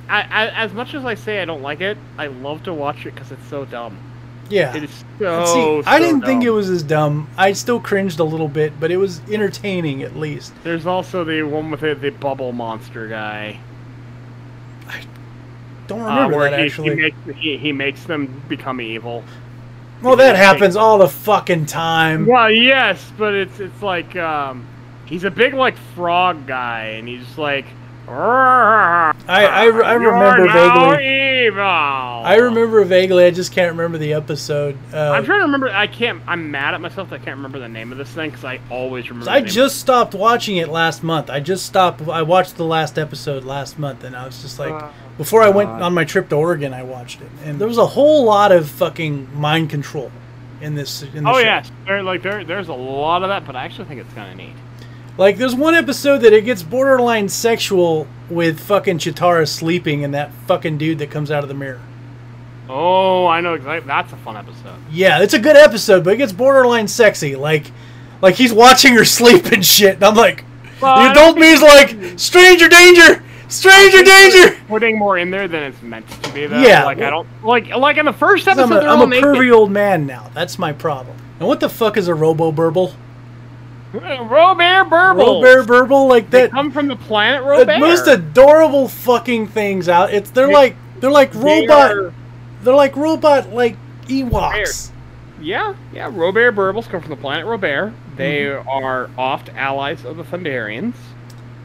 I, 0.09 0.21
I, 0.21 0.21
I, 0.45 0.47
as 0.63 0.73
much 0.73 0.93
as 0.95 1.05
I 1.05 1.13
say 1.15 1.41
I 1.41 1.45
don't 1.45 1.61
like 1.61 1.81
it, 1.81 1.97
I 2.17 2.27
love 2.27 2.63
to 2.63 2.73
watch 2.73 3.05
it 3.05 3.13
because 3.15 3.31
it's 3.31 3.45
so 3.47 3.65
dumb. 3.65 3.99
yeah. 4.49 4.75
It 4.75 4.83
is 4.85 5.05
so. 5.19 5.45
See, 5.45 5.83
I 5.85 5.99
didn't 5.99 6.23
think 6.23 6.43
it 6.43 6.49
was 6.51 6.69
as 6.69 6.81
dumb. 6.83 7.29
I 7.37 7.53
still 7.53 7.79
cringed 7.79 8.19
a 8.19 8.23
little 8.23 8.47
bit, 8.49 8.79
but 8.79 8.89
it 8.91 8.97
was 8.97 9.21
entertaining 9.29 10.01
at 10.03 10.15
least. 10.15 10.53
There's 10.63 10.87
also 10.87 11.23
the 11.23 11.43
one 11.43 11.69
with 11.71 11.81
the, 11.81 11.93
the 11.95 12.09
bubble 12.09 12.51
monster 12.53 13.07
guy. 13.07 13.59
Don't 15.89 16.01
Uh, 16.01 16.05
remember 16.05 16.37
where 16.37 16.49
that 16.51 16.59
he, 16.61 16.65
actually. 16.67 16.89
He 16.91 16.95
makes, 16.95 17.17
he, 17.39 17.57
he 17.57 17.71
makes 17.73 18.03
them 18.05 18.41
become 18.47 18.79
evil. 18.79 19.23
well, 20.01 20.15
that 20.15 20.37
happens 20.37 20.75
all 20.77 20.97
the 20.99 21.09
fucking 21.09 21.65
time. 21.65 22.25
Well, 22.25 22.49
yes, 22.49 23.11
but 23.17 23.33
it's 23.33 23.59
it's 23.59 23.81
like 23.81 24.15
um, 24.15 24.65
he's 25.05 25.25
a 25.25 25.31
big 25.31 25.53
like 25.53 25.75
frog 25.95 26.47
guy, 26.47 26.95
and 26.97 27.07
he's 27.07 27.37
like. 27.37 27.65
I 28.07 29.13
I- 29.27 29.43
I 29.45 29.63
re- 29.65 29.85
I 29.85 29.93
remember 29.93 30.47
vaguely. 30.51 31.45
Evil. 31.45 31.61
I 31.63 32.35
remember 32.41 32.83
vaguely. 32.83 33.25
I 33.25 33.29
just 33.31 33.51
can't 33.51 33.71
remember 33.71 33.97
the 33.99 34.13
episode. 34.13 34.77
Uh, 34.93 35.11
I'm 35.11 35.23
trying 35.25 35.39
to 35.39 35.45
remember. 35.45 35.69
I 35.69 35.85
can't. 35.87 36.21
I'm 36.27 36.49
mad 36.49 36.73
at 36.73 36.81
myself. 36.81 37.09
that 37.11 37.21
I 37.21 37.23
can't 37.23 37.37
remember 37.37 37.59
the 37.59 37.69
name 37.69 37.91
of 37.91 37.97
this 37.99 38.09
thing 38.09 38.31
because 38.31 38.45
I 38.45 38.59
always 38.71 39.09
remember. 39.09 39.29
I 39.29 39.41
just 39.41 39.79
stopped 39.79 40.15
watching 40.15 40.57
it 40.57 40.69
last 40.69 41.03
month. 41.03 41.29
I 41.29 41.39
just 41.39 41.65
stopped. 41.67 42.01
I 42.07 42.23
watched 42.23 42.57
the 42.57 42.65
last 42.65 42.97
episode 42.97 43.43
last 43.43 43.77
month, 43.77 44.03
and 44.03 44.15
I 44.15 44.25
was 44.25 44.41
just 44.41 44.57
like, 44.59 44.71
Oh, 44.73 44.91
before 45.19 45.43
I 45.43 45.49
went 45.49 45.69
God. 45.69 45.81
on 45.83 45.93
my 45.93 46.03
trip 46.05 46.29
to 46.29 46.35
Oregon, 46.35 46.73
I 46.73 46.81
watched 46.81 47.21
it, 47.21 47.29
and 47.45 47.59
there 47.61 47.67
was 47.67 47.77
a 47.77 47.85
whole 47.85 48.23
lot 48.23 48.51
of 48.51 48.67
fucking 48.67 49.39
mind 49.39 49.69
control 49.69 50.11
in 50.61 50.73
this. 50.73 51.03
In 51.03 51.25
the 51.25 51.29
Oh 51.29 51.33
show. 51.33 51.39
yes, 51.39 51.71
there 51.85 52.01
like 52.01 52.23
there 52.23 52.43
there's 52.43 52.69
a 52.69 52.73
lot 52.73 53.21
of 53.21 53.29
that, 53.29 53.45
but 53.45 53.55
I 53.55 53.65
actually 53.65 53.85
think 53.85 54.01
it's 54.01 54.13
kind 54.15 54.31
of 54.31 54.37
neat. 54.37 54.55
Like, 55.17 55.37
there's 55.37 55.53
one 55.55 55.75
episode 55.75 56.19
that 56.19 56.31
it 56.31 56.45
gets 56.45 56.63
borderline 56.63 57.27
sexual 57.27 58.07
with 58.29 58.57
fucking 58.61 58.99
Cheetara 58.99 59.45
sleeping 59.45 60.05
and 60.05 60.13
that 60.13 60.31
fucking 60.47 60.77
dude 60.77 60.99
that 60.99 61.11
comes 61.11 61.29
out 61.29 61.43
of 61.43 61.49
the 61.49 61.53
mirror. 61.55 61.81
Oh, 62.69 63.25
I 63.27 63.41
know 63.41 63.53
exactly. 63.55 63.85
That's 63.87 64.13
a 64.13 64.17
fun 64.17 64.37
episode. 64.37 64.77
Yeah, 64.91 65.21
it's 65.21 65.33
a 65.33 65.39
good 65.39 65.57
episode, 65.57 66.03
but 66.05 66.13
it 66.13 66.17
gets 66.17 66.31
borderline 66.31 66.87
sexy. 66.87 67.35
Like, 67.35 67.69
like 68.21 68.35
he's 68.35 68.53
watching 68.53 68.93
her 68.93 69.03
sleep 69.19 69.45
and 69.47 69.65
shit. 69.65 69.95
And 69.95 70.03
I'm 70.05 70.15
like, 70.15 70.45
Well, 70.81 71.03
the 71.03 71.11
adult 71.11 71.35
don't 71.35 71.39
me's 71.39 71.61
like, 71.61 72.17
stranger 72.19 72.69
danger, 72.69 73.21
stranger 73.49 74.03
danger. 74.03 74.57
Putting 74.67 74.97
more 74.97 75.17
in 75.17 75.29
there 75.31 75.47
than 75.47 75.63
it's 75.63 75.81
meant 75.81 76.07
to 76.23 76.33
be. 76.33 76.45
Though. 76.47 76.59
Yeah, 76.59 76.85
like 76.85 76.99
I 76.99 77.09
don't 77.09 77.27
like 77.43 77.67
like 77.69 77.97
in 77.97 78.05
the 78.05 78.13
first 78.13 78.47
episode. 78.47 78.63
I'm 78.63 78.71
a, 78.71 78.79
they're 78.79 78.89
I'm 78.89 78.97
all 78.99 79.03
a 79.05 79.09
naked. 79.09 79.25
pervy 79.25 79.51
old 79.51 79.71
man 79.71 80.05
now. 80.05 80.29
That's 80.33 80.57
my 80.57 80.71
problem. 80.71 81.17
And 81.39 81.47
what 81.47 81.59
the 81.59 81.69
fuck 81.69 81.97
is 81.97 82.07
a 82.07 82.13
Robo 82.15 82.51
Burble? 82.51 82.93
Ro-Bear 83.93 84.85
Berbil. 84.85 85.17
Ro-Bear 85.17 85.63
Berbil, 85.63 86.07
like 86.07 86.29
They 86.29 86.41
that. 86.43 86.51
come 86.51 86.71
from 86.71 86.87
the 86.87 86.95
planet 86.95 87.43
The 87.65 87.79
most 87.79 88.07
adorable 88.07 88.87
fucking 88.87 89.47
things 89.47 89.89
out. 89.89 90.13
It's 90.13 90.29
they're 90.29 90.47
They- 90.47 90.53
like 90.53 90.75
they're 90.99 91.09
like 91.11 91.31
They 91.31 91.61
robot. 91.61 91.91
are- 91.91 92.13
They're 92.63 92.75
like 92.75 92.95
robot 92.95 93.51
like 93.53 93.77
Ewoks. 94.07 94.91
yeah, 95.41 95.73
yeah. 95.93 96.09
Robert 96.13 96.53
Burbles 96.55 96.87
come 96.89 97.01
from 97.01 97.09
the 97.09 97.15
planet 97.15 97.45
Ro-Bear. 97.45 97.93
They 98.15 98.41
Mm-hmm. 98.43 98.67
are 98.69 99.09
oft 99.17 99.49
allies 99.55 100.03
of 100.05 100.17
the 100.17 100.23
Thunderians. 100.23 100.93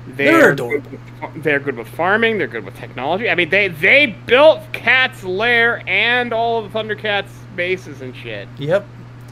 They're 0.07 0.51
adorable. 0.53 0.90
good 0.90 1.01
with- 1.33 1.43
They're 1.43 1.61
good 1.61 1.77
with 1.77 1.88
farming. 1.88 2.38
They're 2.38 2.47
good 2.47 2.64
with 2.64 2.77
technology. 2.77 3.29
I 3.31 3.35
mean, 3.35 3.49
they 3.49 3.69
they 3.69 4.07
built 4.27 4.61
Cat's 4.73 5.25
Lair 5.25 5.83
and 5.87 6.33
all 6.33 6.59
of 6.64 6.73
the 6.73 6.79
Thundercats 6.79 7.29
bases 7.57 8.03
and 8.03 8.14
shit. 8.14 8.49
Yep. 8.59 8.87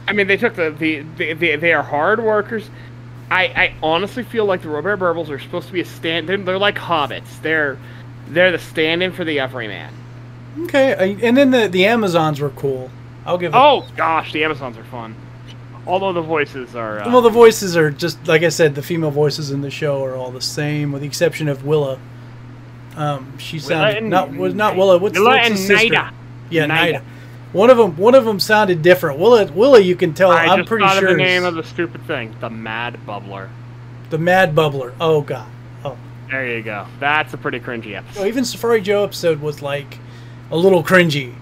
I 0.07 0.13
mean, 0.13 0.27
they 0.27 0.37
took 0.37 0.55
the 0.55 0.71
the, 0.71 1.05
the, 1.17 1.33
the 1.33 1.55
they 1.57 1.73
are 1.73 1.83
hard 1.83 2.21
workers. 2.23 2.69
I, 3.31 3.43
I 3.45 3.73
honestly 3.81 4.23
feel 4.23 4.45
like 4.45 4.61
the 4.61 4.69
Ro-Bear 4.69 4.97
Berbils 4.97 5.29
are 5.29 5.39
supposed 5.39 5.67
to 5.67 5.73
be 5.73 5.81
a 5.81 5.85
stand. 5.85 6.27
They're, 6.29 6.37
they're 6.37 6.57
like 6.59 6.75
hobbits. 6.75 7.41
They're 7.41 7.77
they're 8.29 8.51
the 8.51 8.59
stand-in 8.59 9.11
for 9.13 9.23
the 9.23 9.39
everyman. 9.39 9.93
Okay. 10.63 10.93
I, 10.93 11.03
and 11.25 11.37
then 11.37 11.51
the 11.51 11.67
the 11.67 11.85
Amazons 11.85 12.39
were 12.39 12.49
cool. 12.51 12.89
I'll 13.25 13.37
give. 13.37 13.53
Oh 13.55 13.87
gosh, 13.95 14.33
the 14.33 14.43
Amazons 14.43 14.77
are 14.77 14.83
fun. 14.85 15.15
Although 15.85 16.13
the 16.13 16.21
voices 16.21 16.75
are. 16.75 17.01
Uh, 17.01 17.11
Well, 17.11 17.21
the 17.21 17.29
voices 17.29 17.75
are 17.75 17.91
just 17.91 18.25
like 18.27 18.43
I 18.43 18.49
said. 18.49 18.75
The 18.75 18.81
female 18.81 19.11
voices 19.11 19.51
in 19.51 19.61
the 19.61 19.71
show 19.71 20.03
are 20.03 20.15
all 20.15 20.31
the 20.31 20.41
same, 20.41 20.91
with 20.91 21.01
the 21.01 21.07
exception 21.07 21.47
of 21.47 21.65
Willa. 21.65 21.99
Um, 22.95 23.37
she 23.37 23.59
sounded 23.59 23.97
and 23.97 24.09
not 24.09 24.31
was 24.31 24.53
not 24.53 24.75
Willa. 24.75 24.97
What's, 24.97 25.17
Willa 25.17 25.31
what's 25.31 25.49
and 25.49 25.57
sister? 25.57 25.87
Nayda. 25.93 26.13
Yeah, 26.49 26.65
Nayda. 26.65 26.93
Nayda. 26.99 27.03
One 27.51 27.69
of 27.69 27.77
them, 27.77 27.97
one 27.97 28.15
of 28.15 28.25
them 28.25 28.39
sounded 28.39 28.81
different. 28.81 29.19
Willa, 29.19 29.51
Willa, 29.51 29.79
you 29.79 29.95
can 29.95 30.13
tell. 30.13 30.31
I 30.31 30.45
I'm 30.45 30.59
just 30.59 30.69
pretty 30.69 30.85
thought 30.85 30.99
sure 30.99 31.09
of 31.09 31.17
the 31.17 31.23
name 31.23 31.43
of 31.45 31.55
the 31.55 31.63
stupid 31.63 32.05
thing, 32.07 32.35
the 32.39 32.49
Mad 32.49 32.99
Bubbler. 33.05 33.49
the 34.09 34.17
Mad 34.17 34.55
Bubbler. 34.55 34.93
Oh 34.99 35.21
God. 35.21 35.49
Oh. 35.83 35.97
There 36.29 36.47
you 36.47 36.63
go. 36.63 36.87
That's 36.99 37.33
a 37.33 37.37
pretty 37.37 37.59
cringy 37.59 37.95
episode. 37.95 38.25
Even 38.25 38.45
Safari 38.45 38.81
Joe 38.81 39.03
episode 39.03 39.39
was 39.41 39.61
like 39.61 39.99
a 40.49 40.57
little 40.57 40.83
cringy. 40.83 41.35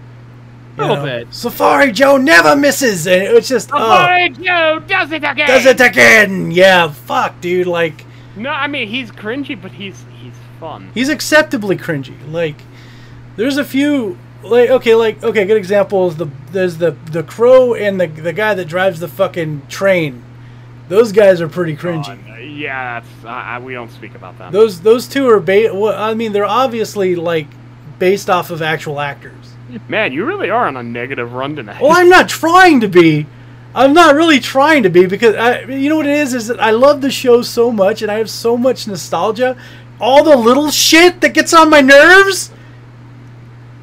A 0.78 0.82
You 0.82 0.88
little 0.90 0.96
know? 0.98 1.20
bit. 1.26 1.34
Safari 1.34 1.92
Joe 1.92 2.18
never 2.18 2.56
misses, 2.56 3.06
and 3.08 3.22
it 3.22 3.34
was 3.34 3.48
just 3.48 3.70
oh, 3.74 3.78
Boy 4.08 4.30
Joe 4.42 4.80
does 4.88 5.12
it 5.12 5.24
again. 5.24 5.48
does 5.48 5.66
it 5.66 5.82
again. 5.82 6.52
Yeah, 6.52 6.92
fuck, 6.92 7.40
dude. 7.42 7.68
Like, 7.68 8.06
No, 8.36 8.50
I 8.50 8.68
mean 8.68 8.88
he's 8.88 9.12
cringy, 9.12 9.60
but 9.62 9.72
he's 9.72 10.06
he's 10.22 10.34
fun. 10.60 10.92
He's 10.94 11.10
acceptably 11.10 11.78
cringy. 11.78 12.16
Like, 12.32 12.56
there's 13.36 13.58
a 13.58 13.66
few 13.66 14.18
like 14.44 14.70
okay, 14.70 14.96
like 14.96 15.22
okay, 15.24 15.46
good 15.46 15.58
example 15.58 16.08
is 16.08 16.16
the 16.18 16.28
there's 16.52 16.78
the 16.78 16.92
the 17.12 17.24
crow 17.24 17.74
and 17.76 18.00
the 18.00 18.08
the 18.08 18.34
guy 18.34 18.54
that 18.54 18.66
drives 18.66 19.00
the 19.00 19.08
fucking 19.08 19.64
train. 19.68 20.24
Those 20.88 21.12
guys 21.12 21.40
are 21.42 21.48
pretty 21.48 21.76
cringy. 21.78 22.60
Yeah, 22.60 23.00
that's, 23.00 23.26
I, 23.26 23.56
I, 23.56 23.60
we 23.60 23.74
don't 23.74 23.92
speak 23.92 24.14
about 24.16 24.38
that. 24.40 24.52
Those 24.52 24.82
those 24.82 25.08
two 25.08 25.30
are 25.30 25.40
ba- 25.40 25.70
well, 25.74 25.96
I 26.02 26.14
mean, 26.16 26.32
they're 26.34 26.44
obviously 26.46 27.16
like 27.16 27.48
based 28.00 28.30
off 28.30 28.50
of 28.52 28.62
actual 28.62 29.00
actors. 29.00 29.51
Man, 29.88 30.12
you 30.14 30.26
really 30.26 30.50
are 30.50 30.68
on 30.68 30.78
a 30.78 30.84
negative 30.84 31.34
run 31.34 31.56
tonight. 31.56 31.82
Well, 31.82 31.92
I'm 31.92 32.10
not 32.10 32.30
trying 32.30 32.82
to 32.82 32.88
be. 32.88 33.28
I'm 33.74 33.94
not 33.94 34.16
really 34.16 34.40
trying 34.40 34.84
to 34.84 34.90
be 34.90 35.06
because 35.06 35.36
I, 35.36 35.62
you 35.62 35.90
know 35.90 35.96
what 35.96 36.06
it 36.06 36.18
is 36.18 36.34
is 36.34 36.48
that 36.48 36.62
I 36.62 36.72
love 36.72 37.02
the 37.02 37.12
show 37.12 37.42
so 37.42 37.72
much 37.72 38.02
and 38.02 38.12
I 38.12 38.18
have 38.18 38.30
so 38.30 38.58
much 38.58 38.88
nostalgia. 38.88 39.56
All 40.00 40.24
the 40.24 40.36
little 40.36 40.72
shit 40.72 41.22
that 41.22 41.34
gets 41.34 41.54
on 41.54 41.70
my 41.70 41.80
nerves 41.80 42.52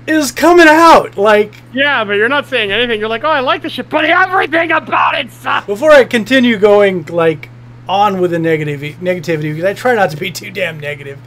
is 0.07 0.31
coming 0.33 0.67
out. 0.69 1.17
Like 1.17 1.55
yeah, 1.73 2.05
but 2.05 2.15
you're 2.15 2.29
not 2.29 2.47
saying 2.47 2.71
anything. 2.71 3.01
You're 3.01 3.09
like, 3.09 3.25
oh, 3.25 3.31
I 3.31 3.41
like 3.41 3.63
the 3.63 3.71
shit, 3.71 3.89
but 3.89 4.05
everything 4.05 4.73
about 4.73 5.15
it 5.15 5.31
sucks. 5.31 5.67
Before 5.67 5.91
I 5.91 6.05
continue 6.05 6.59
going 6.59 7.07
like 7.07 7.49
on 7.89 8.21
with 8.21 8.33
the 8.33 8.39
negative 8.39 8.81
negativity, 9.01 9.55
because 9.55 9.65
I 9.65 9.73
try 9.73 9.95
not 9.95 10.11
to 10.11 10.19
be 10.19 10.31
too 10.31 10.51
damn 10.51 10.79
negative. 10.79 11.19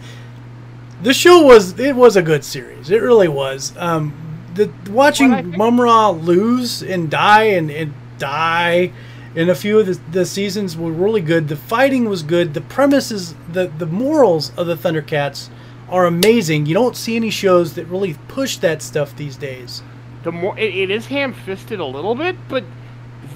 The 1.01 1.16
show 1.16 1.41
was 1.41 1.80
it 1.80 1.95
was 1.95 2.16
a 2.16 2.22
good 2.22 2.43
series. 2.43 2.91
It 2.91 3.01
really 3.01 3.28
was. 3.28 3.74
Um, 3.78 4.14
the 4.54 4.72
watching 4.89 5.52
Mumm-Ra 5.58 6.10
lose 6.10 6.82
and 6.84 7.10
die 7.10 7.43
and, 7.43 7.72
and 7.72 7.93
die 8.18 8.91
in 9.34 9.49
a 9.49 9.56
few 9.56 9.80
of 9.80 9.86
the, 9.86 9.99
the 10.12 10.26
seasons 10.26 10.76
were 10.76 10.91
really 10.91 11.22
good. 11.22 11.47
The 11.47 11.56
fighting 11.56 12.10
was 12.10 12.22
good. 12.24 12.54
The 12.54 12.62
premises, 12.62 13.34
the 13.52 13.68
the 13.68 13.86
morals 13.86 14.52
of 14.58 14.68
the 14.68 14.76
Thundercats 14.76 15.49
are 15.89 16.06
amazing. 16.06 16.66
You 16.66 16.74
don't 16.74 16.95
see 16.95 17.16
any 17.16 17.30
shows 17.30 17.74
that 17.76 17.86
really 17.86 18.16
push 18.28 18.58
that 18.58 18.82
stuff 18.82 19.16
these 19.16 19.38
days. 19.38 19.84
The 20.24 20.32
more 20.32 20.58
it, 20.58 20.76
it 20.76 20.91
is 20.91 21.08
ham-fisted 21.08 21.80
a 21.80 21.86
little 21.86 22.16
bit, 22.16 22.36
but 22.47 22.64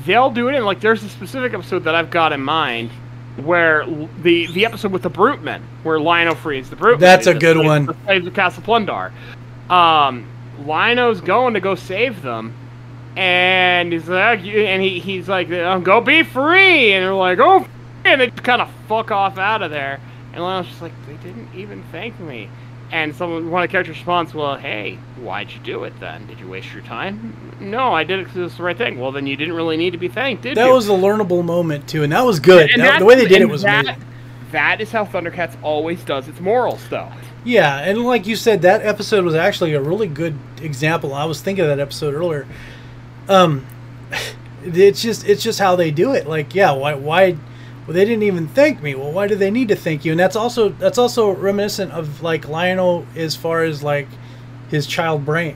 they'll 0.06 0.32
do 0.32 0.50
it. 0.50 0.56
And 0.56 0.66
like, 0.66 0.82
there's 0.82 1.04
a 1.04 1.10
specific 1.10 1.54
episode 1.54 1.86
that 1.86 1.96
I've 1.96 2.12
got 2.12 2.32
in 2.32 2.42
mind 2.42 2.92
where 3.38 3.86
the 4.22 4.48
the 4.48 4.66
episode 4.66 4.92
with 4.92 5.02
the 5.02 5.10
brute 5.10 5.42
men, 5.42 5.62
where 5.84 6.00
Lion-O 6.00 6.36
frees 6.36 6.70
the 6.70 6.76
brute. 6.76 7.00
That's 7.00 7.28
a 7.28 7.34
good 7.34 7.58
one. 7.58 7.94
Saves 8.06 8.24
the 8.24 8.32
Castle 8.32 8.64
Plun-Darr. 8.64 9.12
Um, 9.70 10.28
Lion-O's 10.66 11.22
going 11.22 11.54
to 11.56 11.60
go 11.60 11.76
save 11.76 12.22
them, 12.22 12.54
and 13.16 13.92
he's 13.94 14.08
like, 14.08 14.40
and 14.40 14.82
he, 14.82 15.00
he's 15.00 15.28
like, 15.28 15.50
oh, 15.52 15.80
"Go 15.80 16.02
be 16.02 16.24
free," 16.24 16.94
and 16.94 17.04
they're 17.04 17.14
like, 17.14 17.40
"Oh," 17.40 17.68
and 18.04 18.22
they 18.22 18.30
kind 18.30 18.62
of 18.62 18.70
fuck 18.88 19.12
off 19.12 19.38
out 19.38 19.62
of 19.62 19.72
there. 19.72 20.00
And 20.34 20.44
Lion-O's 20.44 20.68
just 20.68 20.82
like, 20.82 20.94
"They 21.08 21.16
didn't 21.16 21.50
even 21.56 21.84
thank 21.92 22.20
me." 22.20 22.50
And 22.92 23.16
someone, 23.16 23.50
one 23.50 23.64
of 23.64 23.70
the 23.70 23.72
characters 23.72 23.98
responds, 23.98 24.34
"Well, 24.34 24.58
hey, 24.58 25.00
why'd 25.18 25.52
you 25.52 25.60
do 25.60 25.84
it 25.86 26.00
then? 26.00 26.28
Did 26.28 26.40
you 26.40 26.48
waste 26.48 26.72
your 26.74 26.84
time?" 26.84 27.56
No, 27.60 27.94
I 27.94 28.04
did 28.04 28.20
it 28.20 28.26
because 28.26 28.52
it's 28.52 28.58
the 28.58 28.64
right 28.64 28.78
thing. 28.78 29.00
Well, 29.00 29.12
then 29.12 29.26
you 29.26 29.36
didn't 29.36 29.56
really 29.56 29.78
need 29.78 29.92
to 29.92 29.98
be 29.98 30.08
thanked, 30.08 30.44
did 30.44 30.56
that 30.56 30.62
you? 30.62 30.68
That 30.68 30.74
was 30.74 30.88
a 30.88 30.92
learnable 30.92 31.44
moment 31.44 31.88
too, 31.88 32.04
and 32.04 32.12
that 32.12 32.26
was 32.26 32.40
good. 32.40 32.70
That, 32.76 33.00
the 33.00 33.06
way 33.06 33.16
they 33.16 33.28
did 33.28 33.42
it 33.42 33.50
was 33.50 33.64
that, 33.64 33.86
amazing. 33.86 34.04
That 34.52 34.82
is 34.82 34.92
how 34.92 35.06
Thundercats 35.06 35.56
always 35.64 36.04
does 36.04 36.28
its 36.28 36.40
morals, 36.40 36.82
though. 36.90 37.12
Yeah, 37.46 37.78
and 37.78 38.04
like 38.04 38.26
you 38.26 38.36
said, 38.36 38.64
that 38.64 38.82
episode 38.82 39.24
was 39.24 39.36
actually 39.36 39.74
a 39.74 39.82
really 39.82 40.08
good 40.08 40.38
example. 40.62 41.14
I 41.14 41.26
was 41.26 41.42
thinking 41.42 41.64
of 41.64 41.70
that 41.70 41.80
episode 41.80 42.16
earlier. 42.16 42.48
Um, 43.30 43.66
it's 44.64 45.02
just 45.02 45.28
it's 45.28 45.44
just 45.44 45.60
how 45.60 45.76
they 45.76 45.92
do 45.92 46.14
it. 46.14 46.28
Like, 46.28 46.56
yeah, 46.56 46.72
why 46.72 46.96
why 46.96 47.38
well, 47.86 47.94
they 47.94 48.04
didn't 48.04 48.24
even 48.24 48.48
thank 48.48 48.82
me. 48.82 48.96
Well, 48.96 49.12
why 49.12 49.28
do 49.28 49.36
they 49.36 49.52
need 49.52 49.68
to 49.68 49.76
thank 49.76 50.04
you? 50.06 50.12
And 50.12 50.20
that's 50.20 50.36
also 50.36 50.70
that's 50.70 50.98
also 50.98 51.30
reminiscent 51.30 51.92
of 51.92 52.24
like 52.24 52.48
Lion-O 52.48 53.06
as 53.16 53.36
far 53.36 53.64
as 53.64 53.84
like 53.84 54.08
his 54.70 54.88
child 54.88 55.24
brain. 55.24 55.56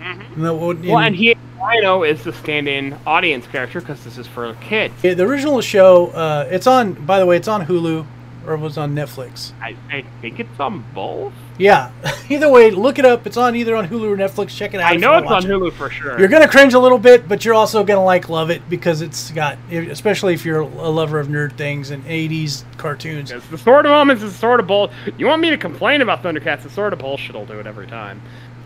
Mm-hmm. 0.00 0.42
well, 0.42 0.98
and 0.98 1.14
he 1.14 1.36
Lion-O 1.60 2.02
is 2.02 2.24
the 2.24 2.32
stand-in 2.32 2.98
audience 3.06 3.46
character 3.46 3.80
because 3.80 4.02
this 4.04 4.18
is 4.18 4.26
for 4.26 4.52
kids. 4.54 5.00
The 5.00 5.22
original 5.22 5.60
show, 5.60 6.08
uh, 6.08 6.48
it's 6.50 6.66
on. 6.66 6.92
By 7.06 7.20
the 7.20 7.26
way, 7.26 7.36
it's 7.36 7.48
on 7.48 7.64
Hulu 7.64 8.04
or 8.46 8.54
it 8.54 8.60
was 8.60 8.78
on 8.78 8.94
Netflix. 8.94 9.52
I, 9.60 9.76
I 9.90 10.04
think 10.20 10.40
it's 10.40 10.60
on 10.60 10.84
both. 10.94 11.32
Yeah. 11.58 11.92
either 12.28 12.50
way, 12.50 12.70
look 12.70 12.98
it 12.98 13.04
up. 13.04 13.26
It's 13.26 13.36
on 13.36 13.56
either 13.56 13.76
on 13.76 13.88
Hulu 13.88 14.10
or 14.10 14.16
Netflix. 14.16 14.56
Check 14.56 14.74
it 14.74 14.80
out. 14.80 14.92
I 14.92 14.96
know 14.96 15.14
it's 15.14 15.30
on 15.30 15.44
it. 15.44 15.48
Hulu 15.48 15.72
for 15.72 15.90
sure. 15.90 16.18
You're 16.18 16.28
gonna 16.28 16.48
cringe 16.48 16.74
a 16.74 16.78
little 16.78 16.98
bit, 16.98 17.28
but 17.28 17.44
you're 17.44 17.54
also 17.54 17.84
gonna 17.84 18.04
like 18.04 18.28
love 18.28 18.50
it 18.50 18.68
because 18.68 19.00
it's 19.00 19.30
got, 19.30 19.58
especially 19.70 20.34
if 20.34 20.44
you're 20.44 20.60
a 20.60 20.66
lover 20.66 21.20
of 21.20 21.28
nerd 21.28 21.52
things 21.56 21.90
and 21.90 22.04
'80s 22.04 22.64
cartoons. 22.76 23.30
Yes, 23.30 23.46
the 23.50 23.58
Sword 23.58 23.86
of 23.86 23.92
Omens 23.92 24.22
is 24.22 24.34
sort 24.34 24.60
of 24.60 24.66
bull. 24.66 24.90
You 25.18 25.26
want 25.26 25.42
me 25.42 25.50
to 25.50 25.58
complain 25.58 26.02
about 26.02 26.22
Thundercats? 26.22 26.62
The 26.62 26.70
Sword 26.70 26.92
of 26.92 26.98
Bullshit 26.98 27.34
will 27.34 27.46
do 27.46 27.58
it 27.58 27.66
every 27.66 27.86
time. 27.86 28.20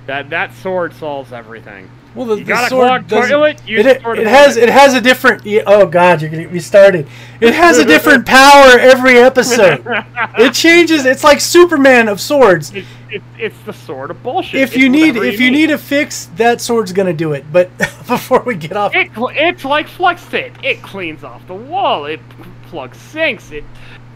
That 0.07 0.31
that 0.31 0.55
sword 0.55 0.95
solves 0.95 1.33
everything. 1.33 1.91
Well, 2.15 2.27
the, 2.27 2.37
you 2.37 2.45
the 2.45 2.69
sword 2.69 3.09
toilet, 3.09 3.61
it, 3.67 3.87
it, 3.87 4.03
it 4.05 4.27
has 4.27 4.57
it 4.57 4.69
has 4.69 4.95
a 4.95 5.01
different. 5.01 5.43
Oh 5.67 5.87
God, 5.87 6.21
you're 6.21 6.31
gonna 6.31 6.45
get 6.45 6.53
me 6.53 6.59
started. 6.59 7.07
It 7.41 7.55
has 7.55 7.79
a 7.79 7.85
different 7.85 8.27
power 8.27 8.79
every 8.79 9.19
episode. 9.19 9.85
it 10.39 10.55
changes. 10.55 11.05
It's 11.05 11.23
like 11.23 11.41
Superman 11.41 12.09
of 12.09 12.21
swords. 12.21 12.75
It, 12.75 12.85
it, 13.11 13.23
it's 13.39 13.61
the 13.63 13.73
sword 13.73 14.11
of 14.11 14.23
bullshit. 14.23 14.61
If 14.61 14.71
it's 14.71 14.79
you 14.79 14.89
need 14.89 15.17
if 15.17 15.39
you, 15.39 15.51
need 15.51 15.71
a 15.71 15.79
fix, 15.79 16.27
that 16.37 16.61
sword's 16.61 16.93
gonna 16.93 17.13
do 17.13 17.33
it. 17.35 17.45
But 17.53 17.77
before 17.79 18.41
we 18.41 18.57
get 18.57 18.77
off, 18.77 18.95
it, 18.95 19.11
it's 19.17 19.65
like 19.65 19.87
flex 19.87 20.25
tape. 20.27 20.55
It 20.63 20.83
cleans 20.83 21.25
off 21.25 21.47
the 21.47 21.55
wall. 21.55 22.07
It 22.07 22.21
plugs 22.69 22.99
sinks. 22.99 23.51
It 23.51 23.65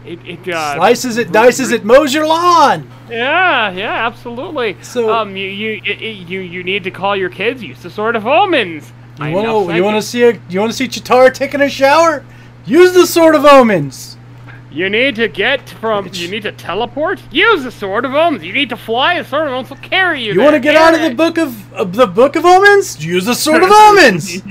it, 0.05 0.19
it 0.25 0.53
uh, 0.53 0.75
slices 0.75 1.17
it, 1.17 1.31
dices 1.31 1.71
it, 1.71 1.85
mows 1.85 2.13
your 2.13 2.27
lawn. 2.27 2.89
Yeah, 3.09 3.71
yeah, 3.71 4.05
absolutely. 4.07 4.77
So, 4.81 5.13
um, 5.13 5.35
you 5.37 5.47
you 5.47 5.81
you 5.83 6.39
you 6.39 6.63
need 6.63 6.83
to 6.83 6.91
call 6.91 7.15
your 7.15 7.29
kids. 7.29 7.63
Use 7.63 7.81
the 7.81 7.89
sword 7.89 8.15
of 8.15 8.25
omens. 8.27 8.91
You 9.19 9.31
want 9.31 9.69
to 9.69 9.75
you 9.75 9.83
want 9.83 9.97
to 9.97 10.01
see 10.01 10.23
a 10.23 10.39
you 10.49 10.59
want 10.59 10.71
to 10.71 10.77
see 10.77 10.87
Cheetara 10.87 11.33
taking 11.33 11.61
a 11.61 11.69
shower? 11.69 12.25
Use 12.65 12.93
the 12.93 13.05
sword 13.05 13.35
of 13.35 13.45
omens. 13.45 14.17
You 14.71 14.89
need 14.89 15.15
to 15.15 15.27
get 15.27 15.69
from. 15.69 16.09
You 16.13 16.27
need 16.29 16.43
to 16.43 16.51
teleport. 16.51 17.21
Use 17.31 17.63
the 17.63 17.71
sword 17.71 18.05
of 18.05 18.15
omens. 18.15 18.43
You 18.43 18.53
need 18.53 18.69
to 18.69 18.77
fly. 18.77 19.21
The 19.21 19.29
sword 19.29 19.47
of 19.47 19.53
omens 19.53 19.69
will 19.69 19.77
carry 19.77 20.23
you. 20.23 20.33
You 20.33 20.41
want 20.41 20.55
to 20.55 20.59
get 20.59 20.75
out 20.75 20.95
of 20.95 21.01
the 21.01 21.13
book 21.13 21.37
of 21.37 21.73
uh, 21.73 21.83
the 21.83 22.07
book 22.07 22.35
of 22.35 22.43
omens? 22.43 23.05
Use 23.05 23.25
the 23.25 23.35
sword 23.35 23.61
of 23.61 23.69
omens. 23.71 24.41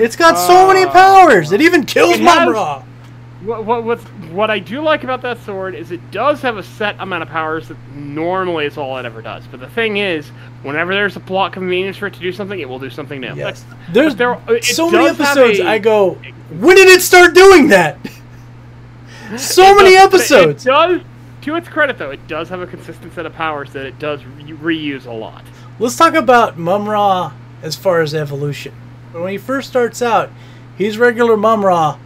it's 0.00 0.16
got 0.16 0.36
so 0.38 0.66
many 0.68 0.86
powers. 0.86 1.52
It 1.52 1.60
even 1.60 1.84
kills 1.84 2.18
Mumm-Ra. 2.18 2.82
What, 3.42 3.64
what, 3.64 3.84
what's, 3.84 4.04
what 4.32 4.50
I 4.50 4.58
do 4.58 4.82
like 4.82 5.02
about 5.02 5.22
that 5.22 5.38
sword 5.40 5.74
is 5.74 5.90
it 5.92 6.10
does 6.10 6.42
have 6.42 6.58
a 6.58 6.62
set 6.62 6.96
amount 6.98 7.22
of 7.22 7.30
powers 7.30 7.68
that 7.68 7.78
normally 7.94 8.66
is 8.66 8.76
all 8.76 8.98
it 8.98 9.06
ever 9.06 9.22
does. 9.22 9.46
But 9.46 9.60
the 9.60 9.68
thing 9.68 9.96
is, 9.96 10.28
whenever 10.62 10.92
there's 10.92 11.16
a 11.16 11.20
plot 11.20 11.54
convenience 11.54 11.96
for 11.96 12.06
it 12.06 12.14
to 12.14 12.20
do 12.20 12.32
something, 12.32 12.60
it 12.60 12.68
will 12.68 12.78
do 12.78 12.90
something 12.90 13.18
new. 13.18 13.34
Yes. 13.34 13.64
there's 13.92 14.14
there, 14.14 14.34
uh, 14.34 14.60
so 14.60 14.90
many 14.90 15.08
episodes 15.08 15.58
a, 15.58 15.66
I 15.66 15.78
go, 15.78 16.14
when 16.50 16.76
did 16.76 16.88
it 16.88 17.00
start 17.00 17.34
doing 17.34 17.68
that? 17.68 17.98
so 19.38 19.74
many 19.74 19.92
does, 19.92 20.06
episodes. 20.06 20.66
It 20.66 20.68
does, 20.68 21.00
to 21.42 21.56
its 21.56 21.68
credit 21.68 21.96
though, 21.96 22.10
it 22.10 22.26
does 22.28 22.50
have 22.50 22.60
a 22.60 22.66
consistent 22.66 23.14
set 23.14 23.24
of 23.24 23.32
powers 23.32 23.72
that 23.72 23.86
it 23.86 23.98
does 23.98 24.22
re- 24.22 24.76
reuse 24.76 25.06
a 25.06 25.12
lot. 25.12 25.44
Let's 25.78 25.96
talk 25.96 26.12
about 26.12 26.58
Mumm-Ra 26.58 27.32
as 27.62 27.74
far 27.74 28.02
as 28.02 28.14
evolution. 28.14 28.74
When 29.12 29.30
he 29.32 29.38
first 29.38 29.70
starts 29.70 30.02
out, 30.02 30.30
he's 30.76 30.98
regular 30.98 31.38
Mumm-Ra 31.38 31.98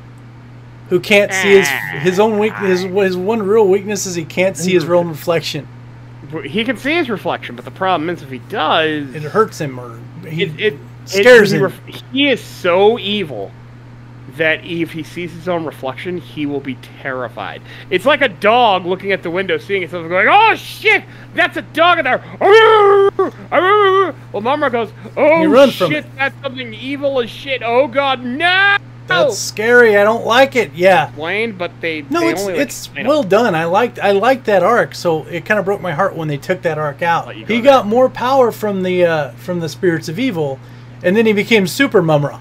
who 0.89 1.01
can't 1.01 1.33
see 1.33 1.57
his 1.57 1.69
his 2.03 2.21
own 2.21 2.39
weak 2.39 2.55
his 2.57 2.83
his 2.83 3.17
one 3.17 3.43
real 3.43 3.67
weakness 3.67 4.07
is 4.07 4.15
he 4.15 4.25
can't 4.25 4.57
see 4.57 4.73
his 4.73 4.85
own 4.85 5.09
reflection. 5.09 5.67
He 6.45 6.65
can 6.65 6.77
see 6.77 6.95
his 6.95 7.09
reflection, 7.11 7.55
but 7.55 7.65
the 7.65 7.71
problem 7.71 8.11
is 8.11 8.23
if 8.23 8.31
he 8.31 8.39
does, 8.39 9.15
it 9.15 9.23
hurts 9.23 9.61
him 9.61 9.79
or 9.79 10.01
he 10.27 10.45
it, 10.45 10.61
it 10.61 10.79
scares 11.05 11.53
it, 11.53 11.61
him. 11.61 11.73
He 12.13 12.29
is 12.29 12.41
so 12.41 12.99
evil 12.99 13.53
that 14.37 14.65
if 14.65 14.93
he 14.93 15.03
sees 15.03 15.33
his 15.33 15.49
own 15.49 15.65
reflection, 15.65 16.19
he 16.19 16.45
will 16.45 16.61
be 16.61 16.75
terrified. 17.01 17.63
It's 17.91 18.05
like 18.05 18.21
a 18.21 18.29
dog 18.29 18.85
looking 18.85 19.13
at 19.13 19.23
the 19.23 19.31
window, 19.31 19.59
seeing 19.59 19.83
itself, 19.83 20.09
going, 20.09 20.29
"Oh 20.29 20.55
shit, 20.57 21.05
that's 21.35 21.57
a 21.57 21.63
dog 21.63 21.99
in 21.99 22.05
there!" 22.05 22.23
Well, 24.33 24.43
Mama 24.43 24.71
goes, 24.71 24.91
"Oh 25.17 25.71
shit, 25.71 26.05
that's 26.17 26.35
something 26.43 26.75
evil 26.75 27.21
as 27.21 27.31
shit! 27.31 27.63
Oh 27.63 27.87
god, 27.87 28.25
no!" 28.25 28.77
That's 29.07 29.39
scary. 29.39 29.97
I 29.97 30.05
don't 30.05 30.25
like 30.25 30.57
it. 30.57 30.73
Yeah. 30.75 31.15
Wayne, 31.17 31.53
but 31.53 31.73
they 31.81 32.03
no, 32.03 32.21
they 32.21 32.29
it's 32.31 32.43
only, 32.43 32.55
it's 32.55 32.91
well 32.95 33.23
done. 33.23 33.55
I 33.55 33.65
liked 33.67 33.99
I 33.99 34.13
liked 34.13 34.47
that 34.47 34.63
arc. 34.63 34.95
So 34.95 35.25
it 35.25 35.45
kind 35.45 35.59
of 35.59 35.67
broke 35.67 35.81
my 35.81 35.93
heart 35.93 36.17
when 36.17 36.29
they 36.29 36.39
took 36.39 36.63
that 36.63 36.79
arc 36.79 37.03
out. 37.03 37.35
He 37.35 37.61
got 37.61 37.87
more 37.87 38.09
power 38.09 38.51
from 38.51 38.83
the 38.83 39.05
uh, 39.05 39.31
from 39.33 39.61
the 39.61 39.69
spirits 39.69 40.09
of 40.09 40.19
evil, 40.19 40.59
and 41.03 41.17
then 41.17 41.27
he 41.27 41.33
became 41.33 41.67
Super 41.67 42.03
Mumm-Ra. 42.03 42.41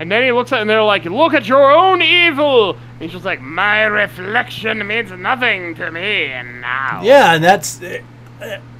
And 0.00 0.10
then 0.10 0.24
he 0.24 0.32
looks 0.32 0.50
at 0.52 0.60
and 0.60 0.68
they're 0.68 0.82
like, 0.82 1.04
"Look 1.04 1.34
at 1.34 1.46
your 1.46 1.70
own 1.70 2.02
evil." 2.02 2.70
And 2.70 3.00
he's 3.00 3.12
just 3.12 3.24
like, 3.24 3.40
"My 3.40 3.84
reflection 3.84 4.84
means 4.86 5.12
nothing 5.12 5.74
to 5.76 5.90
me." 5.90 6.24
And 6.24 6.60
now. 6.60 7.02
Yeah, 7.02 7.34
and 7.34 7.44
that's. 7.44 7.80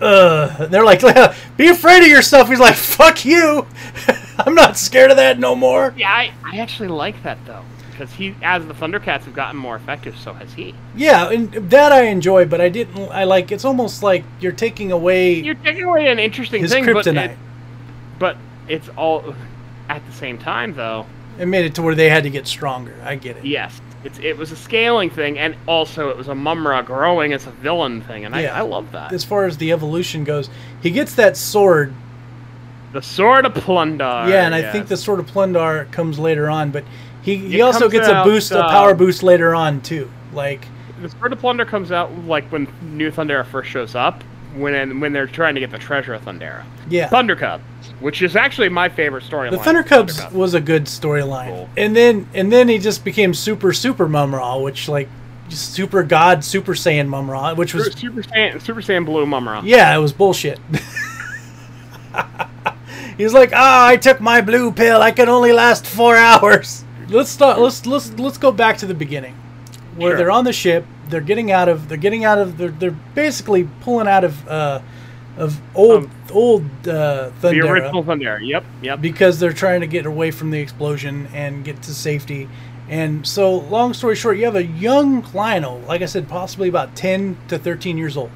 Uh, 0.01 0.67
they're 0.67 0.85
like, 0.85 1.01
"Be 1.57 1.69
afraid 1.69 2.03
of 2.03 2.09
yourself." 2.09 2.49
He's 2.49 2.59
like, 2.59 2.75
"Fuck 2.75 3.25
you." 3.25 3.67
I'm 4.47 4.55
not 4.55 4.77
scared 4.77 5.11
of 5.11 5.17
that 5.17 5.39
no 5.39 5.55
more. 5.55 5.95
Yeah, 5.97 6.11
I, 6.11 6.33
I 6.45 6.59
actually 6.59 6.89
like 6.89 7.23
that 7.23 7.39
though 7.47 7.65
because 8.03 8.13
he, 8.13 8.35
as 8.43 8.67
the 8.67 8.75
Thundercats 8.75 9.25
have 9.25 9.35
gotten 9.35 9.59
more 9.59 9.77
effective, 9.77 10.17
so 10.17 10.33
has 10.33 10.53
he. 10.55 10.75
Yeah, 10.97 11.31
and 11.31 11.53
that 11.71 11.93
I 11.93 12.05
enjoy, 12.05 12.47
but 12.47 12.61
I 12.61 12.69
didn't. 12.69 12.99
I 13.11 13.25
like. 13.25 13.53
It's 13.53 13.65
almost 13.65 14.03
like 14.03 14.25
you're 14.41 14.53
taking 14.53 14.91
away 14.91 15.35
You're 15.35 15.55
taking 15.55 15.85
away 15.85 16.09
an 16.09 16.19
interesting 16.19 16.63
his 16.63 16.73
thing, 16.73 16.85
but, 16.87 17.05
kryptonite. 17.07 17.31
it, 17.31 17.39
but 18.19 18.37
it's 18.69 18.89
all 18.91 19.35
at 19.89 20.05
the 20.07 20.13
same 20.13 20.39
time 20.39 20.75
though. 20.75 21.07
It 21.39 21.47
made 21.47 21.65
it 21.65 21.75
to 21.77 21.83
where 21.83 21.95
they 21.95 22.11
had 22.11 22.25
to 22.25 22.31
get 22.31 22.47
stronger. 22.47 22.95
I 23.05 23.15
get 23.15 23.37
it. 23.37 23.45
Yes, 23.45 23.81
it's 24.05 24.19
it 24.19 24.37
was 24.37 24.51
a 24.53 24.57
scaling 24.57 25.11
thing, 25.11 25.39
and 25.39 25.57
also 25.67 26.09
it 26.09 26.17
was 26.17 26.29
a 26.29 26.35
Mumm-Ra 26.35 26.83
growing 26.83 27.33
as 27.33 27.47
a 27.47 27.51
villain 27.51 28.03
thing, 28.03 28.25
and 28.25 28.35
Yeah. 28.35 28.55
I, 28.55 28.59
I 28.59 28.63
love 28.63 28.93
that. 28.93 29.13
As 29.13 29.25
far 29.25 29.45
as 29.45 29.59
the 29.59 29.73
evolution 29.73 30.25
goes, 30.25 30.51
he 30.83 30.91
gets 30.91 31.15
that 31.15 31.37
sword. 31.37 31.95
The 32.93 33.03
Sword 33.03 33.47
of 33.47 33.55
Plun-Darr. 33.55 34.29
yeah, 34.29 34.45
and 34.45 34.55
I 34.55 34.61
yes. 34.61 34.73
think 34.73 34.89
the 34.89 34.97
sword 34.97 35.19
of 35.21 35.27
Plun-Darr 35.27 35.87
comes 35.87 36.19
later 36.19 36.51
on, 36.51 36.71
but 36.71 36.85
he, 37.23 37.37
he 37.37 37.59
It 37.59 37.63
also 37.63 37.89
gets 37.89 38.07
a 38.09 38.15
out, 38.17 38.25
boost, 38.25 38.53
a 38.53 38.65
uh, 38.65 38.69
power 38.71 38.95
boost 38.95 39.23
later 39.23 39.55
on 39.55 39.81
too. 39.81 40.11
Like 40.35 40.67
the 41.01 41.09
Sword 41.09 41.33
of 41.33 41.39
Plun-Darr 41.41 41.67
comes 41.67 41.91
out 41.91 42.13
like 42.27 42.45
when 42.53 42.69
New 42.83 43.11
Thundera 43.11 43.47
first 43.47 43.71
shows 43.71 43.95
up, 43.95 44.23
when 44.57 45.01
when 45.01 45.13
they're 45.13 45.27
trying 45.27 45.55
to 45.55 45.61
get 45.61 45.71
the 45.71 45.79
treasure 45.79 46.13
of 46.15 46.23
Thundera. 46.25 46.65
yeah, 46.91 47.09
Thunder 47.09 47.35
Cubs, 47.37 47.63
which 48.01 48.21
is 48.21 48.37
actually 48.37 48.69
my 48.69 48.89
favorite 48.91 49.25
storyline. 49.25 49.53
the 49.53 49.59
Thunder 49.59 49.83
Cubs 49.83 50.21
Thunder 50.21 50.39
was 50.39 50.53
a 50.55 50.61
good 50.61 50.85
storyline, 50.85 51.49
Cool. 51.49 51.69
and 51.79 51.97
then 51.97 52.29
and 52.35 52.53
then 52.53 52.69
he 52.69 52.79
just 52.79 53.05
became 53.05 53.33
super 53.33 53.73
super 53.73 54.07
Mumm-Ra, 54.09 54.59
which 54.59 54.89
like 54.89 55.09
super 55.49 56.03
God 56.03 56.45
Super 56.45 56.73
Saiyan 56.73 57.09
Mumm-Ra, 57.09 57.55
which 57.55 57.73
was 57.75 57.87
Super, 57.93 57.99
Super 57.99 58.23
Saiyan, 58.23 58.61
Super 58.61 58.81
Saiyan 58.81 59.07
Blue 59.07 59.25
Mumm-Ra. 59.27 59.63
Yeah, 59.65 59.95
it 59.95 59.99
was 60.01 60.13
bullshit. 60.13 60.59
He's 63.17 63.35
like, 63.35 63.51
ah, 63.55 63.87
I 63.87 63.97
took 63.97 64.21
my 64.21 64.41
blue 64.41 64.73
pill. 64.73 65.01
I 65.03 65.11
can 65.11 65.29
only 65.29 65.53
last 65.53 65.87
four 65.87 66.17
hours. 66.17 66.85
Let's 67.09 67.31
start. 67.31 67.59
Let's 67.59 67.85
let's 67.87 68.13
let's 68.19 68.39
go 68.39 68.53
back 68.53 68.79
to 68.79 68.87
the 68.87 68.95
beginning, 68.95 69.35
where 69.97 70.11
Sure. 70.13 70.17
they're 70.19 70.31
on 70.31 70.45
the 70.45 70.53
ship. 70.53 70.87
They're 71.09 71.21
getting 71.21 71.51
out 71.53 71.69
of. 71.69 71.89
They're 71.89 71.99
getting 71.99 72.25
out 72.25 72.39
of. 72.39 72.57
They're 72.57 72.71
they're 72.71 72.97
basically 73.15 73.69
pulling 73.83 74.09
out 74.09 74.25
of 74.25 74.49
uh, 74.49 74.81
of 75.37 75.61
old 75.75 76.05
Um, 76.05 76.11
old 76.33 76.63
uh, 76.89 77.31
thunder. 77.31 77.33
The 77.41 77.49
Thundera 77.49 77.71
original 77.71 78.05
Thundera. 78.05 78.47
Yep, 78.47 78.65
yep. 78.83 79.01
because 79.01 79.39
they're 79.41 79.53
trying 79.53 79.83
to 79.83 79.87
get 79.87 80.07
away 80.07 80.31
from 80.31 80.51
the 80.51 80.61
explosion 80.61 81.29
and 81.35 81.65
get 81.65 81.83
to 81.83 81.95
safety. 81.95 82.49
And 82.89 83.27
so, 83.27 83.57
long 83.57 83.95
story 83.95 84.17
short, 84.17 84.37
you 84.39 84.45
have 84.45 84.57
a 84.57 84.65
young 84.65 85.25
Lion-O, 85.33 85.77
like 85.87 86.03
I 86.03 86.07
said, 86.07 86.29
possibly 86.29 86.69
about 86.69 86.95
ten 86.97 87.37
to 87.49 87.59
thirteen 87.59 87.99
years 87.99 88.17
old. 88.17 88.31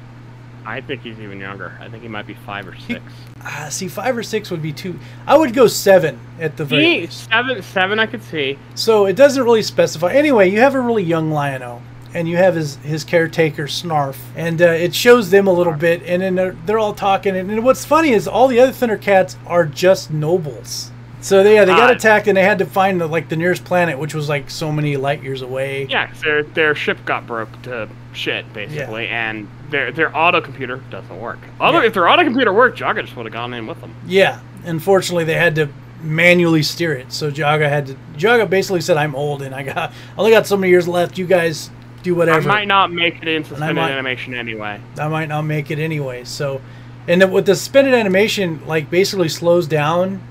I 0.65 0.81
think 0.81 1.01
he's 1.01 1.19
even 1.19 1.39
younger. 1.39 1.77
I 1.79 1.89
think 1.89 2.03
he 2.03 2.09
might 2.09 2.27
be 2.27 2.33
five 2.33 2.67
or 2.67 2.75
six. 2.75 3.01
Ah, 3.41 3.67
see, 3.69 3.87
five 3.87 4.17
or 4.17 4.23
six 4.23 4.51
would 4.51 4.61
be 4.61 4.73
too. 4.73 4.99
I 5.25 5.37
would 5.37 5.53
go 5.53 5.67
seven 5.67 6.19
at 6.39 6.57
the 6.57 6.65
very 6.65 6.83
least. 6.83 7.29
seven, 7.29 7.61
seven. 7.61 7.99
I 7.99 8.05
could 8.05 8.23
see. 8.23 8.57
So 8.75 9.05
it 9.05 9.15
doesn't 9.15 9.43
really 9.43 9.61
specify. 9.61 10.13
Anyway, 10.13 10.49
you 10.49 10.59
have 10.59 10.75
a 10.75 10.81
really 10.81 11.03
young 11.03 11.31
Lion-O, 11.31 11.81
and 12.13 12.27
you 12.27 12.37
have 12.37 12.55
his 12.55 12.75
his 12.77 13.03
caretaker 13.03 13.63
Snarf, 13.67 14.17
and 14.35 14.61
uh, 14.61 14.65
it 14.67 14.93
shows 14.93 15.29
them 15.29 15.47
a 15.47 15.53
little 15.53 15.73
bit, 15.73 16.03
and 16.03 16.21
then 16.21 16.35
they're, 16.35 16.57
they're 16.65 16.79
all 16.79 16.93
talking. 16.93 17.35
And, 17.37 17.49
and 17.49 17.63
what's 17.63 17.85
funny 17.85 18.11
is 18.11 18.27
all 18.27 18.47
the 18.47 18.59
other 18.59 18.71
Thundercats 18.71 19.35
are 19.45 19.65
just 19.65 20.11
nobles. 20.11 20.91
So 21.19 21.43
they 21.43 21.55
yeah, 21.55 21.65
they 21.65 21.73
got 21.73 21.89
Ah. 21.89 21.93
attacked, 21.93 22.27
and 22.27 22.37
they 22.37 22.43
had 22.43 22.59
to 22.59 22.65
find 22.65 23.01
the, 23.01 23.07
like 23.07 23.27
the 23.29 23.35
nearest 23.35 23.65
planet, 23.65 23.97
which 23.97 24.13
was 24.13 24.29
like 24.29 24.49
so 24.49 24.71
many 24.71 24.97
light 24.97 25.23
years 25.23 25.41
away. 25.41 25.87
Yeah, 25.89 26.09
their 26.23 26.43
their 26.43 26.75
ship 26.75 26.99
got 27.05 27.25
broke 27.25 27.61
to 27.63 27.89
shit 28.13 28.51
basically, 28.53 29.07
and 29.07 29.47
their 29.71 29.91
their 29.91 30.15
auto 30.15 30.41
computer 30.41 30.77
doesn't 30.91 31.19
work. 31.19 31.39
Although 31.59 31.81
Yeah. 31.81 31.87
if 31.87 31.93
their 31.93 32.07
auto 32.07 32.23
computer 32.23 32.53
worked, 32.53 32.79
Jaga 32.79 33.01
just 33.01 33.15
would 33.17 33.25
have 33.25 33.33
gone 33.33 33.53
in 33.53 33.65
with 33.65 33.81
them. 33.81 33.93
Yeah, 34.05 34.39
unfortunately, 34.65 35.23
they 35.23 35.33
had 35.35 35.55
to 35.55 35.69
manually 36.03 36.61
steer 36.61 36.93
it. 36.93 37.11
So 37.11 37.31
Jaga 37.31 37.67
had 37.67 37.87
to. 37.87 37.95
Jaga 38.17 38.47
basically 38.47 38.81
said, 38.81 38.97
"I'm 38.97 39.15
old, 39.15 39.41
and 39.41 39.55
I 39.55 39.63
got 39.63 39.91
only 40.19 40.29
got 40.31 40.45
so 40.45 40.55
many 40.55 40.69
years 40.69 40.87
left. 40.87 41.17
You 41.17 41.25
guys 41.25 41.71
do 42.03 42.13
whatever." 42.13 42.47
I 42.47 42.53
might 42.53 42.67
not 42.67 42.93
make 42.93 43.23
it 43.23 43.27
in 43.27 43.43
suspended 43.43 43.79
animation 43.79 44.35
anyway. 44.35 44.79
I 44.99 45.07
might 45.07 45.29
not 45.29 45.41
make 45.41 45.71
it 45.71 45.79
anyway. 45.79 46.25
So, 46.25 46.61
and 47.07 47.31
with 47.33 47.47
the 47.47 47.55
suspended 47.55 47.95
animation, 47.95 48.59
like 48.67 48.91
basically 48.91 49.29
slows 49.29 49.65
down 49.65 50.21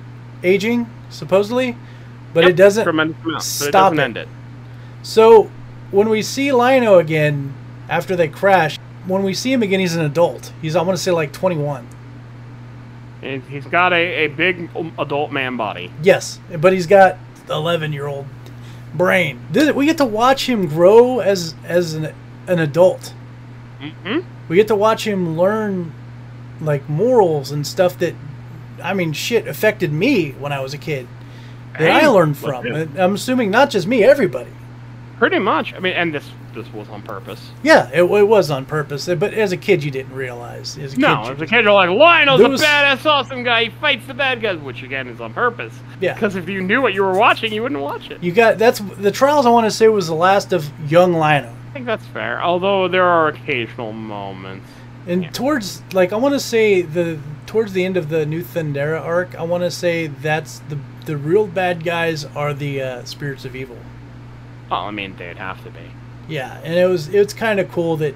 aging 0.42 0.86
supposedly, 1.10 1.76
but 2.34 2.44
Yep, 2.44 2.50
it 2.50 2.56
doesn't. 2.56 2.88
amount, 2.88 3.16
but 3.24 3.40
stop 3.42 3.92
it 3.92 3.96
doesn't 3.96 3.98
it. 3.98 4.02
end 4.02 4.16
it. 4.16 4.28
So 5.02 5.50
when 5.90 6.08
we 6.08 6.22
see 6.22 6.52
Lion-O 6.52 6.98
again 6.98 7.54
after 7.88 8.16
they 8.16 8.28
crash, 8.28 8.78
when 9.06 9.22
we 9.22 9.34
see 9.34 9.52
him 9.52 9.62
again, 9.62 9.80
he's 9.80 9.94
an 9.96 10.04
adult. 10.04 10.52
He's 10.60 10.74
I 10.76 10.82
want 10.82 10.96
to 10.96 11.02
say 11.02 11.10
like 11.12 11.32
21. 11.32 11.86
And 13.22 13.42
he's 13.44 13.66
got 13.66 13.92
a, 13.92 14.24
a 14.24 14.26
big 14.28 14.68
adult 14.98 15.32
man 15.32 15.56
body. 15.56 15.90
Yes, 16.02 16.38
but 16.58 16.72
he's 16.72 16.86
got 16.86 17.16
11 17.48 17.92
year 17.92 18.06
old 18.06 18.26
brain. 18.94 19.40
We 19.52 19.86
get 19.86 19.96
to 19.98 20.04
watch 20.04 20.48
him 20.48 20.66
grow 20.66 21.20
as 21.20 21.54
as 21.64 21.94
an 21.94 22.12
an 22.46 22.58
adult. 22.58 23.14
hmm 23.80 24.20
We 24.48 24.56
get 24.56 24.68
to 24.68 24.76
watch 24.76 25.06
him 25.06 25.36
learn 25.36 25.92
like 26.60 26.88
morals 26.88 27.50
and 27.50 27.66
stuff 27.66 27.98
that 27.98 28.14
I 28.82 28.94
mean 28.94 29.12
shit 29.12 29.46
affected 29.48 29.92
me 29.92 30.30
when 30.32 30.52
I 30.52 30.60
was 30.60 30.74
a 30.74 30.78
kid. 30.78 31.06
That 31.78 31.90
I 31.90 32.00
Hey, 32.00 32.08
learned 32.08 32.38
from. 32.38 32.66
I'm 32.98 33.14
assuming 33.14 33.50
not 33.50 33.70
just 33.70 33.86
me, 33.86 34.02
everybody. 34.02 34.50
Pretty 35.18 35.38
much. 35.38 35.72
I 35.74 35.78
mean, 35.80 35.92
and 35.94 36.14
this 36.14 36.28
this 36.54 36.70
was 36.72 36.88
on 36.88 37.02
purpose. 37.02 37.50
Yeah, 37.62 37.90
it, 37.92 38.02
it 38.02 38.28
was 38.28 38.50
on 38.50 38.64
purpose. 38.64 39.06
Eh, 39.08 39.14
but 39.14 39.34
as 39.34 39.52
a 39.52 39.58
kid, 39.58 39.84
you 39.84 39.90
didn't 39.90 40.14
realize. 40.14 40.78
As 40.78 40.94
a 40.94 40.98
No, 40.98 41.22
kid, 41.24 41.32
as 41.32 41.42
a 41.42 41.46
kid, 41.46 41.64
you're 41.64 41.72
like, 41.72 41.90
Lion-O's 41.90 42.38
There 42.38 42.46
a 42.50 42.56
badass, 42.56 43.04
awesome 43.04 43.42
guy. 43.42 43.64
He 43.64 43.70
fights 43.70 44.06
the 44.06 44.14
bad 44.14 44.40
guys, 44.40 44.58
which 44.60 44.82
again 44.82 45.06
is 45.08 45.20
on 45.20 45.34
purpose. 45.34 45.74
Yeah. 46.00 46.14
Because 46.14 46.34
if 46.34 46.48
you 46.48 46.62
knew 46.62 46.80
what 46.80 46.94
you 46.94 47.02
were 47.02 47.12
watching, 47.16 47.52
you 47.52 47.62
wouldn't 47.62 47.80
watch 47.82 48.10
it. 48.10 48.22
you 48.22 48.32
got 48.32 48.56
that's 48.58 48.78
the 48.78 49.10
trials. 49.10 49.44
I 49.44 49.50
want 49.50 49.66
to 49.66 49.70
say 49.70 49.86
was 49.88 50.06
the 50.06 50.14
last 50.14 50.52
of 50.54 50.70
young 50.90 51.12
Lion-O. 51.12 51.48
I 51.48 51.72
think 51.74 51.84
that's 51.84 52.06
fair. 52.06 52.42
Although 52.42 52.88
there 52.88 53.04
are 53.04 53.28
occasional 53.28 53.92
moments. 53.92 54.66
And 55.06 55.24
Yeah. 55.24 55.30
towards 55.30 55.82
like 55.92 56.12
I 56.12 56.16
want 56.16 56.34
to 56.34 56.40
say 56.40 56.82
the 56.82 57.18
towards 57.46 57.72
the 57.72 57.84
end 57.84 57.96
of 57.96 58.08
the 58.08 58.26
new 58.26 58.42
Thundera 58.42 59.00
arc, 59.00 59.34
I 59.38 59.42
want 59.42 59.62
to 59.64 59.70
say 59.70 60.06
that's 60.08 60.60
the 60.68 60.78
the 61.04 61.16
real 61.16 61.46
bad 61.46 61.84
guys 61.84 62.24
are 62.34 62.52
the 62.52 62.82
uh, 62.82 63.04
spirits 63.04 63.44
of 63.44 63.54
evil. 63.54 63.78
Oh, 64.70 64.76
I 64.76 64.90
mean, 64.90 65.14
they'd 65.16 65.36
have 65.38 65.62
to 65.62 65.70
be. 65.70 65.92
Yeah, 66.28 66.58
and 66.64 66.74
it 66.74 66.88
was 66.88 67.08
it's 67.08 67.32
kind 67.32 67.60
of 67.60 67.70
cool 67.70 67.96
that 67.98 68.14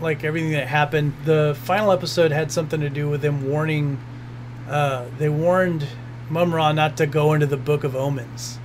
like 0.00 0.24
everything 0.24 0.50
that 0.52 0.66
happened. 0.66 1.12
The 1.24 1.56
final 1.62 1.92
episode 1.92 2.32
had 2.32 2.50
something 2.50 2.80
to 2.80 2.90
do 2.90 3.08
with 3.08 3.22
them 3.22 3.48
warning. 3.48 4.00
Uh, 4.68 5.04
they 5.18 5.28
warned 5.28 5.86
Mumm-Ra 6.30 6.72
not 6.72 6.96
to 6.96 7.06
go 7.06 7.32
into 7.32 7.46
the 7.46 7.56
Book 7.56 7.84
of 7.84 7.94
Omens. 7.94 8.58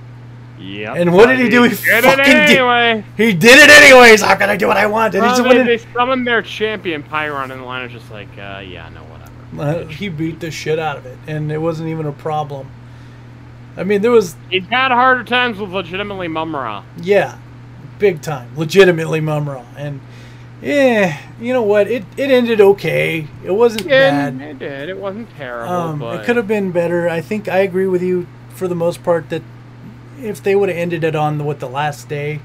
Yep. 0.60 0.96
And 0.96 1.12
what 1.14 1.26
did 1.26 1.38
he 1.40 1.48
do? 1.48 1.62
He 1.62 1.70
did 1.70 2.04
fucking 2.04 2.20
it 2.20 2.24
did- 2.46 2.58
anyway. 2.58 3.04
He 3.16 3.32
did 3.32 3.58
it 3.58 3.70
anyways. 3.70 4.20
How 4.22 4.36
can 4.36 4.50
I 4.50 4.56
do 4.56 4.66
what 4.68 4.76
I 4.76 4.86
want? 4.86 5.14
And 5.14 5.24
he 5.24 5.28
Well, 5.28 5.36
just 5.42 5.48
they, 5.48 5.62
they 5.76 5.78
summoned 5.94 6.26
their 6.26 6.42
champion 6.42 7.02
Pyron, 7.02 7.50
and 7.50 7.64
Lion-O's 7.64 7.92
just 7.92 8.10
like, 8.10 8.28
uh, 8.38 8.62
yeah, 8.66 8.88
no, 8.90 9.00
whatever. 9.04 9.86
uh, 9.86 9.86
he 9.88 10.08
beat 10.08 10.40
the 10.40 10.50
shit 10.50 10.78
out 10.78 10.98
of 10.98 11.06
it, 11.06 11.18
and 11.26 11.50
it 11.50 11.58
wasn't 11.58 11.88
even 11.88 12.06
a 12.06 12.12
problem. 12.12 12.70
I 13.76 13.84
mean, 13.84 14.02
there 14.02 14.10
was 14.10 14.36
He's 14.50 14.66
had 14.66 14.90
harder 14.92 15.24
times 15.24 15.58
with 15.58 15.70
legitimately 15.70 16.28
Mumm-Ra. 16.28 16.84
Yeah, 17.00 17.38
big 17.98 18.20
time, 18.20 18.50
legitimately 18.56 19.20
Mumm-Ra, 19.20 19.64
and 19.78 20.00
yeah, 20.60 21.18
you 21.40 21.54
know 21.54 21.62
what? 21.62 21.88
It 21.88 22.04
it 22.18 22.30
ended 22.30 22.60
okay. 22.60 23.26
It 23.42 23.52
wasn't 23.52 23.86
Yeah, 23.86 24.30
bad. 24.30 24.40
it 24.42 24.58
did. 24.58 24.88
It 24.90 24.98
wasn't 24.98 25.34
terrible, 25.38 25.72
Um, 25.72 25.98
but 26.00 26.20
it 26.20 26.26
could 26.26 26.36
have 26.36 26.48
been 26.48 26.70
better. 26.72 27.08
I 27.08 27.22
think 27.22 27.48
I 27.48 27.58
agree 27.60 27.86
with 27.86 28.02
you 28.02 28.26
for 28.50 28.68
the 28.68 28.74
most 28.74 29.02
part 29.02 29.30
that 29.30 29.42
if 30.22 30.42
they 30.42 30.54
would 30.56 30.68
have 30.68 30.78
ended 30.78 31.04
it 31.04 31.14
on 31.14 31.38
the, 31.38 31.44
what 31.44 31.60
the 31.60 31.68
last 31.68 32.08
day, 32.08 32.40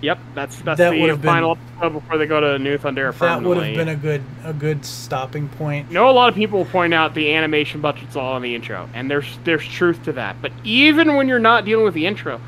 Yep, 0.00 0.18
that's 0.34 0.56
that's 0.60 0.78
that 0.78 0.90
the 0.90 1.00
would've 1.00 1.20
been- 1.20 1.44
episode 1.44 1.90
before 1.90 2.18
they 2.18 2.26
go 2.26 2.40
to 2.40 2.58
New 2.60 2.78
Thundera 2.78 3.12
that 3.18 3.42
would 3.42 3.56
have 3.56 3.74
been 3.74 3.88
a 3.88 3.96
good 3.96 4.22
a 4.44 4.52
good 4.52 4.84
stopping 4.84 5.48
point. 5.48 5.88
You 5.88 5.94
know, 5.94 6.08
a 6.08 6.12
lot 6.12 6.28
of 6.28 6.36
people 6.36 6.64
point 6.66 6.94
out 6.94 7.14
the 7.14 7.34
animation 7.34 7.80
budget's 7.80 8.14
all 8.14 8.36
in 8.36 8.42
the 8.42 8.54
intro, 8.54 8.88
and 8.94 9.10
there's 9.10 9.38
there's 9.42 9.66
truth 9.66 10.04
to 10.04 10.12
that. 10.12 10.40
But 10.40 10.52
even 10.62 11.16
when 11.16 11.26
you're 11.26 11.40
not 11.40 11.64
dealing 11.64 11.84
with 11.84 11.94
the 11.94 12.06
intro, 12.06 12.40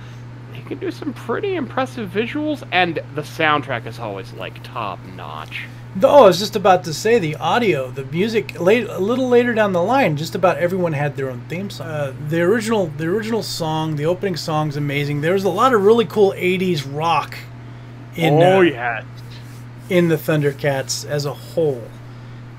they 0.53 0.61
can 0.61 0.79
do 0.79 0.93
some 0.93 1.13
pretty 1.13 1.57
impressive 1.57 2.09
visuals, 2.11 2.63
and 2.71 3.01
the 3.17 3.23
soundtrack 3.23 3.85
is 3.87 3.99
always 3.99 4.33
like 4.35 4.63
top 4.63 5.01
notch. 5.17 5.65
Oh, 6.03 6.25
I 6.25 6.27
was 6.29 6.39
just 6.39 6.55
about 6.55 6.85
to 6.85 6.95
say 6.95 7.19
the 7.19 7.35
audio, 7.37 7.91
the 7.91 8.05
music. 8.05 8.61
Late, 8.61 8.87
a 8.89 8.99
little 8.99 9.29
later 9.29 9.53
down 9.55 9.73
the 9.73 9.83
line, 9.83 10.17
just 10.17 10.37
about 10.37 10.57
everyone 10.59 10.93
had 10.93 11.17
their 11.17 11.29
own 11.31 11.43
theme 11.49 11.69
song. 11.69 11.87
Uh, 11.89 12.15
the 12.29 12.41
original, 12.43 12.87
the 12.97 13.07
original 13.07 13.43
song, 13.43 13.97
the 13.97 14.07
opening 14.07 14.37
song's 14.37 14.77
amazing. 14.77 15.21
There 15.21 15.33
was 15.33 15.43
a 15.45 15.49
lot 15.49 15.75
of 15.75 15.83
really 15.83 16.05
cool 16.05 16.33
'80s 16.37 16.87
rock 16.89 17.37
in 18.15 18.35
oh 18.35 18.59
uh, 18.59 18.63
yeah. 18.63 19.05
in 19.89 20.09
the 20.09 20.17
Thundercats 20.17 21.05
as 21.05 21.25
a 21.27 21.35
whole. 21.35 21.83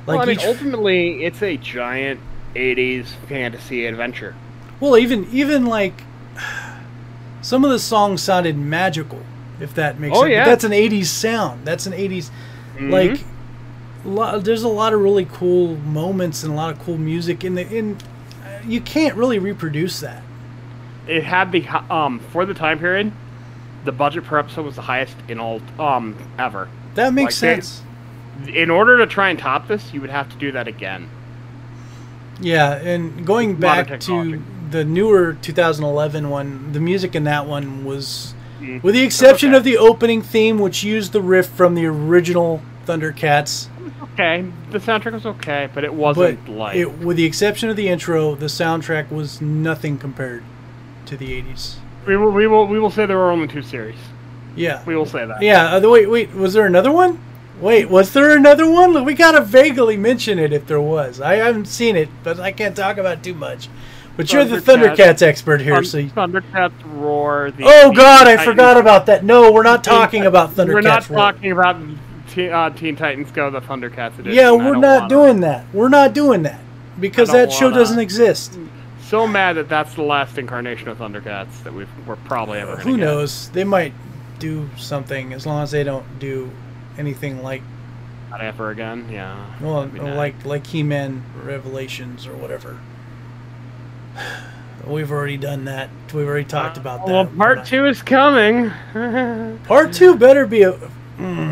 Like 0.05 0.15
well, 0.17 0.19
I 0.21 0.25
mean, 0.25 0.35
each, 0.39 0.45
ultimately, 0.45 1.23
it's 1.23 1.41
a 1.41 1.55
giant 1.55 2.19
'80s 2.53 3.05
fantasy 3.29 3.85
adventure. 3.85 4.35
well, 4.81 4.97
even 4.97 5.25
even 5.31 5.65
like 5.65 6.03
some 7.41 7.63
of 7.63 7.71
the 7.71 7.79
songs 7.79 8.21
sounded 8.21 8.57
magical, 8.57 9.21
if 9.61 9.73
that 9.75 9.99
makes 10.01 10.17
Oh, 10.17 10.21
sense. 10.21 10.25
But 10.25 10.31
yeah. 10.31 10.45
that's 10.45 10.63
an 10.65 10.73
'80s 10.73 11.05
sound. 11.05 11.65
That's 11.65 11.85
an 11.85 11.93
'80s 11.93 12.29
like. 12.89 13.11
Mhm. 13.11 13.23
lo- 14.03 14.39
there's 14.39 14.63
a 14.63 14.67
lot 14.67 14.93
of 14.93 14.99
really 14.99 15.25
cool 15.31 15.75
moments 15.77 16.43
and 16.43 16.51
a 16.51 16.55
lot 16.55 16.73
of 16.73 16.79
cool 16.83 16.97
music 16.97 17.43
in 17.43 17.53
the 17.55 17.67
in 17.69 17.95
you 18.65 18.81
can't 18.81 19.15
really 19.15 19.37
reproduce 19.37 19.99
that. 19.99 20.23
It 21.07 21.23
had 21.23 21.51
the 21.51 21.67
um 21.93 22.19
for 22.31 22.45
the 22.45 22.53
time 22.55 22.79
period, 22.79 23.11
the 23.85 23.91
budget 23.91 24.23
per 24.23 24.39
episode 24.39 24.65
was 24.65 24.75
the 24.75 24.81
highest 24.83 25.15
in 25.27 25.39
all 25.39 25.61
um 25.79 26.15
ever. 26.39 26.67
That 26.95 27.13
makes 27.13 27.41
Like, 27.43 27.55
they- 27.57 27.61
sense. 27.61 27.81
In 28.47 28.71
order 28.71 28.97
to 28.97 29.05
try 29.05 29.29
and 29.29 29.37
top 29.37 29.67
this, 29.67 29.93
you 29.93 30.01
would 30.01 30.09
have 30.09 30.27
to 30.29 30.35
do 30.37 30.51
that 30.53 30.67
again. 30.67 31.07
Yeah, 32.39 32.73
and 32.73 33.23
going 33.25 33.55
back 33.55 33.99
to 34.01 34.41
the 34.71 34.83
newer 34.83 35.37
2011 35.41 36.29
one, 36.29 36.71
the 36.73 36.79
music 36.79 37.13
in 37.13 37.23
that 37.25 37.45
one 37.45 37.85
was, 37.85 38.33
Mm. 38.59 38.81
with 38.81 38.95
the 38.95 39.03
exception 39.03 39.49
okay. 39.49 39.57
of 39.57 39.63
the 39.63 39.77
opening 39.77 40.21
theme, 40.23 40.57
which 40.59 40.83
used 40.83 41.11
the 41.11 41.21
riff 41.21 41.47
from 41.47 41.75
the 41.75 41.85
original 41.85 42.61
Thundercats. 42.85 43.67
Okay, 44.13 44.45
the 44.71 44.79
soundtrack 44.79 45.13
was 45.13 45.25
okay, 45.25 45.69
but 45.73 45.83
it 45.83 45.93
wasn't 45.93 46.49
like 46.49 46.75
it, 46.75 46.99
with 46.99 47.17
the 47.17 47.25
exception 47.25 47.69
of 47.69 47.75
the 47.75 47.87
intro, 47.87 48.35
the 48.35 48.47
soundtrack 48.47 49.11
was 49.11 49.41
nothing 49.41 49.97
compared 49.97 50.43
to 51.05 51.15
the 51.17 51.27
80s. 51.41 51.75
we 52.05 52.17
will 52.17 52.31
we 52.31 52.47
will 52.47 52.67
we 52.67 52.79
will 52.79 52.89
say 52.91 53.05
there 53.05 53.17
were 53.17 53.31
only 53.31 53.47
two 53.47 53.61
series. 53.61 53.99
Yeah. 54.55 54.83
We 54.85 54.95
will 54.95 55.05
say 55.05 55.25
that. 55.25 55.41
Yeah. 55.41 55.75
Uh, 55.75 55.79
the- 55.79 55.89
wait, 55.89 56.09
wait. 56.09 56.33
Was 56.33 56.53
there 56.53 56.65
another 56.65 56.91
one? 56.91 57.19
Wait, 57.61 57.89
was 57.89 58.11
there 58.11 58.35
another 58.35 58.69
one? 58.69 58.91
Look, 58.91 59.05
We 59.05 59.13
gotta 59.13 59.41
vaguely 59.41 59.95
mention 59.95 60.39
it 60.39 60.51
if 60.51 60.65
there 60.67 60.81
was. 60.81 61.21
I 61.21 61.35
haven't 61.35 61.67
seen 61.67 61.95
it, 61.95 62.09
but 62.23 62.39
I 62.39 62.51
can't 62.51 62.75
talk 62.75 62.97
about 62.97 63.23
too 63.23 63.33
much. 63.35 63.69
But 64.17 64.33
you're 64.33 64.43
the 64.43 64.57
Thundercats. 64.57 65.21
Expert 65.21 65.61
here, 65.61 65.75
Thun- 65.75 65.85
so. 65.85 65.97
You, 65.99 66.09
Thundercats 66.09 66.73
roar. 66.85 67.51
The 67.51 67.63
oh 67.65 67.93
God, 67.93 68.27
I 68.27 68.43
forgot 68.43 68.75
about 68.77 69.05
that. 69.05 69.23
No, 69.23 69.51
we're 69.53 69.63
not 69.63 69.83
talking 69.85 70.25
about 70.25 70.51
Thundercats. 70.51 70.73
We're 70.73 70.81
not 70.81 71.09
Roar. 71.09 71.17
talking 71.17 71.51
about 71.51 71.77
Teen, 72.31 72.51
uh, 72.51 72.69
Teen 72.71 72.95
Titans 72.95 73.29
Go, 73.31 73.49
the 73.51 73.61
Thundercats 73.61 74.17
edition. 74.19 74.33
Yeah, 74.33 74.51
we're 74.51 74.73
don't 74.73 74.81
wanna- 74.81 75.09
doing 75.09 75.39
that. 75.41 75.65
We're 75.73 75.89
not 75.89 76.13
doing 76.13 76.43
that 76.43 76.59
because 76.99 77.29
that 77.31 77.51
show 77.51 77.65
wanna- 77.65 77.77
doesn't 77.77 77.99
exist. 77.99 78.57
So 79.03 79.27
mad 79.27 79.57
that 79.57 79.67
that's 79.67 79.93
the 79.95 80.03
last 80.03 80.37
incarnation 80.37 80.87
of 80.87 80.97
Thundercats 80.99 81.63
that 81.63 81.73
we've, 81.73 81.89
we're 82.07 82.15
probably 82.15 82.59
ever. 82.59 82.77
Who 82.77 82.95
get. 82.97 83.03
knows? 83.03 83.49
They 83.49 83.65
might 83.65 83.93
do 84.39 84.69
something 84.77 85.33
as 85.33 85.45
long 85.45 85.61
as 85.63 85.71
they 85.71 85.83
don't 85.83 86.05
do 86.19 86.49
anything 86.97 87.43
like 87.43 87.61
Not 88.29 88.41
ever 88.41 88.69
again. 88.69 89.07
Yeah. 89.11 89.35
well, 89.59 89.85
nice. 89.87 90.15
like 90.17 90.45
like 90.45 90.67
He-Man 90.67 91.23
Revelations 91.43 92.25
or 92.25 92.31
whatever. 92.33 92.77
We've 94.87 95.11
already 95.11 95.37
done 95.37 95.65
that. 95.65 95.89
We've 96.13 96.25
already 96.27 96.45
talked 96.45 96.77
about 96.77 97.05
that. 97.05 97.11
Well, 97.11 97.25
part 97.27 97.57
not- 97.59 97.65
two 97.67 97.85
is 97.85 98.01
coming. 98.01 98.71
Part 99.65 99.93
two 99.93 100.15
better 100.15 100.45
be 100.47 100.63
a. 100.63 100.71
Mm, 100.73 100.79
Uh, 101.19 101.50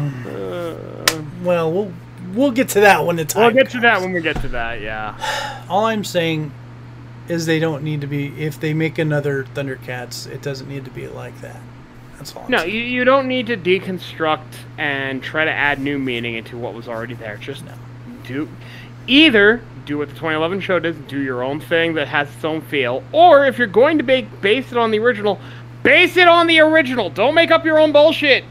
well, 1.41 1.71
we'll 1.71 1.91
we'll 2.33 2.51
get 2.51 2.69
to 2.69 2.81
that 2.81 3.05
when 3.05 3.15
the 3.15 3.25
time. 3.25 3.53
we'll 3.53 3.63
get 3.63 3.71
to 3.71 3.79
that 3.81 4.01
when 4.01 4.13
we 4.13 4.21
get 4.21 4.39
to 4.41 4.47
that. 4.49 4.81
Yeah. 4.81 5.65
All 5.69 5.85
I'm 5.85 6.03
saying 6.03 6.51
is 7.27 7.45
they 7.45 7.59
don't 7.59 7.83
need 7.83 8.01
to 8.01 8.07
be. 8.07 8.27
If 8.43 8.59
they 8.59 8.73
make 8.73 8.97
another 8.97 9.43
Thundercats, 9.43 10.27
it 10.27 10.41
doesn't 10.41 10.67
need 10.67 10.85
to 10.85 10.91
be 10.91 11.07
like 11.07 11.39
that. 11.41 11.59
That's 12.17 12.35
all. 12.35 12.43
I'm 12.43 12.51
No, 12.51 12.57
saying. 12.59 12.73
you, 12.75 12.81
you 12.81 13.03
don't 13.05 13.27
need 13.27 13.47
to 13.47 13.55
deconstruct 13.55 14.43
and 14.77 15.23
try 15.23 15.45
to 15.45 15.51
add 15.51 15.79
new 15.79 15.97
meaning 15.97 16.35
into 16.35 16.57
what 16.57 16.73
was 16.73 16.87
already 16.87 17.13
there. 17.13 17.37
Just 17.37 17.63
do 18.25 18.49
either 19.07 19.61
do 19.85 19.97
what 19.97 20.07
the 20.09 20.13
2011 20.13 20.59
show 20.59 20.79
does, 20.79 20.95
do 21.07 21.19
your 21.19 21.41
own 21.43 21.59
thing 21.59 21.93
that 21.95 22.07
has 22.07 22.27
its 22.35 22.43
own 22.45 22.61
feel, 22.61 23.03
or 23.11 23.45
if 23.45 23.57
you're 23.57 23.65
going 23.67 23.97
to 23.97 24.03
make 24.03 24.41
base 24.41 24.71
it 24.71 24.77
on 24.77 24.91
the 24.91 24.99
original, 24.99 25.39
base 25.81 26.15
it 26.17 26.27
on 26.27 26.45
the 26.45 26.59
original. 26.59 27.09
Don't 27.09 27.33
make 27.33 27.49
up 27.51 27.65
your 27.65 27.79
own 27.79 27.91
bullshit. 27.91 28.43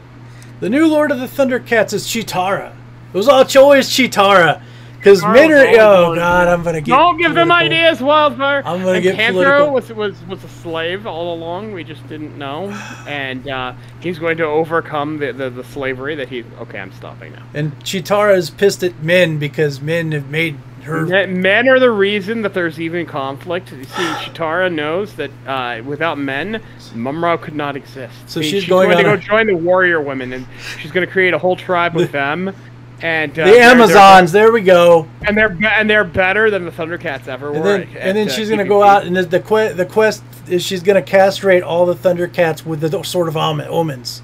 The 0.59 0.69
new 0.69 0.87
Lord 0.87 1.11
of 1.11 1.19
the 1.19 1.27
Thundercats 1.27 1.93
is 1.93 2.05
Cheetara. 2.07 2.75
It 3.13 3.17
was 3.17 3.27
all 3.27 3.45
always 3.57 3.89
Cheetara. 3.89 4.61
Because 4.97 5.21
Cheetara 5.21 5.33
men 5.33 5.49
was 5.49 5.77
Oh, 5.79 6.15
God, 6.15 6.47
I'm 6.49 6.61
going 6.63 6.75
to 6.75 6.81
get. 6.81 6.91
Don't 6.91 7.17
give 7.17 7.33
them 7.33 7.47
political. 7.47 7.77
ideas, 7.77 8.01
Wildfire. 8.01 8.61
I'm 8.65 8.79
gonna 8.79 8.91
and 8.93 9.03
get 9.03 9.15
Panthro 9.17 9.33
political. 9.69 9.71
was 9.71 9.93
was 9.93 10.27
was 10.27 10.43
a 10.43 10.49
slave 10.49 11.07
all 11.07 11.33
along. 11.33 11.71
We 11.71 11.83
just 11.85 12.05
didn't 12.09 12.37
know, 12.37 12.69
and 13.07 13.47
uh, 13.47 13.73
he's 14.01 14.19
going 14.19 14.37
to 14.37 14.43
overcome 14.43 15.17
the, 15.17 15.31
the 15.31 15.49
the 15.49 15.63
slavery 15.63 16.15
that 16.15 16.27
he. 16.27 16.43
Okay, 16.59 16.79
I'm 16.79 16.91
stopping 16.91 17.31
now. 17.33 17.43
And 17.53 17.77
Cheetara 17.79 18.35
is 18.35 18.49
pissed 18.49 18.83
at 18.83 19.01
men 19.01 19.39
because 19.39 19.79
men 19.81 20.11
have 20.11 20.29
made 20.29 20.57
her. 20.83 21.05
Men 21.05 21.41
men 21.41 21.69
are 21.69 21.79
the 21.79 21.91
reason 21.91 22.41
that 22.41 22.53
there's 22.53 22.79
even 22.79 23.05
conflict. 23.05 23.71
You 23.71 23.85
see, 23.85 23.89
Cheetara 23.93 24.71
knows 24.71 25.15
that 25.15 25.31
uh, 25.47 25.81
without 25.85 26.17
men, 26.17 26.61
Mumm-Ra 26.93 27.37
could 27.37 27.55
not 27.55 27.77
exist. 27.77 28.13
So 28.29 28.41
I 28.41 28.43
mean, 28.43 28.51
she's 28.51 28.67
going 28.67 28.97
to 28.97 29.03
go 29.03 29.13
a- 29.13 29.17
join 29.17 29.47
the 29.47 29.55
warrior 29.55 30.01
women, 30.01 30.33
and 30.33 30.45
she's 30.77 30.91
going 30.91 31.05
to 31.07 31.11
create 31.11 31.33
a 31.33 31.37
whole 31.39 31.55
tribe 31.55 31.95
with 31.95 32.11
them. 32.21 32.53
And 33.01 33.31
uh, 33.31 33.45
The 33.45 33.51
they're- 33.51 33.59
they're- 33.59 33.71
Amazons, 33.71 34.31
there 34.31 34.51
we 34.51 34.61
go. 34.61 35.07
and 35.25 35.37
they're 35.37 35.57
and 35.63 35.89
they're 35.89 36.03
better 36.03 36.49
than 36.51 36.65
the 36.65 36.71
Thundercats 36.71 37.27
ever 37.27 37.53
And 37.53 37.63
were. 37.63 37.63
then, 37.63 37.81
at- 37.81 37.97
and 37.97 38.17
then 38.17 38.27
uh, 38.27 38.31
she's 38.31 38.49
gonna 38.49 38.63
keeping 38.63 38.69
go 38.77 38.83
out 38.83 39.05
and 39.05 39.15
the 39.15 39.23
the, 39.23 39.39
que- 39.39 39.73
the 39.73 39.85
quest 39.85 40.21
is 40.49 40.63
she's 40.63 40.83
gonna 40.83 41.01
castrate 41.01 41.63
all 41.63 41.85
the 41.85 41.95
Thundercats 41.95 42.65
with 42.65 42.81
the 42.81 43.03
sort 43.03 43.27
of 43.29 43.37
omens. 43.37 44.21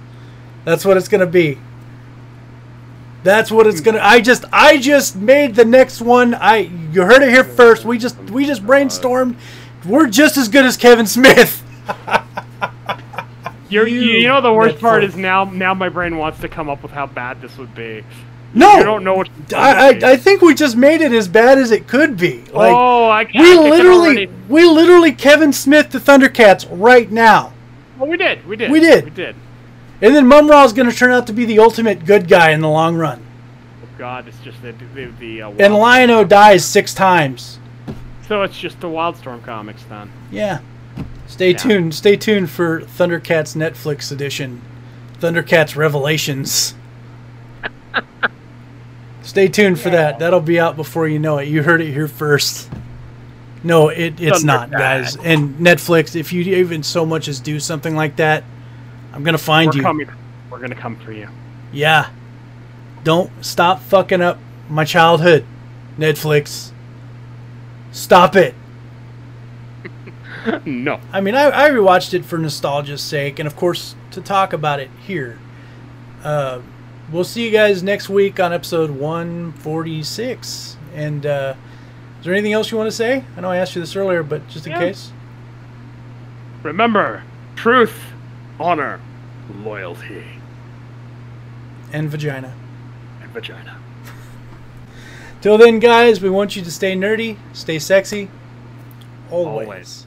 That's 0.66 0.84
what 0.84 0.98
it's 0.98 1.08
gonna 1.08 1.26
be. 1.26 1.58
That's 3.24 3.50
what 3.52 3.66
it's 3.66 3.82
gonna. 3.82 4.00
I 4.04 4.22
just, 4.22 4.46
I 4.54 4.78
just 4.78 5.16
made 5.16 5.56
the 5.56 5.66
next 5.66 6.00
one. 6.02 6.36
I, 6.36 6.58
you 6.92 7.02
heard 7.04 7.24
it 7.24 7.30
here 7.30 7.44
first. 7.44 7.84
We 7.84 7.98
just, 7.98 8.18
we 8.30 8.46
just 8.46 8.64
brainstormed. 8.64 9.36
We're 9.84 10.08
just 10.08 10.38
as 10.38 10.48
good 10.48 10.64
as 10.66 10.78
Kevin 10.78 11.08
Smith. 11.08 11.64
You're, 13.68 13.88
You 13.88 14.00
you, 14.00 14.12
you 14.20 14.28
know 14.28 14.42
the 14.42 14.54
worst 14.54 14.80
part 14.80 15.04
is 15.04 15.16
now 15.16 15.44
now 15.46 15.74
my 15.74 15.90
brain 15.90 16.18
wants 16.18 16.40
to 16.42 16.48
come 16.48 16.70
up 16.70 16.84
with 16.84 16.92
how 16.92 17.08
bad 17.08 17.42
this 17.42 17.58
would 17.58 17.74
be. 17.74 18.04
No, 18.56 18.78
You 18.78 18.84
don't 18.84 19.04
know 19.04 19.16
what. 19.16 19.30
I, 19.54 19.90
I, 19.90 20.12
I 20.12 20.18
think 20.18 20.42
we 20.42 20.56
just 20.56 20.78
made 20.78 21.02
it 21.02 21.12
as 21.12 21.28
bad 21.28 21.58
as 21.58 21.72
it 21.72 21.88
could 21.88 22.16
be. 22.18 22.40
Like 22.46 22.74
oh, 22.74 23.10
I, 23.10 23.22
I 23.22 23.30
we 23.34 23.56
literally, 23.56 24.28
we 24.48 24.66
literally 24.66 25.12
Kevin 25.12 25.52
Smith 25.52 25.92
the 25.92 26.00
Thundercats 26.00 26.66
right 26.72 27.12
now. 27.12 27.52
Well, 27.98 28.10
we 28.10 28.18
did. 28.18 28.46
We 28.48 28.56
did. 28.56 28.72
We 28.72 28.80
did. 28.80 29.04
We 29.04 29.10
did. 29.12 29.36
And 30.02 30.16
then 30.16 30.28
Mumm-Ra 30.28 30.64
is 30.66 30.74
going 30.74 30.90
to 30.90 30.96
turn 30.96 31.12
out 31.12 31.28
to 31.28 31.34
be 31.34 31.46
the 31.46 31.60
ultimate 31.60 32.06
good 32.06 32.28
guy 32.28 32.52
in 32.52 32.62
the 32.62 32.70
long 32.70 32.96
run. 32.96 33.26
Oh, 33.84 33.88
God, 33.98 34.28
it's 34.28 34.40
just 34.40 34.62
the 34.62 34.72
the, 34.94 35.06
the 35.20 35.42
uh, 35.42 35.52
And 35.60 35.74
Lion-O 35.76 36.24
dies 36.24 36.66
six 36.66 36.94
times. 36.94 37.60
So 38.28 38.42
it's 38.42 38.58
just 38.58 38.80
the 38.80 38.88
Wildstorm 38.88 39.44
comics 39.44 39.84
then. 39.84 40.12
Yeah. 40.32 40.60
Stay 41.28 41.52
Yeah. 41.52 41.58
tuned. 41.58 41.94
Stay 41.94 42.16
tuned 42.16 42.50
for 42.50 42.82
Thundercats 42.82 43.56
Netflix 43.56 44.12
edition. 44.12 44.62
Thundercats 45.20 45.76
Revelations. 45.76 46.74
Stay 49.26 49.48
tuned 49.48 49.80
for 49.80 49.90
that. 49.90 50.20
That'll 50.20 50.40
be 50.40 50.60
out 50.60 50.76
before 50.76 51.08
you 51.08 51.18
know 51.18 51.40
it. 51.40 51.48
You 51.48 51.64
heard 51.64 51.82
it 51.82 51.92
here 51.92 52.08
first. 52.08 52.70
No, 53.64 53.90
it, 53.90 54.22
it's 54.22 54.44
not, 54.44 54.70
guys. 54.70 55.18
And 55.18 55.56
Netflix, 55.56 56.16
if 56.16 56.32
you 56.32 56.44
even 56.44 56.84
so 56.84 57.08
much 57.08 57.28
as 57.28 57.40
do 57.40 57.60
something 57.60 57.96
like 57.96 58.18
that, 58.18 58.44
I'm 59.12 59.24
gonna 59.24 59.40
find 59.40 59.72
We're 59.72 59.78
you. 59.78 59.82
coming. 59.82 60.12
We're 60.52 60.60
gonna 60.60 60.76
come 60.76 60.96
for 60.98 61.12
you. 61.12 61.28
Yeah. 61.74 62.12
Don't 63.04 63.32
stop 63.44 63.82
fucking 63.82 64.22
up 64.22 64.38
my 64.70 64.86
childhood, 64.86 65.44
Netflix. 65.98 66.72
Stop 67.92 68.36
it. 68.36 68.54
no. 70.66 71.00
I 71.12 71.22
mean, 71.22 71.34
I, 71.34 71.66
I 71.66 71.70
rewatched 71.72 72.14
it 72.14 72.26
for 72.26 72.38
nostalgia's 72.38 73.02
sake, 73.02 73.40
and 73.40 73.48
of 73.48 73.56
course, 73.56 73.96
to 74.12 74.22
talk 74.22 74.54
about 74.54 74.80
it 74.80 74.92
here. 75.08 75.40
Uh, 76.24 76.62
we'll 77.12 77.24
see 77.24 77.46
you 77.46 77.52
guys 77.52 77.84
next 77.84 78.10
week 78.10 78.40
on 78.40 78.54
episode 78.54 78.92
146. 78.92 80.78
And 80.94 81.26
uh, 81.26 81.56
is 82.20 82.26
there 82.26 82.34
anything 82.34 82.54
else 82.54 82.72
you 82.72 82.78
want 82.78 82.88
to 82.88 82.96
say? 82.96 83.24
I 83.38 83.42
know 83.42 83.50
I 83.52 83.58
asked 83.58 83.76
you 83.76 83.82
this 83.82 83.96
earlier, 83.96 84.24
but 84.24 84.48
just 84.48 84.66
in 84.66 84.72
Yeah. 84.74 84.80
case. 84.80 85.12
Remember, 86.64 87.24
truth, 87.56 88.00
honor, 88.60 89.00
loyalty, 89.64 90.24
And 91.94 92.10
vagina. 92.10 92.54
and 93.22 93.30
vagina. 93.32 93.78
Till 95.42 95.58
then, 95.60 95.80
guys, 95.80 96.22
we 96.22 96.30
want 96.30 96.56
you 96.56 96.64
to 96.64 96.72
stay 96.72 96.96
nerdy, 96.96 97.38
stay 97.54 97.78
sexy, 97.78 98.30
always. 99.30 99.68
Always. 99.68 100.05